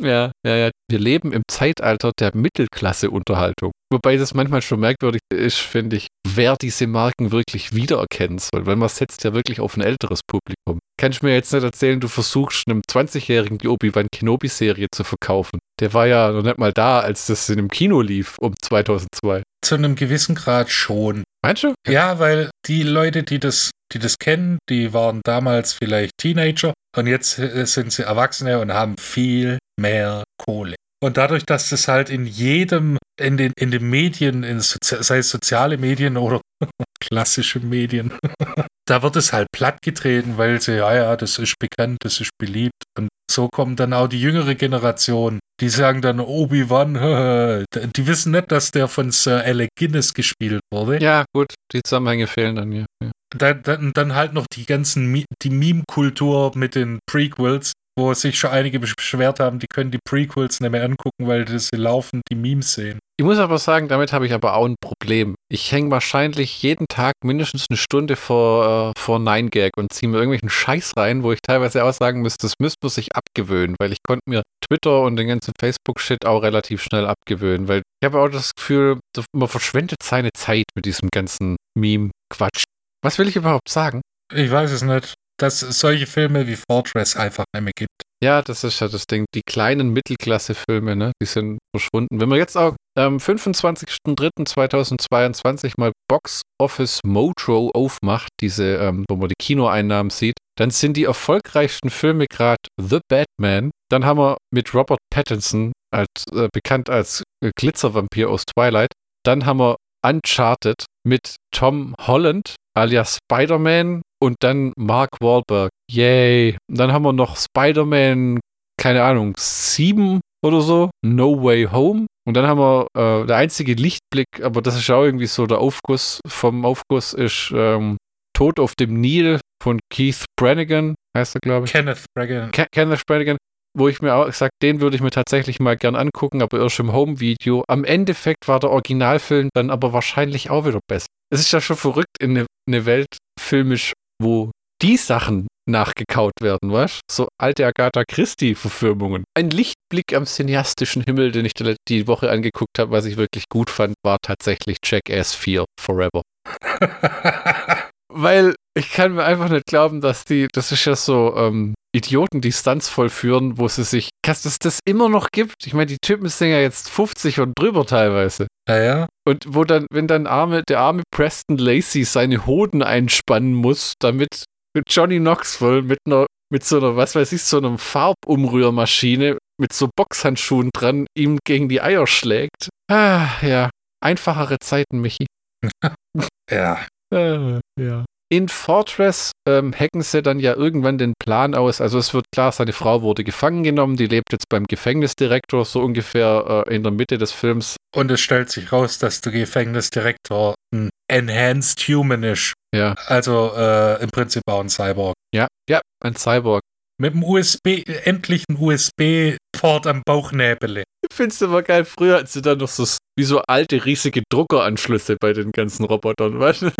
ja, 0.02 0.30
ja, 0.46 0.56
ja. 0.56 0.70
Wir 0.90 0.98
leben 0.98 1.32
im 1.32 1.42
Zeitalter 1.50 2.12
der 2.20 2.36
Mittelklasse-Unterhaltung. 2.36 3.72
Wobei 3.90 4.16
das 4.16 4.34
manchmal 4.34 4.62
schon 4.62 4.80
merkwürdig 4.80 5.22
ist, 5.32 5.58
finde 5.58 5.96
ich, 5.96 6.08
wer 6.36 6.56
diese 6.60 6.86
Marken 6.86 7.32
wirklich 7.32 7.74
wiedererkennen 7.74 8.38
soll, 8.38 8.66
weil 8.66 8.76
man 8.76 8.88
setzt 8.88 9.24
ja 9.24 9.34
wirklich 9.34 9.60
auf 9.60 9.76
ein 9.76 9.82
älteres 9.82 10.20
Publikum. 10.26 10.78
Kannst 10.98 11.22
du 11.22 11.26
mir 11.26 11.34
jetzt 11.34 11.52
nicht 11.52 11.64
erzählen, 11.64 12.00
du 12.00 12.08
versuchst 12.08 12.64
einem 12.68 12.82
20-Jährigen 12.88 13.58
die 13.58 13.68
Obi-Wan 13.68 14.06
Kenobi-Serie 14.12 14.86
zu 14.94 15.04
verkaufen. 15.04 15.58
Der 15.80 15.92
war 15.92 16.06
ja 16.06 16.30
noch 16.30 16.42
nicht 16.42 16.58
mal 16.58 16.72
da, 16.72 17.00
als 17.00 17.26
das 17.26 17.48
in 17.48 17.58
einem 17.58 17.68
Kino 17.68 18.00
lief, 18.00 18.36
um 18.38 18.54
2002. 18.62 19.42
Zu 19.64 19.74
einem 19.74 19.96
gewissen 19.96 20.34
Grad 20.34 20.70
schon. 20.70 21.24
Meinst 21.42 21.64
du? 21.64 21.74
Ja, 21.86 22.18
weil 22.18 22.50
die 22.66 22.84
Leute, 22.84 23.22
die 23.22 23.38
das, 23.38 23.70
die 23.92 23.98
das 23.98 24.18
kennen, 24.18 24.58
die 24.70 24.92
waren 24.92 25.20
damals 25.24 25.72
vielleicht 25.72 26.12
Teenager 26.18 26.72
und 26.96 27.06
jetzt 27.06 27.38
äh, 27.38 27.66
sind 27.66 27.92
sie 27.92 28.02
Erwachsene 28.02 28.60
und 28.60 28.72
haben 28.72 28.96
viel 28.98 29.58
mehr 29.78 30.22
Kohle. 30.38 30.76
Und 31.02 31.18
dadurch, 31.18 31.44
dass 31.44 31.68
das 31.68 31.88
halt 31.88 32.08
in 32.08 32.24
jedem, 32.24 32.96
in 33.20 33.36
den, 33.36 33.52
in 33.56 33.70
den 33.70 33.88
Medien, 33.88 34.42
in, 34.42 34.60
sei 34.60 35.18
es 35.18 35.30
soziale 35.30 35.78
Medien 35.78 36.16
oder 36.16 36.40
klassische 37.00 37.60
Medien, 37.60 38.12
da 38.86 39.02
wird 39.02 39.16
es 39.16 39.32
halt 39.32 39.48
plattgetreten, 39.52 40.36
weil 40.36 40.60
sie, 40.60 40.76
ja, 40.76 40.94
ja, 40.94 41.16
das 41.16 41.38
ist 41.38 41.54
bekannt, 41.58 41.98
das 42.02 42.20
ist 42.20 42.30
beliebt. 42.38 42.84
Und 42.98 43.08
so 43.30 43.48
kommt 43.48 43.80
dann 43.80 43.92
auch 43.92 44.08
die 44.08 44.20
jüngere 44.20 44.54
Generation. 44.54 45.38
Die 45.60 45.68
sagen 45.68 46.02
dann 46.02 46.20
Obi-Wan, 46.20 46.94
die 47.96 48.06
wissen 48.06 48.32
nicht, 48.32 48.50
dass 48.50 48.70
der 48.70 48.88
von 48.88 49.12
Sir 49.12 49.42
Alec 49.44 49.70
Guinness 49.78 50.12
gespielt 50.12 50.60
wurde. 50.72 51.00
Ja, 51.02 51.24
gut, 51.34 51.54
die 51.72 51.80
Zusammenhänge 51.82 52.26
fehlen 52.26 52.56
dann 52.56 52.72
hier. 52.72 52.86
Ja. 53.02 53.10
Dann, 53.36 53.62
dann, 53.62 53.92
dann 53.94 54.14
halt 54.14 54.32
noch 54.32 54.46
die 54.52 54.64
ganzen, 54.64 55.24
die 55.42 55.50
Meme-Kultur 55.50 56.52
mit 56.54 56.74
den 56.74 56.98
Prequels, 57.06 57.72
wo 57.96 58.12
sich 58.14 58.38
schon 58.38 58.50
einige 58.50 58.80
beschwert 58.80 59.40
haben, 59.40 59.58
die 59.58 59.66
können 59.66 59.90
die 59.90 59.98
Prequels 60.04 60.60
nicht 60.60 60.70
mehr 60.70 60.84
angucken, 60.84 61.26
weil 61.26 61.46
sie 61.58 61.76
laufen 61.76 62.22
die 62.30 62.34
Memes 62.34 62.72
sehen. 62.72 62.98
Ich 63.16 63.24
muss 63.24 63.38
aber 63.38 63.58
sagen, 63.58 63.86
damit 63.86 64.12
habe 64.12 64.26
ich 64.26 64.32
aber 64.32 64.54
auch 64.54 64.66
ein 64.66 64.74
Problem. 64.80 65.36
Ich 65.48 65.70
hänge 65.70 65.92
wahrscheinlich 65.92 66.62
jeden 66.62 66.86
Tag 66.88 67.14
mindestens 67.22 67.66
eine 67.70 67.76
Stunde 67.76 68.16
vor, 68.16 68.92
äh, 68.96 69.00
vor 69.00 69.18
9gag 69.18 69.70
und 69.76 69.92
ziehe 69.92 70.08
mir 70.08 70.16
irgendwelchen 70.16 70.50
Scheiß 70.50 70.96
rein, 70.96 71.22
wo 71.22 71.30
ich 71.30 71.38
teilweise 71.40 71.84
auch 71.84 71.92
sagen 71.92 72.22
müsste, 72.22 72.46
das 72.46 72.54
müsste 72.58 72.78
man 72.82 72.90
sich 72.90 73.14
abgewöhnen, 73.14 73.76
weil 73.78 73.92
ich 73.92 73.98
konnte 74.04 74.22
mir 74.28 74.42
Twitter 74.66 75.02
und 75.02 75.14
den 75.14 75.28
ganzen 75.28 75.52
Facebook-Shit 75.60 76.26
auch 76.26 76.42
relativ 76.42 76.82
schnell 76.82 77.06
abgewöhnen, 77.06 77.68
weil 77.68 77.82
ich 78.02 78.06
habe 78.06 78.18
auch 78.18 78.28
das 78.28 78.50
Gefühl, 78.56 78.98
man 79.32 79.48
verschwendet 79.48 80.02
seine 80.02 80.30
Zeit 80.32 80.64
mit 80.74 80.84
diesem 80.84 81.08
ganzen 81.10 81.56
Meme-Quatsch. 81.78 82.64
Was 83.04 83.18
will 83.18 83.28
ich 83.28 83.36
überhaupt 83.36 83.68
sagen? 83.68 84.00
Ich 84.32 84.50
weiß 84.50 84.72
es 84.72 84.82
nicht 84.82 85.14
dass 85.38 85.62
es 85.62 85.78
solche 85.80 86.06
Filme 86.06 86.46
wie 86.46 86.56
Fortress 86.56 87.16
einfach 87.16 87.44
nicht 87.54 87.64
mehr 87.64 87.72
gibt. 87.76 87.90
Ja, 88.22 88.40
das 88.40 88.62
ist 88.64 88.80
ja 88.80 88.88
das 88.88 89.06
Ding. 89.06 89.26
Die 89.34 89.42
kleinen 89.46 89.90
Mittelklasse-Filme, 89.90 90.96
ne, 90.96 91.12
die 91.20 91.26
sind 91.26 91.58
verschwunden. 91.76 92.18
Wenn 92.20 92.30
man 92.30 92.38
jetzt 92.38 92.56
auch 92.56 92.74
am 92.96 93.14
ähm, 93.14 93.18
25.03.2022 93.18 95.74
mal 95.76 95.92
Box 96.08 96.40
Office 96.58 97.00
Mojo 97.04 97.70
aufmacht, 97.74 98.30
diese, 98.40 98.76
ähm, 98.76 99.04
wo 99.10 99.16
man 99.16 99.28
die 99.28 99.34
Kinoeinnahmen 99.38 100.08
sieht, 100.08 100.38
dann 100.56 100.70
sind 100.70 100.96
die 100.96 101.04
erfolgreichsten 101.04 101.90
Filme 101.90 102.24
gerade 102.30 102.56
The 102.80 103.00
Batman. 103.10 103.70
Dann 103.90 104.06
haben 104.06 104.18
wir 104.18 104.38
mit 104.50 104.72
Robert 104.72 105.00
Pattinson, 105.12 105.74
als, 105.92 106.08
äh, 106.32 106.48
bekannt 106.52 106.88
als 106.88 107.22
äh, 107.44 107.50
Glitzervampir 107.54 108.30
aus 108.30 108.44
Twilight. 108.46 108.92
Dann 109.24 109.44
haben 109.44 109.58
wir 109.58 109.76
Uncharted 110.02 110.86
mit 111.06 111.36
Tom 111.50 111.94
Holland 112.00 112.54
alias 112.76 113.18
Spider-Man 113.18 114.02
und 114.22 114.36
dann 114.40 114.72
Mark 114.76 115.10
Wahlberg. 115.20 115.70
Yay. 115.90 116.56
Und 116.68 116.78
dann 116.78 116.92
haben 116.92 117.04
wir 117.04 117.12
noch 117.12 117.36
Spider-Man, 117.36 118.40
keine 118.80 119.02
Ahnung, 119.02 119.34
7 119.36 120.20
oder 120.44 120.60
so. 120.60 120.90
No 121.04 121.42
Way 121.42 121.68
Home. 121.72 122.06
Und 122.26 122.34
dann 122.36 122.46
haben 122.46 122.58
wir 122.58 122.86
äh, 122.96 123.26
der 123.26 123.36
einzige 123.36 123.74
Lichtblick, 123.74 124.26
aber 124.42 124.62
das 124.62 124.76
ist 124.76 124.90
auch 124.90 125.04
irgendwie 125.04 125.26
so 125.26 125.46
der 125.46 125.58
Aufguss 125.58 126.20
vom 126.26 126.64
Aufguss 126.64 127.12
ist 127.12 127.52
ähm, 127.54 127.98
Tod 128.34 128.58
auf 128.58 128.74
dem 128.74 129.00
Nil 129.00 129.40
von 129.62 129.78
Keith 129.92 130.24
Brannigan, 130.36 130.94
heißt 131.16 131.36
er, 131.36 131.40
glaube 131.40 131.66
ich. 131.66 131.72
Kenneth 131.72 132.04
Brannigan. 132.14 132.50
Ke 132.50 132.66
Kenneth 132.72 133.06
Brannigan, 133.06 133.36
wo 133.76 133.88
ich 133.88 134.00
mir 134.00 134.14
auch 134.14 134.26
gesagt, 134.26 134.52
den 134.62 134.80
würde 134.80 134.96
ich 134.96 135.02
mir 135.02 135.10
tatsächlich 135.10 135.60
mal 135.60 135.76
gern 135.76 135.96
angucken, 135.96 136.42
aber 136.42 136.60
erst 136.60 136.80
im 136.80 136.92
Home-Video. 136.92 137.64
Am 137.68 137.84
Endeffekt 137.84 138.48
war 138.48 138.60
der 138.60 138.70
Originalfilm 138.70 139.50
dann 139.54 139.70
aber 139.70 139.92
wahrscheinlich 139.92 140.50
auch 140.50 140.66
wieder 140.66 140.80
besser. 140.88 141.06
Es 141.30 141.40
ist 141.40 141.52
ja 141.52 141.60
schon 141.60 141.76
verrückt, 141.76 142.16
in 142.20 142.30
eine, 142.30 142.46
eine 142.68 142.86
Welt 142.86 143.18
filmisch 143.38 143.92
wo 144.22 144.50
die 144.82 144.96
Sachen 144.96 145.46
nachgekaut 145.68 146.34
werden, 146.40 146.72
weißt 146.72 147.00
So 147.10 147.28
alte 147.40 147.66
Agatha 147.66 148.04
Christie-Verfilmungen. 148.06 149.24
Ein 149.34 149.50
Lichtblick 149.50 150.14
am 150.14 150.26
cineastischen 150.26 151.02
Himmel, 151.02 151.32
den 151.32 151.44
ich 151.46 151.52
die 151.88 152.06
Woche 152.06 152.30
angeguckt 152.30 152.78
habe, 152.78 152.90
was 152.90 153.06
ich 153.06 153.16
wirklich 153.16 153.44
gut 153.48 153.70
fand, 153.70 153.94
war 154.04 154.18
tatsächlich 154.20 154.78
Jackass 154.84 155.34
4 155.34 155.64
Forever. 155.80 156.22
Weil 158.14 158.54
ich 158.76 158.90
kann 158.90 159.14
mir 159.14 159.24
einfach 159.24 159.48
nicht 159.48 159.66
glauben, 159.66 160.00
dass 160.00 160.24
die, 160.24 160.48
das 160.52 160.72
ist 160.72 160.84
ja 160.84 160.96
so, 160.96 161.34
ähm, 161.36 161.74
Idioten, 161.94 162.40
die 162.40 162.52
Stunts 162.52 162.88
vollführen, 162.88 163.56
wo 163.56 163.68
sie 163.68 163.84
sich, 163.84 164.10
dass 164.22 164.44
es 164.44 164.58
das 164.58 164.80
immer 164.84 165.08
noch 165.08 165.28
gibt. 165.30 165.64
Ich 165.64 165.74
meine, 165.74 165.86
die 165.86 165.98
Typen 166.02 166.28
sind 166.28 166.48
ja 166.48 166.58
jetzt 166.58 166.90
50 166.90 167.38
und 167.38 167.52
drüber 167.56 167.86
teilweise. 167.86 168.48
Ja, 168.68 168.82
ja. 168.82 169.06
Und 169.24 169.44
wo 169.48 169.64
dann, 169.64 169.86
wenn 169.92 170.08
dann 170.08 170.26
arme, 170.26 170.64
der 170.68 170.80
arme 170.80 171.04
Preston 171.14 171.56
Lacey 171.56 172.04
seine 172.04 172.46
Hoden 172.46 172.82
einspannen 172.82 173.54
muss, 173.54 173.94
damit 174.00 174.44
mit 174.76 174.84
Johnny 174.88 175.18
Knoxville 175.18 175.82
mit 175.82 175.98
einer, 176.04 176.26
mit 176.52 176.64
so 176.64 176.78
einer, 176.78 176.96
was 176.96 177.14
weiß 177.14 177.30
ich, 177.32 177.44
so 177.44 177.58
einer 177.58 177.78
Farbumrührmaschine 177.78 179.38
mit 179.60 179.72
so 179.72 179.88
Boxhandschuhen 179.94 180.70
dran 180.74 181.06
ihm 181.16 181.38
gegen 181.44 181.68
die 181.68 181.80
Eier 181.80 182.08
schlägt. 182.08 182.70
Ah, 182.90 183.28
ja. 183.40 183.70
Einfachere 184.02 184.58
Zeiten, 184.58 185.00
Michi. 185.00 185.26
ja. 186.50 186.84
Äh, 187.14 187.60
ja 187.80 188.04
in 188.34 188.48
Fortress 188.48 189.30
ähm, 189.48 189.72
hacken 189.72 190.02
sie 190.02 190.20
dann 190.20 190.40
ja 190.40 190.54
irgendwann 190.54 190.98
den 190.98 191.14
Plan 191.20 191.54
aus. 191.54 191.80
Also 191.80 191.98
es 191.98 192.14
wird 192.14 192.24
klar, 192.32 192.50
seine 192.50 192.72
Frau 192.72 193.02
wurde 193.02 193.22
gefangen 193.22 193.62
genommen, 193.62 193.96
die 193.96 194.06
lebt 194.06 194.32
jetzt 194.32 194.48
beim 194.48 194.64
Gefängnisdirektor, 194.66 195.64
so 195.64 195.80
ungefähr 195.80 196.64
äh, 196.66 196.74
in 196.74 196.82
der 196.82 196.90
Mitte 196.90 197.16
des 197.16 197.30
Films. 197.30 197.76
Und 197.94 198.10
es 198.10 198.20
stellt 198.20 198.50
sich 198.50 198.72
raus, 198.72 198.98
dass 198.98 199.20
der 199.20 199.32
Gefängnisdirektor 199.32 200.54
ein 200.74 200.90
Enhanced 201.08 201.80
Human 201.88 202.24
ist. 202.24 202.54
Ja. 202.74 202.94
Also 203.06 203.52
äh, 203.56 204.02
im 204.02 204.10
Prinzip 204.10 204.42
auch 204.46 204.60
ein 204.60 204.68
Cyborg. 204.68 205.14
Ja, 205.32 205.46
ja, 205.68 205.80
ein 206.02 206.16
Cyborg. 206.16 206.62
Mit 207.00 207.14
dem 207.14 207.22
USB, 207.22 207.84
endlichen 208.04 208.56
USB-Port 208.58 209.86
am 209.86 210.02
Bauchnäbele. 210.04 210.84
Ich 211.14 211.16
finde 211.16 211.32
es 211.32 211.40
immer 211.42 211.62
geil. 211.62 211.84
Früher 211.84 212.16
hatten 212.16 212.26
sie 212.26 212.42
dann 212.42 212.58
noch 212.58 212.66
so 212.66 212.84
wie 213.16 213.22
so 213.22 213.40
alte, 213.46 213.84
riesige 213.84 214.24
Druckeranschlüsse 214.32 215.16
bei 215.20 215.32
den 215.32 215.52
ganzen 215.52 215.84
Robotern. 215.84 216.40
Weißt 216.40 216.62
du? 216.62 216.70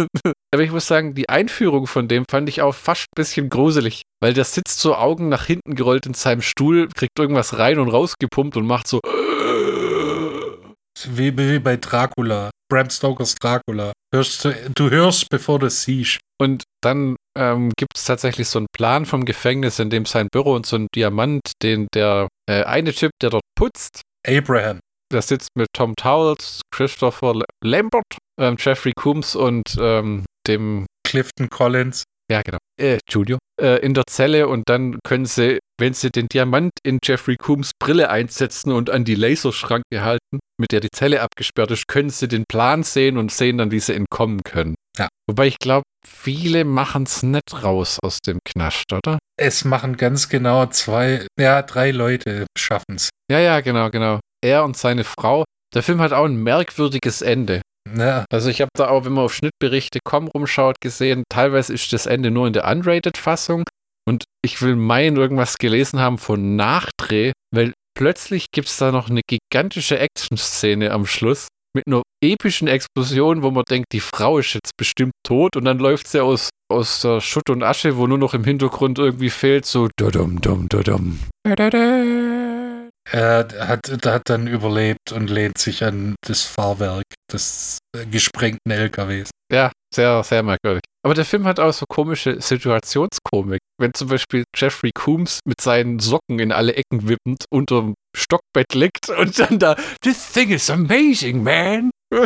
Aber 0.53 0.65
ich 0.65 0.73
muss 0.73 0.89
sagen, 0.89 1.15
die 1.15 1.29
Einführung 1.29 1.87
von 1.87 2.09
dem 2.09 2.25
fand 2.29 2.49
ich 2.49 2.61
auch 2.61 2.75
fast 2.75 3.05
ein 3.05 3.15
bisschen 3.15 3.49
gruselig. 3.49 4.03
Weil 4.21 4.35
der 4.35 4.43
sitzt 4.43 4.81
so 4.81 4.97
Augen 4.97 5.29
nach 5.29 5.45
hinten 5.45 5.77
gerollt 5.77 6.07
in 6.07 6.15
seinem 6.15 6.43
Stuhl, 6.43 6.89
kriegt 6.89 7.17
irgendwas 7.17 7.61
rein 7.61 7.79
und 7.79 7.89
rausgepumpt 7.91 8.57
und 8.57 8.67
macht 8.67 8.89
so. 8.89 8.99
Wie, 11.11 11.39
wie 11.39 11.61
bei 11.61 11.77
Dracula. 11.77 12.51
Bram 12.69 12.91
Stokers 12.91 13.37
Dracula. 13.37 13.93
Hörst 14.13 14.45
du, 14.45 14.53
du 14.75 14.91
hörst, 14.91 15.29
bevor 15.31 15.61
du 15.61 15.71
siehst. 15.71 16.19
Und 16.41 16.65
dann 16.83 17.15
ähm, 17.39 17.71
gibt 17.77 17.97
es 17.97 18.05
tatsächlich 18.05 18.49
so 18.49 18.59
einen 18.59 18.67
Plan 18.75 19.07
vom 19.07 19.27
Gefängnis, 19.27 19.79
in 19.79 19.91
dem 19.91 20.07
sein 20.07 20.27
Büro 20.33 20.57
und 20.57 20.67
so 20.67 20.75
ein 20.75 20.89
Diamant, 20.93 21.53
den 21.63 21.87
der 21.95 22.27
äh, 22.51 22.65
eine 22.65 22.93
Typ, 22.93 23.13
der 23.23 23.31
dort 23.31 23.45
putzt, 23.57 24.03
Abraham. 24.27 24.81
der 25.13 25.23
sitzt 25.23 25.51
mit 25.55 25.69
Tom 25.73 25.95
Towles, 25.97 26.63
Christopher 26.73 27.41
Lambert, 27.63 28.19
ähm, 28.41 28.57
Jeffrey 28.59 28.93
Coombs 28.97 29.37
und 29.37 29.77
ähm, 29.79 30.25
dem 30.47 30.87
Clifton 31.07 31.49
Collins. 31.51 32.05
Ja, 32.31 32.43
genau. 32.43 32.59
Äh, 32.81 32.99
Julio. 33.09 33.39
Äh, 33.61 33.85
in 33.85 33.95
der 33.95 34.05
Zelle 34.09 34.49
und 34.49 34.65
dann 34.67 34.99
können 35.05 35.27
sie, 35.27 35.59
wenn 35.79 35.95
sie 35.95 36.11
den 36.11 36.27
Diamant 36.27 36.73
in 36.83 36.99
Jeffrey 37.05 37.37
Coombs 37.37 37.73
Brille 37.79 38.11
einsetzen 38.11 38.73
und 38.73 38.91
an 38.91 39.05
die 39.05 39.15
Laserschranke 39.15 40.03
halten, 40.03 40.41
mit 40.59 40.73
der 40.73 40.81
die 40.81 40.91
Zelle 40.91 41.21
abgesperrt 41.21 41.71
ist, 41.71 41.87
können 41.87 42.11
sie 42.11 42.27
den 42.27 42.45
Plan 42.49 42.83
sehen 42.83 43.19
und 43.19 43.31
sehen 43.31 43.59
dann, 43.59 43.71
wie 43.71 43.81
sie 43.81 43.95
entkommen 43.95 44.43
können. 44.43 44.75
Ja. 44.99 45.09
Wobei 45.29 45.47
ich 45.47 45.59
glaube, 45.59 45.85
viele 46.07 46.65
machen 46.65 47.05
es 47.05 47.23
nicht 47.23 47.63
raus 47.63 47.99
aus 48.03 48.19
dem 48.19 48.39
Knast, 48.45 48.93
oder? 48.93 49.19
Es 49.39 49.65
machen 49.65 49.97
ganz 49.97 50.29
genau 50.29 50.67
zwei, 50.67 51.27
ja, 51.39 51.63
drei 51.63 51.91
Leute 51.91 52.47
schaffen 52.59 52.97
es. 52.97 53.09
Ja, 53.31 53.39
ja, 53.39 53.61
genau, 53.61 53.91
genau. 53.91 54.21
Er 54.45 54.65
und 54.65 54.77
seine 54.77 55.05
Frau. 55.05 55.45
Der 55.75 55.83
Film 55.83 56.01
hat 56.01 56.13
auch 56.13 56.27
ein 56.27 56.37
merkwürdiges 56.37 57.23
Ende. 57.23 57.63
Ja, 57.97 58.25
Also 58.31 58.49
ich 58.51 58.61
habe 58.61 58.71
da 58.77 58.89
auch, 58.89 59.05
wenn 59.05 59.13
man 59.13 59.25
auf 59.25 59.35
Schnittberichte 59.35 59.99
com 60.05 60.29
rumschaut, 60.29 60.77
gesehen, 60.81 61.25
teilweise 61.29 61.73
ist 61.75 61.93
das 61.93 62.07
Ende 62.07 62.31
nur 62.31 62.47
in 62.47 62.53
der 62.53 62.67
Unrated-Fassung 62.67 63.65
und 64.07 64.25
ich 64.45 64.63
will 64.63 64.77
meinen, 64.77 65.17
irgendwas 65.17 65.57
gelesen 65.57 66.01
haben 66.01 66.19
von 66.19 66.57
Nachdreh, 66.57 67.33
weil 67.55 67.73
plötzlich 67.97 68.47
gibt 68.53 68.69
es 68.69 68.77
da 68.77 68.91
noch 68.91 69.11
eine 69.11 69.21
gigantische 69.27 69.99
Action-Szene 69.99 70.93
am 70.93 71.07
Schluss 71.07 71.49
mit 71.75 71.87
einer 71.87 72.03
epischen 72.23 72.69
Explosion, 72.69 73.43
wo 73.43 73.51
man 73.51 73.65
denkt, 73.69 73.87
die 73.93 74.01
Frau 74.01 74.39
ist 74.39 74.55
jetzt 74.55 74.77
bestimmt 74.77 75.13
tot 75.27 75.57
und 75.57 75.65
dann 75.65 75.79
läuft 75.79 76.09
sie 76.09 76.23
aus, 76.23 76.51
aus 76.73 77.01
der 77.01 77.21
Schutt 77.21 77.51
und 77.51 77.63
Asche, 77.63 77.97
wo 77.97 78.07
nur 78.07 78.19
noch 78.19 78.35
im 78.35 78.45
Hintergrund 78.45 78.99
irgendwie 78.99 79.31
fehlt, 79.31 79.67
so 79.67 79.89
dudum, 79.97 80.41
dum, 80.41 80.69
dudum. 80.69 81.19
er 83.11 83.69
hat, 83.69 84.07
hat 84.07 84.23
dann 84.27 84.47
überlebt 84.47 85.13
und 85.13 85.29
lehnt 85.29 85.59
sich 85.59 85.85
an 85.85 86.15
das 86.27 86.43
Fahrwerk 86.43 87.05
des 87.31 87.79
äh, 87.97 88.07
gesprengten 88.07 88.73
LKWs. 88.73 89.31
Ja, 89.53 89.71
sehr, 89.95 90.23
sehr 90.25 90.43
merkwürdig. 90.43 90.83
Aber 91.05 91.15
der 91.15 91.25
Film 91.25 91.45
hat 91.45 91.61
auch 91.61 91.73
so 91.73 91.85
komische 91.89 92.41
Situationskomik. 92.41 93.61
Wenn 93.79 93.93
zum 93.95 94.09
Beispiel 94.09 94.45
Jeffrey 94.57 94.91
Coombs 94.95 95.41
mit 95.47 95.61
seinen 95.61 95.99
Socken 95.99 96.39
in 96.39 96.53
alle 96.53 96.75
Ecken 96.75 97.09
wippend 97.09 97.45
unterm 97.51 97.95
Stockbett 98.17 98.73
liegt 98.75 99.09
und 99.11 99.39
dann 99.39 99.59
da, 99.59 99.77
This 100.03 100.33
thing 100.33 100.51
is 100.51 100.71
amazing, 100.71 101.43
man. 101.43 101.91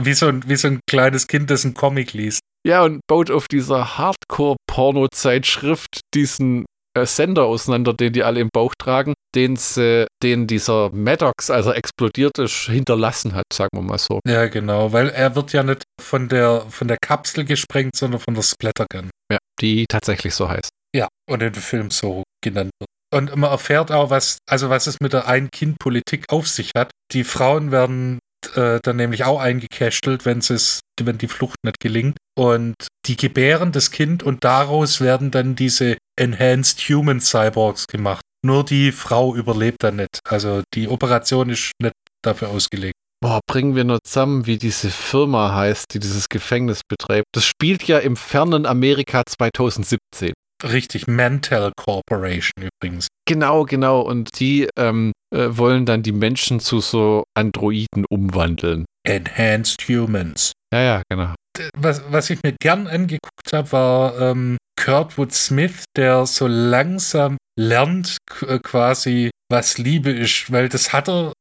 Wie 0.00 0.14
so, 0.14 0.28
ein, 0.28 0.48
wie 0.48 0.56
so 0.56 0.68
ein 0.68 0.80
kleines 0.88 1.26
Kind, 1.26 1.50
das 1.50 1.64
einen 1.66 1.74
Comic 1.74 2.14
liest. 2.14 2.40
ja, 2.66 2.82
und 2.84 3.00
baut 3.06 3.30
auf 3.30 3.48
dieser 3.48 3.98
Hardcore-Porno-Zeitschrift 3.98 6.00
diesen 6.14 6.64
äh, 7.02 7.06
Sender 7.06 7.44
auseinander, 7.44 7.94
den 7.94 8.12
die 8.12 8.22
alle 8.22 8.40
im 8.40 8.50
Bauch 8.52 8.74
tragen, 8.78 9.14
den, 9.34 9.56
sie, 9.56 10.06
den 10.22 10.46
dieser 10.46 10.90
Maddox, 10.90 11.50
als 11.50 11.66
er 11.66 11.76
explodiert 11.76 12.38
ist, 12.38 12.66
hinterlassen 12.66 13.34
hat, 13.34 13.44
sagen 13.52 13.70
wir 13.74 13.82
mal 13.82 13.98
so. 13.98 14.20
Ja, 14.26 14.46
genau, 14.46 14.92
weil 14.92 15.08
er 15.08 15.34
wird 15.34 15.52
ja 15.52 15.62
nicht 15.62 15.84
von 16.00 16.28
der, 16.28 16.62
von 16.68 16.88
der 16.88 16.98
Kapsel 16.98 17.44
gesprengt, 17.44 17.96
sondern 17.96 18.20
von 18.20 18.34
der 18.34 18.42
Splattergun. 18.42 19.10
Ja, 19.30 19.38
die 19.60 19.86
tatsächlich 19.88 20.34
so 20.34 20.48
heißt. 20.48 20.70
Ja, 20.94 21.08
und 21.28 21.42
in 21.42 21.52
dem 21.52 21.62
Film 21.62 21.90
so 21.90 22.24
genannt 22.42 22.70
wird. 22.80 22.88
Und 23.12 23.34
man 23.36 23.50
erfährt 23.50 23.90
auch, 23.90 24.10
was, 24.10 24.38
also 24.48 24.70
was 24.70 24.86
es 24.86 25.00
mit 25.00 25.12
der 25.12 25.26
Ein-Kind-Politik 25.26 26.26
auf 26.30 26.46
sich 26.46 26.70
hat. 26.76 26.90
Die 27.12 27.24
Frauen 27.24 27.72
werden 27.72 28.20
äh, 28.54 28.78
dann 28.82 28.96
nämlich 28.96 29.24
auch 29.24 29.40
eingekästelt, 29.40 30.24
wenn 30.24 30.38
es, 30.38 30.80
wenn 31.00 31.18
die 31.18 31.28
Flucht 31.28 31.56
nicht 31.64 31.80
gelingt. 31.80 32.16
Und 32.38 32.74
die 33.06 33.16
gebären 33.16 33.72
das 33.72 33.90
Kind 33.90 34.22
und 34.22 34.44
daraus 34.44 35.00
werden 35.00 35.30
dann 35.30 35.56
diese 35.56 35.96
Enhanced 36.20 36.80
Human 36.90 37.18
Cyborgs 37.20 37.86
gemacht. 37.86 38.20
Nur 38.44 38.64
die 38.64 38.92
Frau 38.92 39.34
überlebt 39.34 39.82
dann 39.82 39.96
nicht. 39.96 40.20
Also 40.24 40.62
die 40.74 40.88
Operation 40.88 41.48
ist 41.48 41.72
nicht 41.80 41.94
dafür 42.22 42.48
ausgelegt. 42.48 42.94
Boah, 43.22 43.40
bringen 43.46 43.74
wir 43.74 43.84
nur 43.84 43.98
zusammen, 44.02 44.46
wie 44.46 44.56
diese 44.56 44.90
Firma 44.90 45.54
heißt, 45.54 45.92
die 45.94 45.98
dieses 45.98 46.28
Gefängnis 46.28 46.80
betreibt. 46.88 47.26
Das 47.32 47.44
spielt 47.44 47.84
ja 47.84 47.98
im 47.98 48.16
fernen 48.16 48.64
Amerika 48.64 49.22
2017. 49.26 50.32
Richtig, 50.62 51.06
Mantel 51.06 51.72
Corporation 51.76 52.68
übrigens. 52.68 53.08
Genau, 53.26 53.64
genau. 53.64 54.00
Und 54.00 54.40
die 54.40 54.68
ähm, 54.78 55.12
äh, 55.34 55.48
wollen 55.50 55.86
dann 55.86 56.02
die 56.02 56.12
Menschen 56.12 56.60
zu 56.60 56.80
so 56.80 57.24
Androiden 57.34 58.04
umwandeln. 58.10 58.84
Enhanced 59.06 59.88
Humans. 59.88 60.52
Ja, 60.72 60.80
ja, 60.80 61.02
genau. 61.10 61.34
was, 61.76 62.02
was 62.10 62.30
ich 62.30 62.38
mir 62.42 62.54
gern 62.60 62.86
angeguckt 62.86 63.52
habe, 63.52 63.72
war 63.72 64.20
ähm, 64.20 64.56
Kurtwood 64.84 65.32
Smith, 65.32 65.84
der 65.96 66.26
so 66.26 66.46
langsam 66.46 67.36
lernt 67.58 68.16
äh, 68.46 68.58
quasi, 68.58 69.30
was 69.50 69.78
Liebe 69.78 70.10
ist, 70.10 70.50
weil 70.50 70.68
das 70.68 70.92
hat 70.92 71.08
er, 71.08 71.32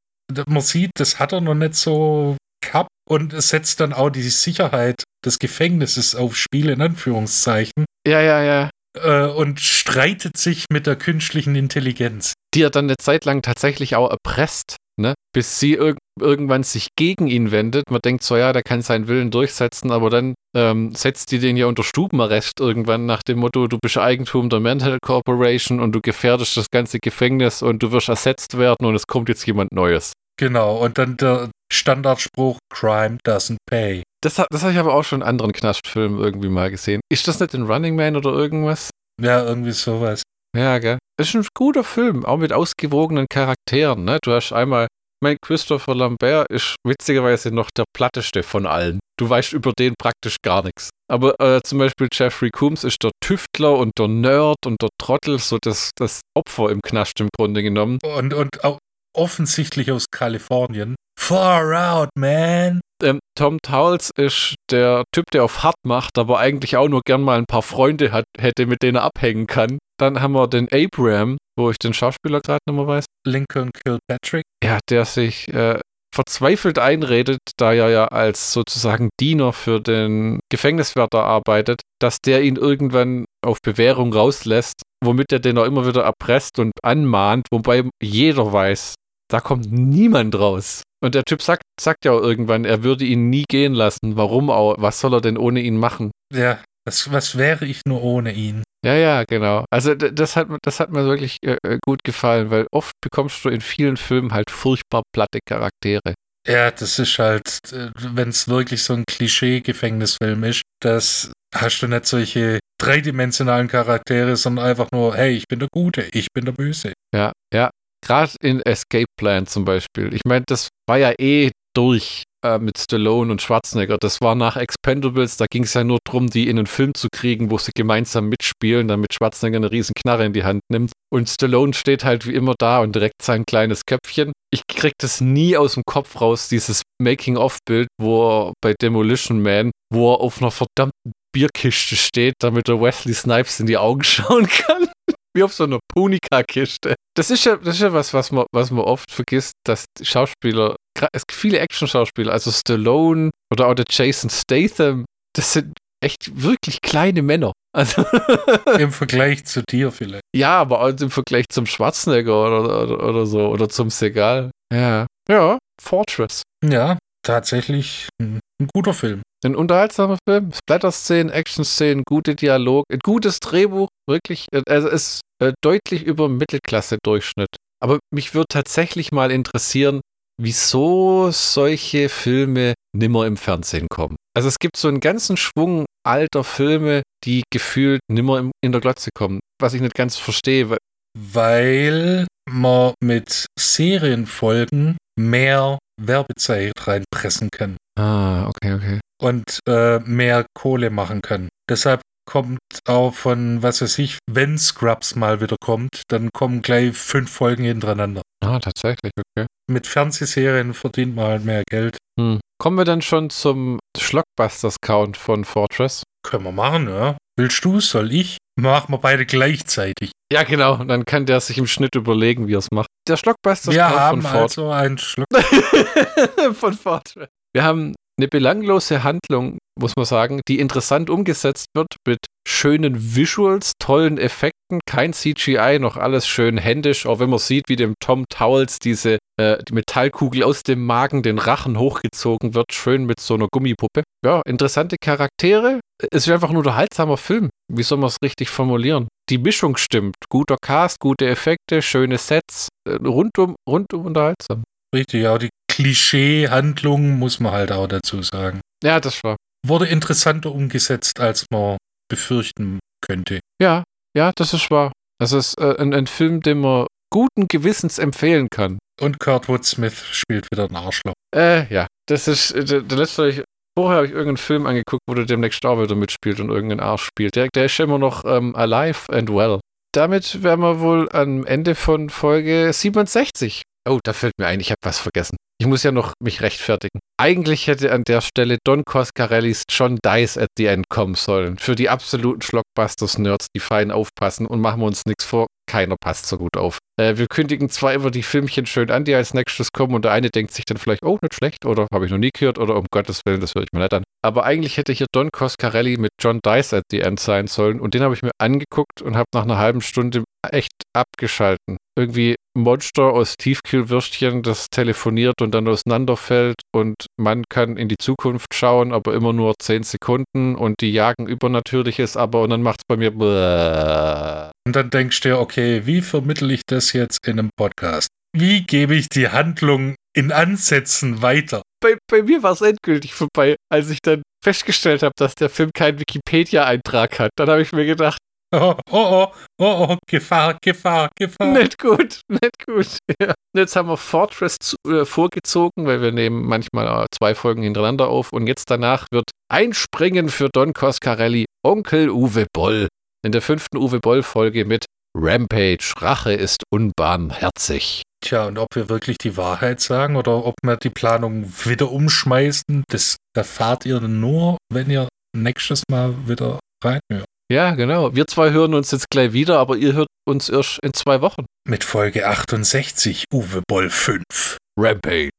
man 0.47 0.61
sieht, 0.61 0.91
das 0.95 1.19
hat 1.19 1.31
er 1.31 1.41
noch 1.41 1.55
nicht 1.55 1.75
so 1.75 2.35
gehabt 2.61 2.89
und 3.09 3.33
es 3.33 3.49
setzt 3.49 3.79
dann 3.79 3.93
auch 3.93 4.09
die 4.09 4.23
Sicherheit 4.23 5.03
des 5.25 5.39
Gefängnisses 5.39 6.15
auf 6.15 6.35
Spiel 6.35 6.69
in 6.69 6.81
Anführungszeichen 6.81 7.85
Ja, 8.05 8.21
ja, 8.21 8.43
ja. 8.43 8.69
äh, 8.97 9.31
und 9.31 9.59
streitet 9.59 10.37
sich 10.37 10.65
mit 10.71 10.85
der 10.85 10.95
künstlichen 10.97 11.55
Intelligenz. 11.55 12.33
Die 12.53 12.61
er 12.63 12.69
dann 12.69 12.85
eine 12.85 12.97
Zeit 12.97 13.25
lang 13.25 13.41
tatsächlich 13.41 13.95
auch 13.95 14.09
erpresst, 14.09 14.75
ne? 14.99 15.13
Bis 15.33 15.59
sie 15.59 15.75
irgendwann 16.21 16.63
sich 16.63 16.89
gegen 16.95 17.27
ihn 17.27 17.51
wendet. 17.51 17.89
Man 17.89 18.01
denkt 18.01 18.23
so, 18.23 18.37
ja, 18.37 18.53
der 18.53 18.63
kann 18.63 18.81
seinen 18.81 19.07
Willen 19.07 19.31
durchsetzen, 19.31 19.91
aber 19.91 20.09
dann 20.09 20.35
ähm, 20.55 20.93
setzt 20.93 21.31
die 21.31 21.39
den 21.39 21.57
ja 21.57 21.67
unter 21.67 21.83
Stubenarrest 21.83 22.59
irgendwann 22.59 23.05
nach 23.05 23.23
dem 23.23 23.39
Motto, 23.39 23.67
du 23.67 23.77
bist 23.81 23.97
Eigentum 23.97 24.49
der 24.49 24.59
Mental 24.59 24.97
Corporation 25.01 25.79
und 25.79 25.93
du 25.93 26.01
gefährdest 26.01 26.57
das 26.57 26.69
ganze 26.71 26.99
Gefängnis 26.99 27.61
und 27.61 27.83
du 27.83 27.91
wirst 27.91 28.09
ersetzt 28.09 28.57
werden 28.57 28.85
und 28.85 28.95
es 28.95 29.07
kommt 29.07 29.29
jetzt 29.29 29.45
jemand 29.45 29.71
Neues. 29.71 30.13
Genau, 30.39 30.77
und 30.77 30.97
dann 30.97 31.17
der 31.17 31.49
Standardspruch, 31.71 32.57
Crime 32.73 33.17
doesn't 33.25 33.57
pay. 33.69 34.03
Das, 34.21 34.35
das 34.35 34.63
habe 34.63 34.71
ich 34.71 34.79
aber 34.79 34.93
auch 34.93 35.03
schon 35.03 35.21
in 35.21 35.27
anderen 35.27 35.51
Knastfilmen 35.51 36.19
irgendwie 36.19 36.49
mal 36.49 36.71
gesehen. 36.71 37.01
Ist 37.11 37.27
das 37.27 37.39
nicht 37.39 37.53
in 37.53 37.63
Running 37.63 37.95
Man 37.95 38.15
oder 38.15 38.31
irgendwas? 38.31 38.89
Ja, 39.21 39.43
irgendwie 39.45 39.71
sowas. 39.71 40.23
Ja, 40.55 40.79
gell? 40.79 40.97
Das 41.17 41.27
ist 41.27 41.35
ein 41.35 41.45
guter 41.53 41.83
Film, 41.83 42.25
auch 42.25 42.37
mit 42.37 42.53
ausgewogenen 42.53 43.27
Charakteren, 43.29 44.05
ne? 44.05 44.19
Du 44.23 44.31
hast 44.31 44.51
einmal, 44.51 44.87
mein 45.21 45.37
Christopher 45.41 45.95
Lambert 45.95 46.47
ist 46.49 46.75
witzigerweise 46.85 47.51
noch 47.51 47.69
der 47.75 47.85
platteste 47.95 48.43
von 48.43 48.65
allen. 48.65 48.99
Du 49.19 49.29
weißt 49.29 49.53
über 49.53 49.73
den 49.77 49.95
praktisch 49.99 50.37
gar 50.41 50.63
nichts. 50.63 50.89
Aber 51.11 51.39
äh, 51.39 51.61
zum 51.63 51.79
Beispiel 51.79 52.07
Jeffrey 52.11 52.49
Coombs 52.51 52.83
ist 52.83 53.03
der 53.03 53.11
Tüftler 53.21 53.77
und 53.77 53.91
der 53.97 54.07
Nerd 54.07 54.65
und 54.65 54.81
der 54.81 54.89
Trottel, 54.97 55.39
so 55.39 55.57
das, 55.61 55.91
das 55.97 56.21
Opfer 56.37 56.69
im 56.69 56.81
Knast 56.81 57.19
im 57.19 57.29
Grunde 57.37 57.63
genommen. 57.63 57.97
Und, 58.03 58.33
und 58.33 58.63
auch 58.63 58.77
offensichtlich 59.13 59.91
aus 59.91 60.05
Kalifornien. 60.11 60.95
Far 61.19 61.73
out, 61.73 62.09
man. 62.15 62.79
Ähm, 63.03 63.19
Tom 63.35 63.57
Towles 63.61 64.11
ist 64.17 64.55
der 64.71 65.03
Typ, 65.13 65.25
der 65.31 65.43
auf 65.43 65.63
hart 65.63 65.75
macht, 65.85 66.17
aber 66.17 66.39
eigentlich 66.39 66.77
auch 66.77 66.87
nur 66.87 67.01
gern 67.05 67.21
mal 67.21 67.37
ein 67.37 67.45
paar 67.45 67.61
Freunde 67.61 68.11
hat, 68.11 68.25
hätte, 68.37 68.65
mit 68.65 68.83
denen 68.83 68.97
er 68.97 69.03
abhängen 69.03 69.47
kann. 69.47 69.79
Dann 69.99 70.21
haben 70.21 70.31
wir 70.31 70.47
den 70.47 70.69
Abraham, 70.71 71.37
wo 71.57 71.69
ich 71.69 71.77
den 71.77 71.93
Schauspieler 71.93 72.39
gerade 72.41 72.59
nicht 72.67 72.75
mehr 72.75 72.87
weiß. 72.87 73.05
Lincoln 73.27 73.69
Kilpatrick. 73.71 74.43
Ja, 74.63 74.79
der 74.89 75.05
sich 75.05 75.53
äh, 75.53 75.79
verzweifelt 76.15 76.79
einredet, 76.79 77.39
da 77.57 77.73
er 77.73 77.89
ja 77.89 78.05
als 78.05 78.53
sozusagen 78.53 79.09
Diener 79.19 79.53
für 79.53 79.79
den 79.81 80.39
Gefängniswärter 80.49 81.23
arbeitet, 81.23 81.81
dass 81.99 82.17
der 82.25 82.43
ihn 82.43 82.55
irgendwann 82.55 83.25
auf 83.45 83.57
Bewährung 83.61 84.13
rauslässt, 84.13 84.81
womit 85.03 85.31
er 85.31 85.39
den 85.39 85.57
auch 85.57 85.65
immer 85.65 85.85
wieder 85.85 86.03
erpresst 86.03 86.59
und 86.59 86.71
anmahnt, 86.81 87.47
wobei 87.51 87.83
jeder 88.01 88.51
weiß, 88.51 88.95
da 89.29 89.41
kommt 89.41 89.71
niemand 89.71 90.37
raus. 90.39 90.83
Und 91.03 91.15
der 91.15 91.23
Typ 91.23 91.41
sagt, 91.41 91.63
sagt 91.79 92.05
ja 92.05 92.11
auch 92.11 92.21
irgendwann, 92.21 92.65
er 92.65 92.83
würde 92.83 93.05
ihn 93.05 93.29
nie 93.29 93.45
gehen 93.47 93.73
lassen. 93.73 94.15
Warum 94.17 94.49
auch? 94.49 94.75
Was 94.79 94.99
soll 94.99 95.13
er 95.13 95.21
denn 95.21 95.37
ohne 95.37 95.61
ihn 95.61 95.77
machen? 95.77 96.11
Ja, 96.33 96.59
was, 96.85 97.11
was 97.11 97.37
wäre 97.37 97.65
ich 97.65 97.81
nur 97.85 98.03
ohne 98.03 98.33
ihn? 98.33 98.63
Ja, 98.85 98.93
ja, 98.93 99.23
genau. 99.25 99.65
Also 99.71 99.93
das 99.93 100.35
hat, 100.37 100.49
mir- 100.49 100.57
das 100.63 100.79
hat 100.79 100.89
mir 100.91 101.05
wirklich 101.05 101.37
äh, 101.43 101.57
äh, 101.67 101.79
gut 101.85 102.03
gefallen, 102.03 102.49
weil 102.49 102.65
oft 102.71 102.93
bekommst 103.01 103.43
du 103.43 103.49
in 103.49 103.59
vielen 103.61 103.97
Filmen 103.97 104.31
halt 104.31 104.49
furchtbar 104.49 105.03
platte 105.13 105.39
Charaktere. 105.45 106.13
Ja, 106.47 106.71
das 106.71 106.97
ist 106.99 107.19
halt, 107.19 107.59
wenn 107.97 108.29
es 108.29 108.47
wirklich 108.47 108.81
so 108.83 108.93
ein 108.93 109.03
Klischee-Gefängnisfilm 109.05 110.43
ist, 110.45 110.61
das 110.81 111.31
hast 111.53 111.81
du 111.81 111.87
nicht 111.87 112.05
solche 112.05 112.59
dreidimensionalen 112.79 113.67
Charaktere, 113.67 114.37
sondern 114.37 114.65
einfach 114.65 114.87
nur, 114.91 115.15
hey, 115.15 115.31
ich 115.35 115.45
bin 115.49 115.59
der 115.59 115.67
Gute, 115.73 116.03
ich 116.13 116.27
bin 116.33 116.45
der 116.45 116.53
Böse. 116.53 116.93
Ja, 117.13 117.33
ja. 117.53 117.69
Gerade 118.05 118.31
in 118.41 118.61
Escape 118.61 119.05
Plan 119.19 119.45
zum 119.45 119.65
Beispiel. 119.65 120.13
Ich 120.13 120.21
meine, 120.25 120.45
das 120.47 120.69
war 120.87 120.97
ja 120.97 121.11
eh 121.19 121.51
durch 121.75 122.23
äh, 122.43 122.59
mit 122.59 122.77
Stallone 122.77 123.31
und 123.31 123.41
Schwarzenegger. 123.41 123.97
Das 123.97 124.21
war 124.21 124.35
nach 124.35 124.55
Expendables, 124.55 125.37
da 125.37 125.45
ging 125.49 125.63
es 125.63 125.73
ja 125.73 125.83
nur 125.83 125.99
darum, 126.05 126.29
die 126.29 126.47
in 126.47 126.57
einen 126.57 126.67
Film 126.67 126.93
zu 126.93 127.07
kriegen, 127.11 127.51
wo 127.51 127.57
sie 127.57 127.71
gemeinsam 127.75 128.29
mitspielen, 128.29 128.87
damit 128.87 129.13
Schwarzenegger 129.13 129.57
eine 129.57 129.71
riesen 129.71 129.93
Knarre 129.95 130.25
in 130.25 130.33
die 130.33 130.43
Hand 130.43 130.61
nimmt. 130.69 130.91
Und 131.11 131.29
Stallone 131.29 131.73
steht 131.73 132.03
halt 132.03 132.27
wie 132.27 132.33
immer 132.33 132.55
da 132.57 132.79
und 132.79 132.95
direkt 132.95 133.21
sein 133.21 133.43
kleines 133.45 133.81
Köpfchen. 133.85 134.31
Ich 134.51 134.61
krieg 134.67 134.93
das 134.99 135.21
nie 135.21 135.57
aus 135.57 135.73
dem 135.73 135.83
Kopf 135.85 136.21
raus, 136.21 136.49
dieses 136.49 136.83
Making-of-Bild, 137.01 137.87
wo 137.99 138.29
er 138.29 138.53
bei 138.61 138.73
Demolition 138.81 139.41
Man, 139.41 139.71
wo 139.91 140.13
er 140.13 140.21
auf 140.21 140.41
einer 140.41 140.51
verdammten 140.51 141.13
Bierkiste 141.31 141.95
steht, 141.95 142.33
damit 142.39 142.69
er 142.69 142.81
Wesley 142.81 143.13
Snipes 143.13 143.59
in 143.59 143.67
die 143.67 143.77
Augen 143.77 144.03
schauen 144.05 144.47
kann. 144.47 144.87
wie 145.35 145.43
auf 145.43 145.53
so 145.53 145.65
einer 145.65 145.79
Punika-Kiste. 145.93 146.95
Das 147.15 147.29
ist 147.29 147.45
ja, 147.45 147.57
das 147.57 147.75
ist 147.75 147.81
ja 147.81 147.93
was, 147.93 148.13
was 148.13 148.31
man, 148.31 148.45
was 148.51 148.71
man 148.71 148.83
oft 148.83 149.11
vergisst, 149.11 149.53
dass 149.65 149.85
Schauspieler, 150.01 150.75
es 151.13 151.25
gibt 151.27 151.39
viele 151.39 151.59
Action-Schauspieler, 151.59 152.31
also 152.31 152.51
Stallone 152.51 153.31
oder 153.51 153.67
auch 153.67 153.73
der 153.73 153.85
Jason 153.89 154.29
Statham, 154.29 155.05
das 155.33 155.53
sind 155.53 155.77
echt 156.03 156.41
wirklich 156.41 156.81
kleine 156.81 157.21
Männer. 157.21 157.53
Also 157.75 158.03
Im 158.79 158.91
Vergleich 158.91 159.45
zu 159.45 159.61
dir 159.63 159.91
vielleicht. 159.91 160.23
Ja, 160.35 160.59
aber 160.59 160.81
auch 160.81 160.89
im 160.89 161.11
Vergleich 161.11 161.45
zum 161.49 161.65
Schwarzenegger 161.65 162.45
oder, 162.45 162.83
oder, 162.83 163.07
oder 163.07 163.25
so 163.25 163.47
oder 163.47 163.69
zum 163.69 163.89
Segal. 163.89 164.51
Ja. 164.73 165.05
Ja, 165.29 165.59
Fortress. 165.79 166.41
Ja, 166.65 166.97
tatsächlich 167.23 168.07
ein, 168.19 168.39
ein 168.59 168.69
guter 168.73 168.93
Film. 168.93 169.21
Ein 169.45 169.55
unterhaltsamer 169.55 170.17
Film, 170.27 170.51
Splatter-Szenen, 170.51 171.29
Action-Szenen, 171.29 172.03
gute 172.05 172.35
Dialog, 172.35 172.83
ein 172.91 172.99
gutes 173.03 173.39
Drehbuch, 173.39 173.87
wirklich. 174.07 174.47
Also 174.67 174.89
es 174.89 175.03
ist 175.03 175.21
äh, 175.41 175.53
deutlich 175.61 176.03
über 176.03 176.27
Mittelklasse-Durchschnitt. 176.27 177.55
Aber 177.81 177.99
mich 178.13 178.33
würde 178.33 178.47
tatsächlich 178.49 179.11
mal 179.11 179.31
interessieren, 179.31 180.01
wieso 180.39 181.29
solche 181.31 182.09
Filme 182.09 182.73
nimmer 182.95 183.25
im 183.27 183.37
Fernsehen 183.37 183.87
kommen. 183.89 184.15
Also 184.35 184.47
es 184.47 184.57
gibt 184.57 184.77
so 184.77 184.87
einen 184.87 184.99
ganzen 184.99 185.37
Schwung 185.37 185.85
alter 186.03 186.43
Filme, 186.43 187.03
die 187.25 187.43
gefühlt 187.51 187.99
nimmer 188.09 188.49
in 188.63 188.71
der 188.71 188.81
Glotze 188.81 189.09
kommen, 189.13 189.39
was 189.59 189.73
ich 189.73 189.81
nicht 189.81 189.95
ganz 189.95 190.17
verstehe. 190.17 190.77
Weil 191.17 192.25
man 192.49 192.93
mit 193.03 193.47
Serienfolgen 193.59 194.97
mehr 195.19 195.77
Werbezeit 196.01 196.73
reinpressen 196.87 197.49
kann. 197.51 197.77
Ah, 197.99 198.47
okay, 198.47 198.73
okay. 198.73 198.99
Und 199.21 199.59
äh, 199.67 199.99
mehr 199.99 200.45
Kohle 200.57 200.89
machen 200.89 201.21
kann. 201.21 201.49
Deshalb 201.69 202.01
kommt 202.29 202.59
auch 202.87 203.11
von, 203.11 203.63
was 203.63 203.81
weiß 203.81 203.97
ich, 203.97 204.19
wenn 204.29 204.59
Scrubs 204.59 205.15
mal 205.15 205.41
wieder 205.41 205.55
kommt, 205.59 206.03
dann 206.09 206.29
kommen 206.31 206.61
gleich 206.61 206.95
fünf 206.95 207.31
Folgen 207.31 207.63
hintereinander. 207.63 208.21
Ah, 208.45 208.59
tatsächlich, 208.59 209.11
okay. 209.17 209.47
Mit 209.67 209.87
Fernsehserien 209.87 210.75
verdient 210.75 211.15
man 211.15 211.25
halt 211.25 211.45
mehr 211.45 211.63
Geld. 211.67 211.97
Hm. 212.19 212.39
Kommen 212.61 212.77
wir 212.77 212.85
dann 212.85 213.01
schon 213.01 213.31
zum 213.31 213.79
Schlockbusters-Count 213.97 215.17
von 215.17 215.43
Fortress? 215.43 216.03
Können 216.23 216.43
wir 216.43 216.51
machen, 216.51 216.87
ja. 216.87 217.17
Willst 217.35 217.65
du, 217.65 217.79
soll 217.79 218.13
ich? 218.13 218.37
Machen 218.59 218.93
wir 218.93 218.99
beide 218.99 219.25
gleichzeitig. 219.25 220.11
Ja, 220.31 220.43
genau. 220.43 220.83
Dann 220.83 221.05
kann 221.05 221.25
der 221.25 221.39
sich 221.39 221.57
im 221.57 221.65
Schnitt 221.65 221.95
überlegen, 221.95 222.47
wie 222.47 222.53
er 222.53 222.59
es 222.59 222.67
macht. 222.71 222.89
Der 223.07 223.17
Schlockbusters 223.17 223.73
wir 223.73 223.89
haben 223.89 224.21
von 224.21 224.31
Fort 224.31 224.43
also 224.43 224.69
einen 224.69 224.99
Schluck 224.99 225.27
von 226.53 226.73
Fortress. 226.73 227.29
Wir 227.53 227.63
haben 227.63 227.95
eine 228.19 228.27
belanglose 228.27 229.03
Handlung, 229.03 229.57
muss 229.79 229.95
man 229.95 230.05
sagen, 230.05 230.41
die 230.47 230.59
interessant 230.59 231.09
umgesetzt 231.09 231.67
wird 231.73 231.95
mit 232.05 232.19
schönen 232.45 233.15
Visuals, 233.15 233.73
tollen 233.79 234.17
Effekten, 234.17 234.81
kein 234.85 235.13
CGI, 235.13 235.79
noch 235.79 235.95
alles 235.95 236.27
schön 236.27 236.57
händisch, 236.57 237.05
auch 237.05 237.19
wenn 237.19 237.29
man 237.29 237.39
sieht, 237.39 237.69
wie 237.69 237.77
dem 237.77 237.93
Tom 238.01 238.25
Towels 238.29 238.79
diese 238.79 239.19
äh, 239.39 239.57
die 239.63 239.73
Metallkugel 239.73 240.43
aus 240.43 240.63
dem 240.63 240.85
Magen 240.85 241.23
den 241.23 241.39
Rachen 241.39 241.79
hochgezogen 241.79 242.55
wird, 242.55 242.73
schön 242.73 243.05
mit 243.05 243.21
so 243.21 243.35
einer 243.35 243.47
Gummipuppe. 243.49 244.03
Ja, 244.25 244.41
interessante 244.45 244.97
Charaktere. 245.01 245.79
Es 246.11 246.27
ist 246.27 246.33
einfach 246.33 246.49
ein 246.49 246.57
unterhaltsamer 246.57 247.17
Film. 247.17 247.49
Wie 247.71 247.83
soll 247.83 247.99
man 247.99 248.07
es 248.07 248.17
richtig 248.21 248.49
formulieren? 248.49 249.07
Die 249.29 249.37
Mischung 249.37 249.77
stimmt. 249.77 250.15
Guter 250.29 250.57
Cast, 250.61 250.99
gute 250.99 251.25
Effekte, 251.27 251.81
schöne 251.81 252.17
Sets, 252.17 252.67
äh, 252.85 252.95
rundum, 252.95 253.55
rundum 253.67 254.05
unterhaltsam. 254.05 254.63
Richtig, 254.93 255.21
ja, 255.23 255.37
die 255.37 255.49
Klischee-Handlung 255.79 257.17
muss 257.17 257.39
man 257.39 257.53
halt 257.53 257.71
auch 257.71 257.87
dazu 257.87 258.21
sagen. 258.21 258.59
Ja, 258.83 258.99
das 258.99 259.23
war. 259.23 259.37
Wurde 259.65 259.87
interessanter 259.87 260.51
umgesetzt, 260.51 261.21
als 261.21 261.45
man 261.51 261.77
befürchten 262.09 262.79
könnte. 263.01 263.39
Ja, 263.61 263.83
ja, 264.13 264.33
das 264.35 264.53
ist 264.53 264.69
wahr. 264.71 264.91
Das 265.21 265.31
ist 265.31 265.57
äh, 265.57 265.77
ein, 265.79 265.93
ein 265.93 266.07
Film, 266.07 266.41
den 266.41 266.59
man 266.59 266.87
guten 267.09 267.47
Gewissens 267.47 267.97
empfehlen 267.97 268.49
kann. 268.49 268.77
Und 268.99 269.19
Kurtwood 269.19 269.63
Smith 269.63 270.03
spielt 270.11 270.51
wieder 270.51 270.65
ein 270.65 270.75
Arschloch. 270.75 271.13
Äh, 271.33 271.73
ja. 271.73 271.87
Das 272.09 272.27
ist, 272.27 272.53
der, 272.55 272.81
der 272.81 272.97
letzte, 272.97 273.45
vorher 273.77 273.97
habe 273.97 274.07
ich 274.07 274.11
irgendeinen 274.11 274.37
Film 274.37 274.65
angeguckt, 274.65 275.03
wo 275.07 275.13
der 275.13 275.25
demnächst 275.25 275.65
auch 275.65 275.81
wieder 275.81 275.95
mitspielt 275.95 276.41
und 276.41 276.49
irgendeinen 276.49 276.81
Arsch 276.81 277.03
spielt. 277.03 277.37
Der, 277.37 277.47
der 277.55 277.65
ist 277.65 277.79
immer 277.79 277.99
noch 277.99 278.25
ähm, 278.25 278.53
alive 278.53 279.09
and 279.13 279.29
well. 279.29 279.61
Damit 279.93 280.43
wären 280.43 280.59
wir 280.59 280.81
wohl 280.81 281.09
am 281.13 281.45
Ende 281.45 281.73
von 281.73 282.09
Folge 282.09 282.73
67. 282.73 283.61
Oh, 283.87 283.99
da 284.03 284.11
fällt 284.11 284.33
mir 284.37 284.47
ein, 284.47 284.59
ich 284.59 284.71
habe 284.71 284.79
was 284.83 284.99
vergessen. 284.99 285.37
Ich 285.61 285.67
muss 285.67 285.83
ja 285.83 285.91
noch 285.91 286.13
mich 286.23 286.41
rechtfertigen. 286.41 287.01
Eigentlich 287.19 287.67
hätte 287.67 287.91
an 287.91 288.03
der 288.07 288.21
Stelle 288.21 288.59
Don 288.63 288.85
Coscarellis 288.85 289.63
John 289.69 289.99
Dice 290.05 290.37
at 290.37 290.47
the 290.57 290.67
End 290.67 290.85
kommen 290.87 291.15
sollen. 291.15 291.57
Für 291.57 291.75
die 291.75 291.89
absoluten 291.89 292.41
Schlockbusters-Nerds, 292.41 293.47
die 293.53 293.59
fein 293.59 293.91
aufpassen 293.91 294.47
und 294.47 294.61
machen 294.61 294.79
wir 294.79 294.85
uns 294.85 295.05
nichts 295.05 295.25
vor. 295.25 295.47
Keiner 295.69 295.97
passt 296.01 296.27
so 296.27 296.37
gut 296.37 296.55
auf. 296.55 296.77
Äh, 296.97 297.17
wir 297.17 297.27
kündigen 297.27 297.69
zwar 297.69 297.93
immer 297.93 298.09
die 298.09 298.23
Filmchen 298.23 298.67
schön 298.67 298.89
an, 298.89 299.03
die 299.03 299.13
als 299.13 299.33
nächstes 299.33 299.73
kommen 299.73 299.95
und 299.95 300.05
der 300.05 300.13
eine 300.13 300.29
denkt 300.29 300.53
sich 300.53 300.63
dann 300.63 300.77
vielleicht, 300.77 301.03
oh, 301.03 301.19
nicht 301.21 301.35
schlecht 301.35 301.65
oder 301.65 301.87
habe 301.93 302.05
ich 302.05 302.11
noch 302.11 302.17
nie 302.17 302.31
gehört 302.33 302.57
oder 302.57 302.77
um 302.77 302.85
Gottes 302.89 303.21
Willen, 303.25 303.41
das 303.41 303.53
höre 303.53 303.63
ich 303.63 303.69
mir 303.73 303.81
nicht 303.81 303.93
an. 303.93 304.03
Aber 304.25 304.45
eigentlich 304.45 304.77
hätte 304.77 304.93
hier 304.93 305.07
Don 305.11 305.29
Coscarelli 305.29 305.97
mit 305.97 306.11
John 306.21 306.39
Dice 306.43 306.73
at 306.73 306.83
the 306.89 307.01
End 307.01 307.19
sein 307.19 307.47
sollen 307.47 307.81
und 307.81 307.93
den 307.93 308.01
habe 308.01 308.13
ich 308.13 308.23
mir 308.23 308.31
angeguckt 308.39 309.01
und 309.01 309.17
habe 309.17 309.27
nach 309.33 309.43
einer 309.43 309.57
halben 309.57 309.81
Stunde 309.81 310.23
echt 310.51 310.71
abgeschalten. 310.93 311.77
Irgendwie 311.97 312.35
Monster 312.57 313.03
aus 313.03 313.35
Tiefkühlwürstchen, 313.37 314.43
das 314.43 314.67
telefoniert 314.69 315.41
und 315.41 315.53
dann 315.53 315.67
auseinanderfällt 315.67 316.55
und 316.73 316.95
man 317.17 317.43
kann 317.49 317.77
in 317.77 317.87
die 317.87 317.97
Zukunft 317.99 318.53
schauen, 318.53 318.93
aber 318.93 319.13
immer 319.13 319.33
nur 319.33 319.53
10 319.59 319.83
Sekunden 319.83 320.55
und 320.55 320.75
die 320.81 320.91
jagen 320.91 321.27
Übernatürliches, 321.27 322.17
aber 322.17 322.41
und 322.41 322.49
dann 322.49 322.63
macht 322.63 322.81
es 322.81 322.85
bei 322.87 322.97
mir 322.97 323.11
Bläh. 323.11 324.51
Und 324.65 324.75
dann 324.75 324.89
denkst 324.89 325.21
du 325.21 325.29
dir, 325.29 325.39
okay, 325.39 325.85
wie 325.85 326.01
vermittle 326.01 326.53
ich 326.53 326.61
das 326.67 326.93
jetzt 326.93 327.19
in 327.25 327.39
einem 327.39 327.49
Podcast? 327.55 328.09
Wie 328.35 328.61
gebe 328.61 328.95
ich 328.95 329.09
die 329.09 329.29
Handlung 329.29 329.95
in 330.15 330.31
Ansätzen 330.31 331.21
weiter? 331.21 331.61
Bei, 331.81 331.97
bei 332.09 332.23
mir 332.23 332.43
war 332.43 332.51
es 332.51 332.61
endgültig 332.61 333.13
vorbei, 333.13 333.55
als 333.71 333.89
ich 333.89 333.99
dann 334.03 334.21
festgestellt 334.43 335.03
habe, 335.03 335.13
dass 335.17 335.35
der 335.35 335.49
Film 335.49 335.71
keinen 335.73 335.99
Wikipedia-Eintrag 335.99 337.19
hat. 337.19 337.31
Dann 337.37 337.49
habe 337.49 337.61
ich 337.61 337.71
mir 337.71 337.85
gedacht, 337.85 338.19
Oh, 338.61 338.73
oh, 338.89 339.27
oh, 339.27 339.27
oh, 339.59 339.87
oh, 339.89 339.97
Gefahr, 340.07 340.57
Gefahr, 340.59 341.09
Gefahr. 341.15 341.53
Nicht 341.53 341.77
gut, 341.77 342.21
nicht 342.27 342.65
gut. 342.65 342.97
Ja. 343.21 343.33
Jetzt 343.55 343.75
haben 343.75 343.89
wir 343.89 343.97
Fortress 343.97 344.57
zu, 344.59 344.75
äh, 344.87 345.05
vorgezogen, 345.05 345.85
weil 345.85 346.01
wir 346.01 346.11
nehmen 346.11 346.45
manchmal 346.45 347.03
äh, 347.03 347.05
zwei 347.15 347.35
Folgen 347.35 347.61
hintereinander 347.61 348.07
auf 348.07 348.33
und 348.33 348.47
jetzt 348.47 348.71
danach 348.71 349.05
wird 349.11 349.29
Einspringen 349.51 350.29
für 350.29 350.49
Don 350.51 350.73
Coscarelli 350.73 351.45
Onkel 351.63 352.09
Uwe 352.09 352.47
Boll 352.53 352.87
in 353.23 353.31
der 353.31 353.41
fünften 353.41 353.77
Uwe 353.77 353.99
Boll-Folge 353.99 354.65
mit 354.65 354.85
Rampage, 355.15 355.93
Rache 355.97 356.33
ist 356.33 356.63
unbarmherzig. 356.71 358.03
Tja, 358.21 358.45
und 358.45 358.57
ob 358.57 358.75
wir 358.75 358.89
wirklich 358.89 359.17
die 359.17 359.37
Wahrheit 359.37 359.79
sagen 359.81 360.15
oder 360.15 360.45
ob 360.45 360.55
wir 360.61 360.77
die 360.77 360.89
Planung 360.89 361.51
wieder 361.65 361.91
umschmeißen, 361.91 362.83
das 362.89 363.17
erfahrt 363.35 363.85
ihr 363.85 363.99
nur, 364.01 364.57
wenn 364.71 364.89
ihr 364.89 365.07
nächstes 365.35 365.83
Mal 365.89 366.27
wieder 366.27 366.59
reinhört. 366.83 367.25
Ja, 367.51 367.71
genau. 367.73 368.13
Wir 368.15 368.27
zwei 368.27 368.51
hören 368.51 368.75
uns 368.75 368.91
jetzt 368.91 369.09
gleich 369.09 369.33
wieder, 369.33 369.57
aber 369.57 369.75
ihr 369.75 369.93
hört 369.93 370.07
uns 370.27 370.49
erst 370.49 370.79
in 370.83 370.93
zwei 370.93 371.21
Wochen. 371.21 371.45
Mit 371.67 371.83
Folge 371.83 372.27
68, 372.27 373.25
Uwe 373.33 373.63
Boll 373.67 373.89
5. 373.89 374.57
Rampage. 374.77 375.29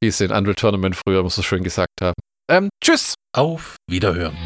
Wie 0.00 0.08
es 0.08 0.20
in 0.20 0.32
Unreal 0.32 0.56
Tournament 0.56 0.96
früher 0.96 1.20
immer 1.20 1.30
so 1.30 1.42
schön 1.42 1.62
gesagt 1.62 2.00
haben. 2.00 2.14
Ähm, 2.50 2.68
tschüss. 2.82 3.14
Auf 3.32 3.76
Wiederhören. 3.88 4.36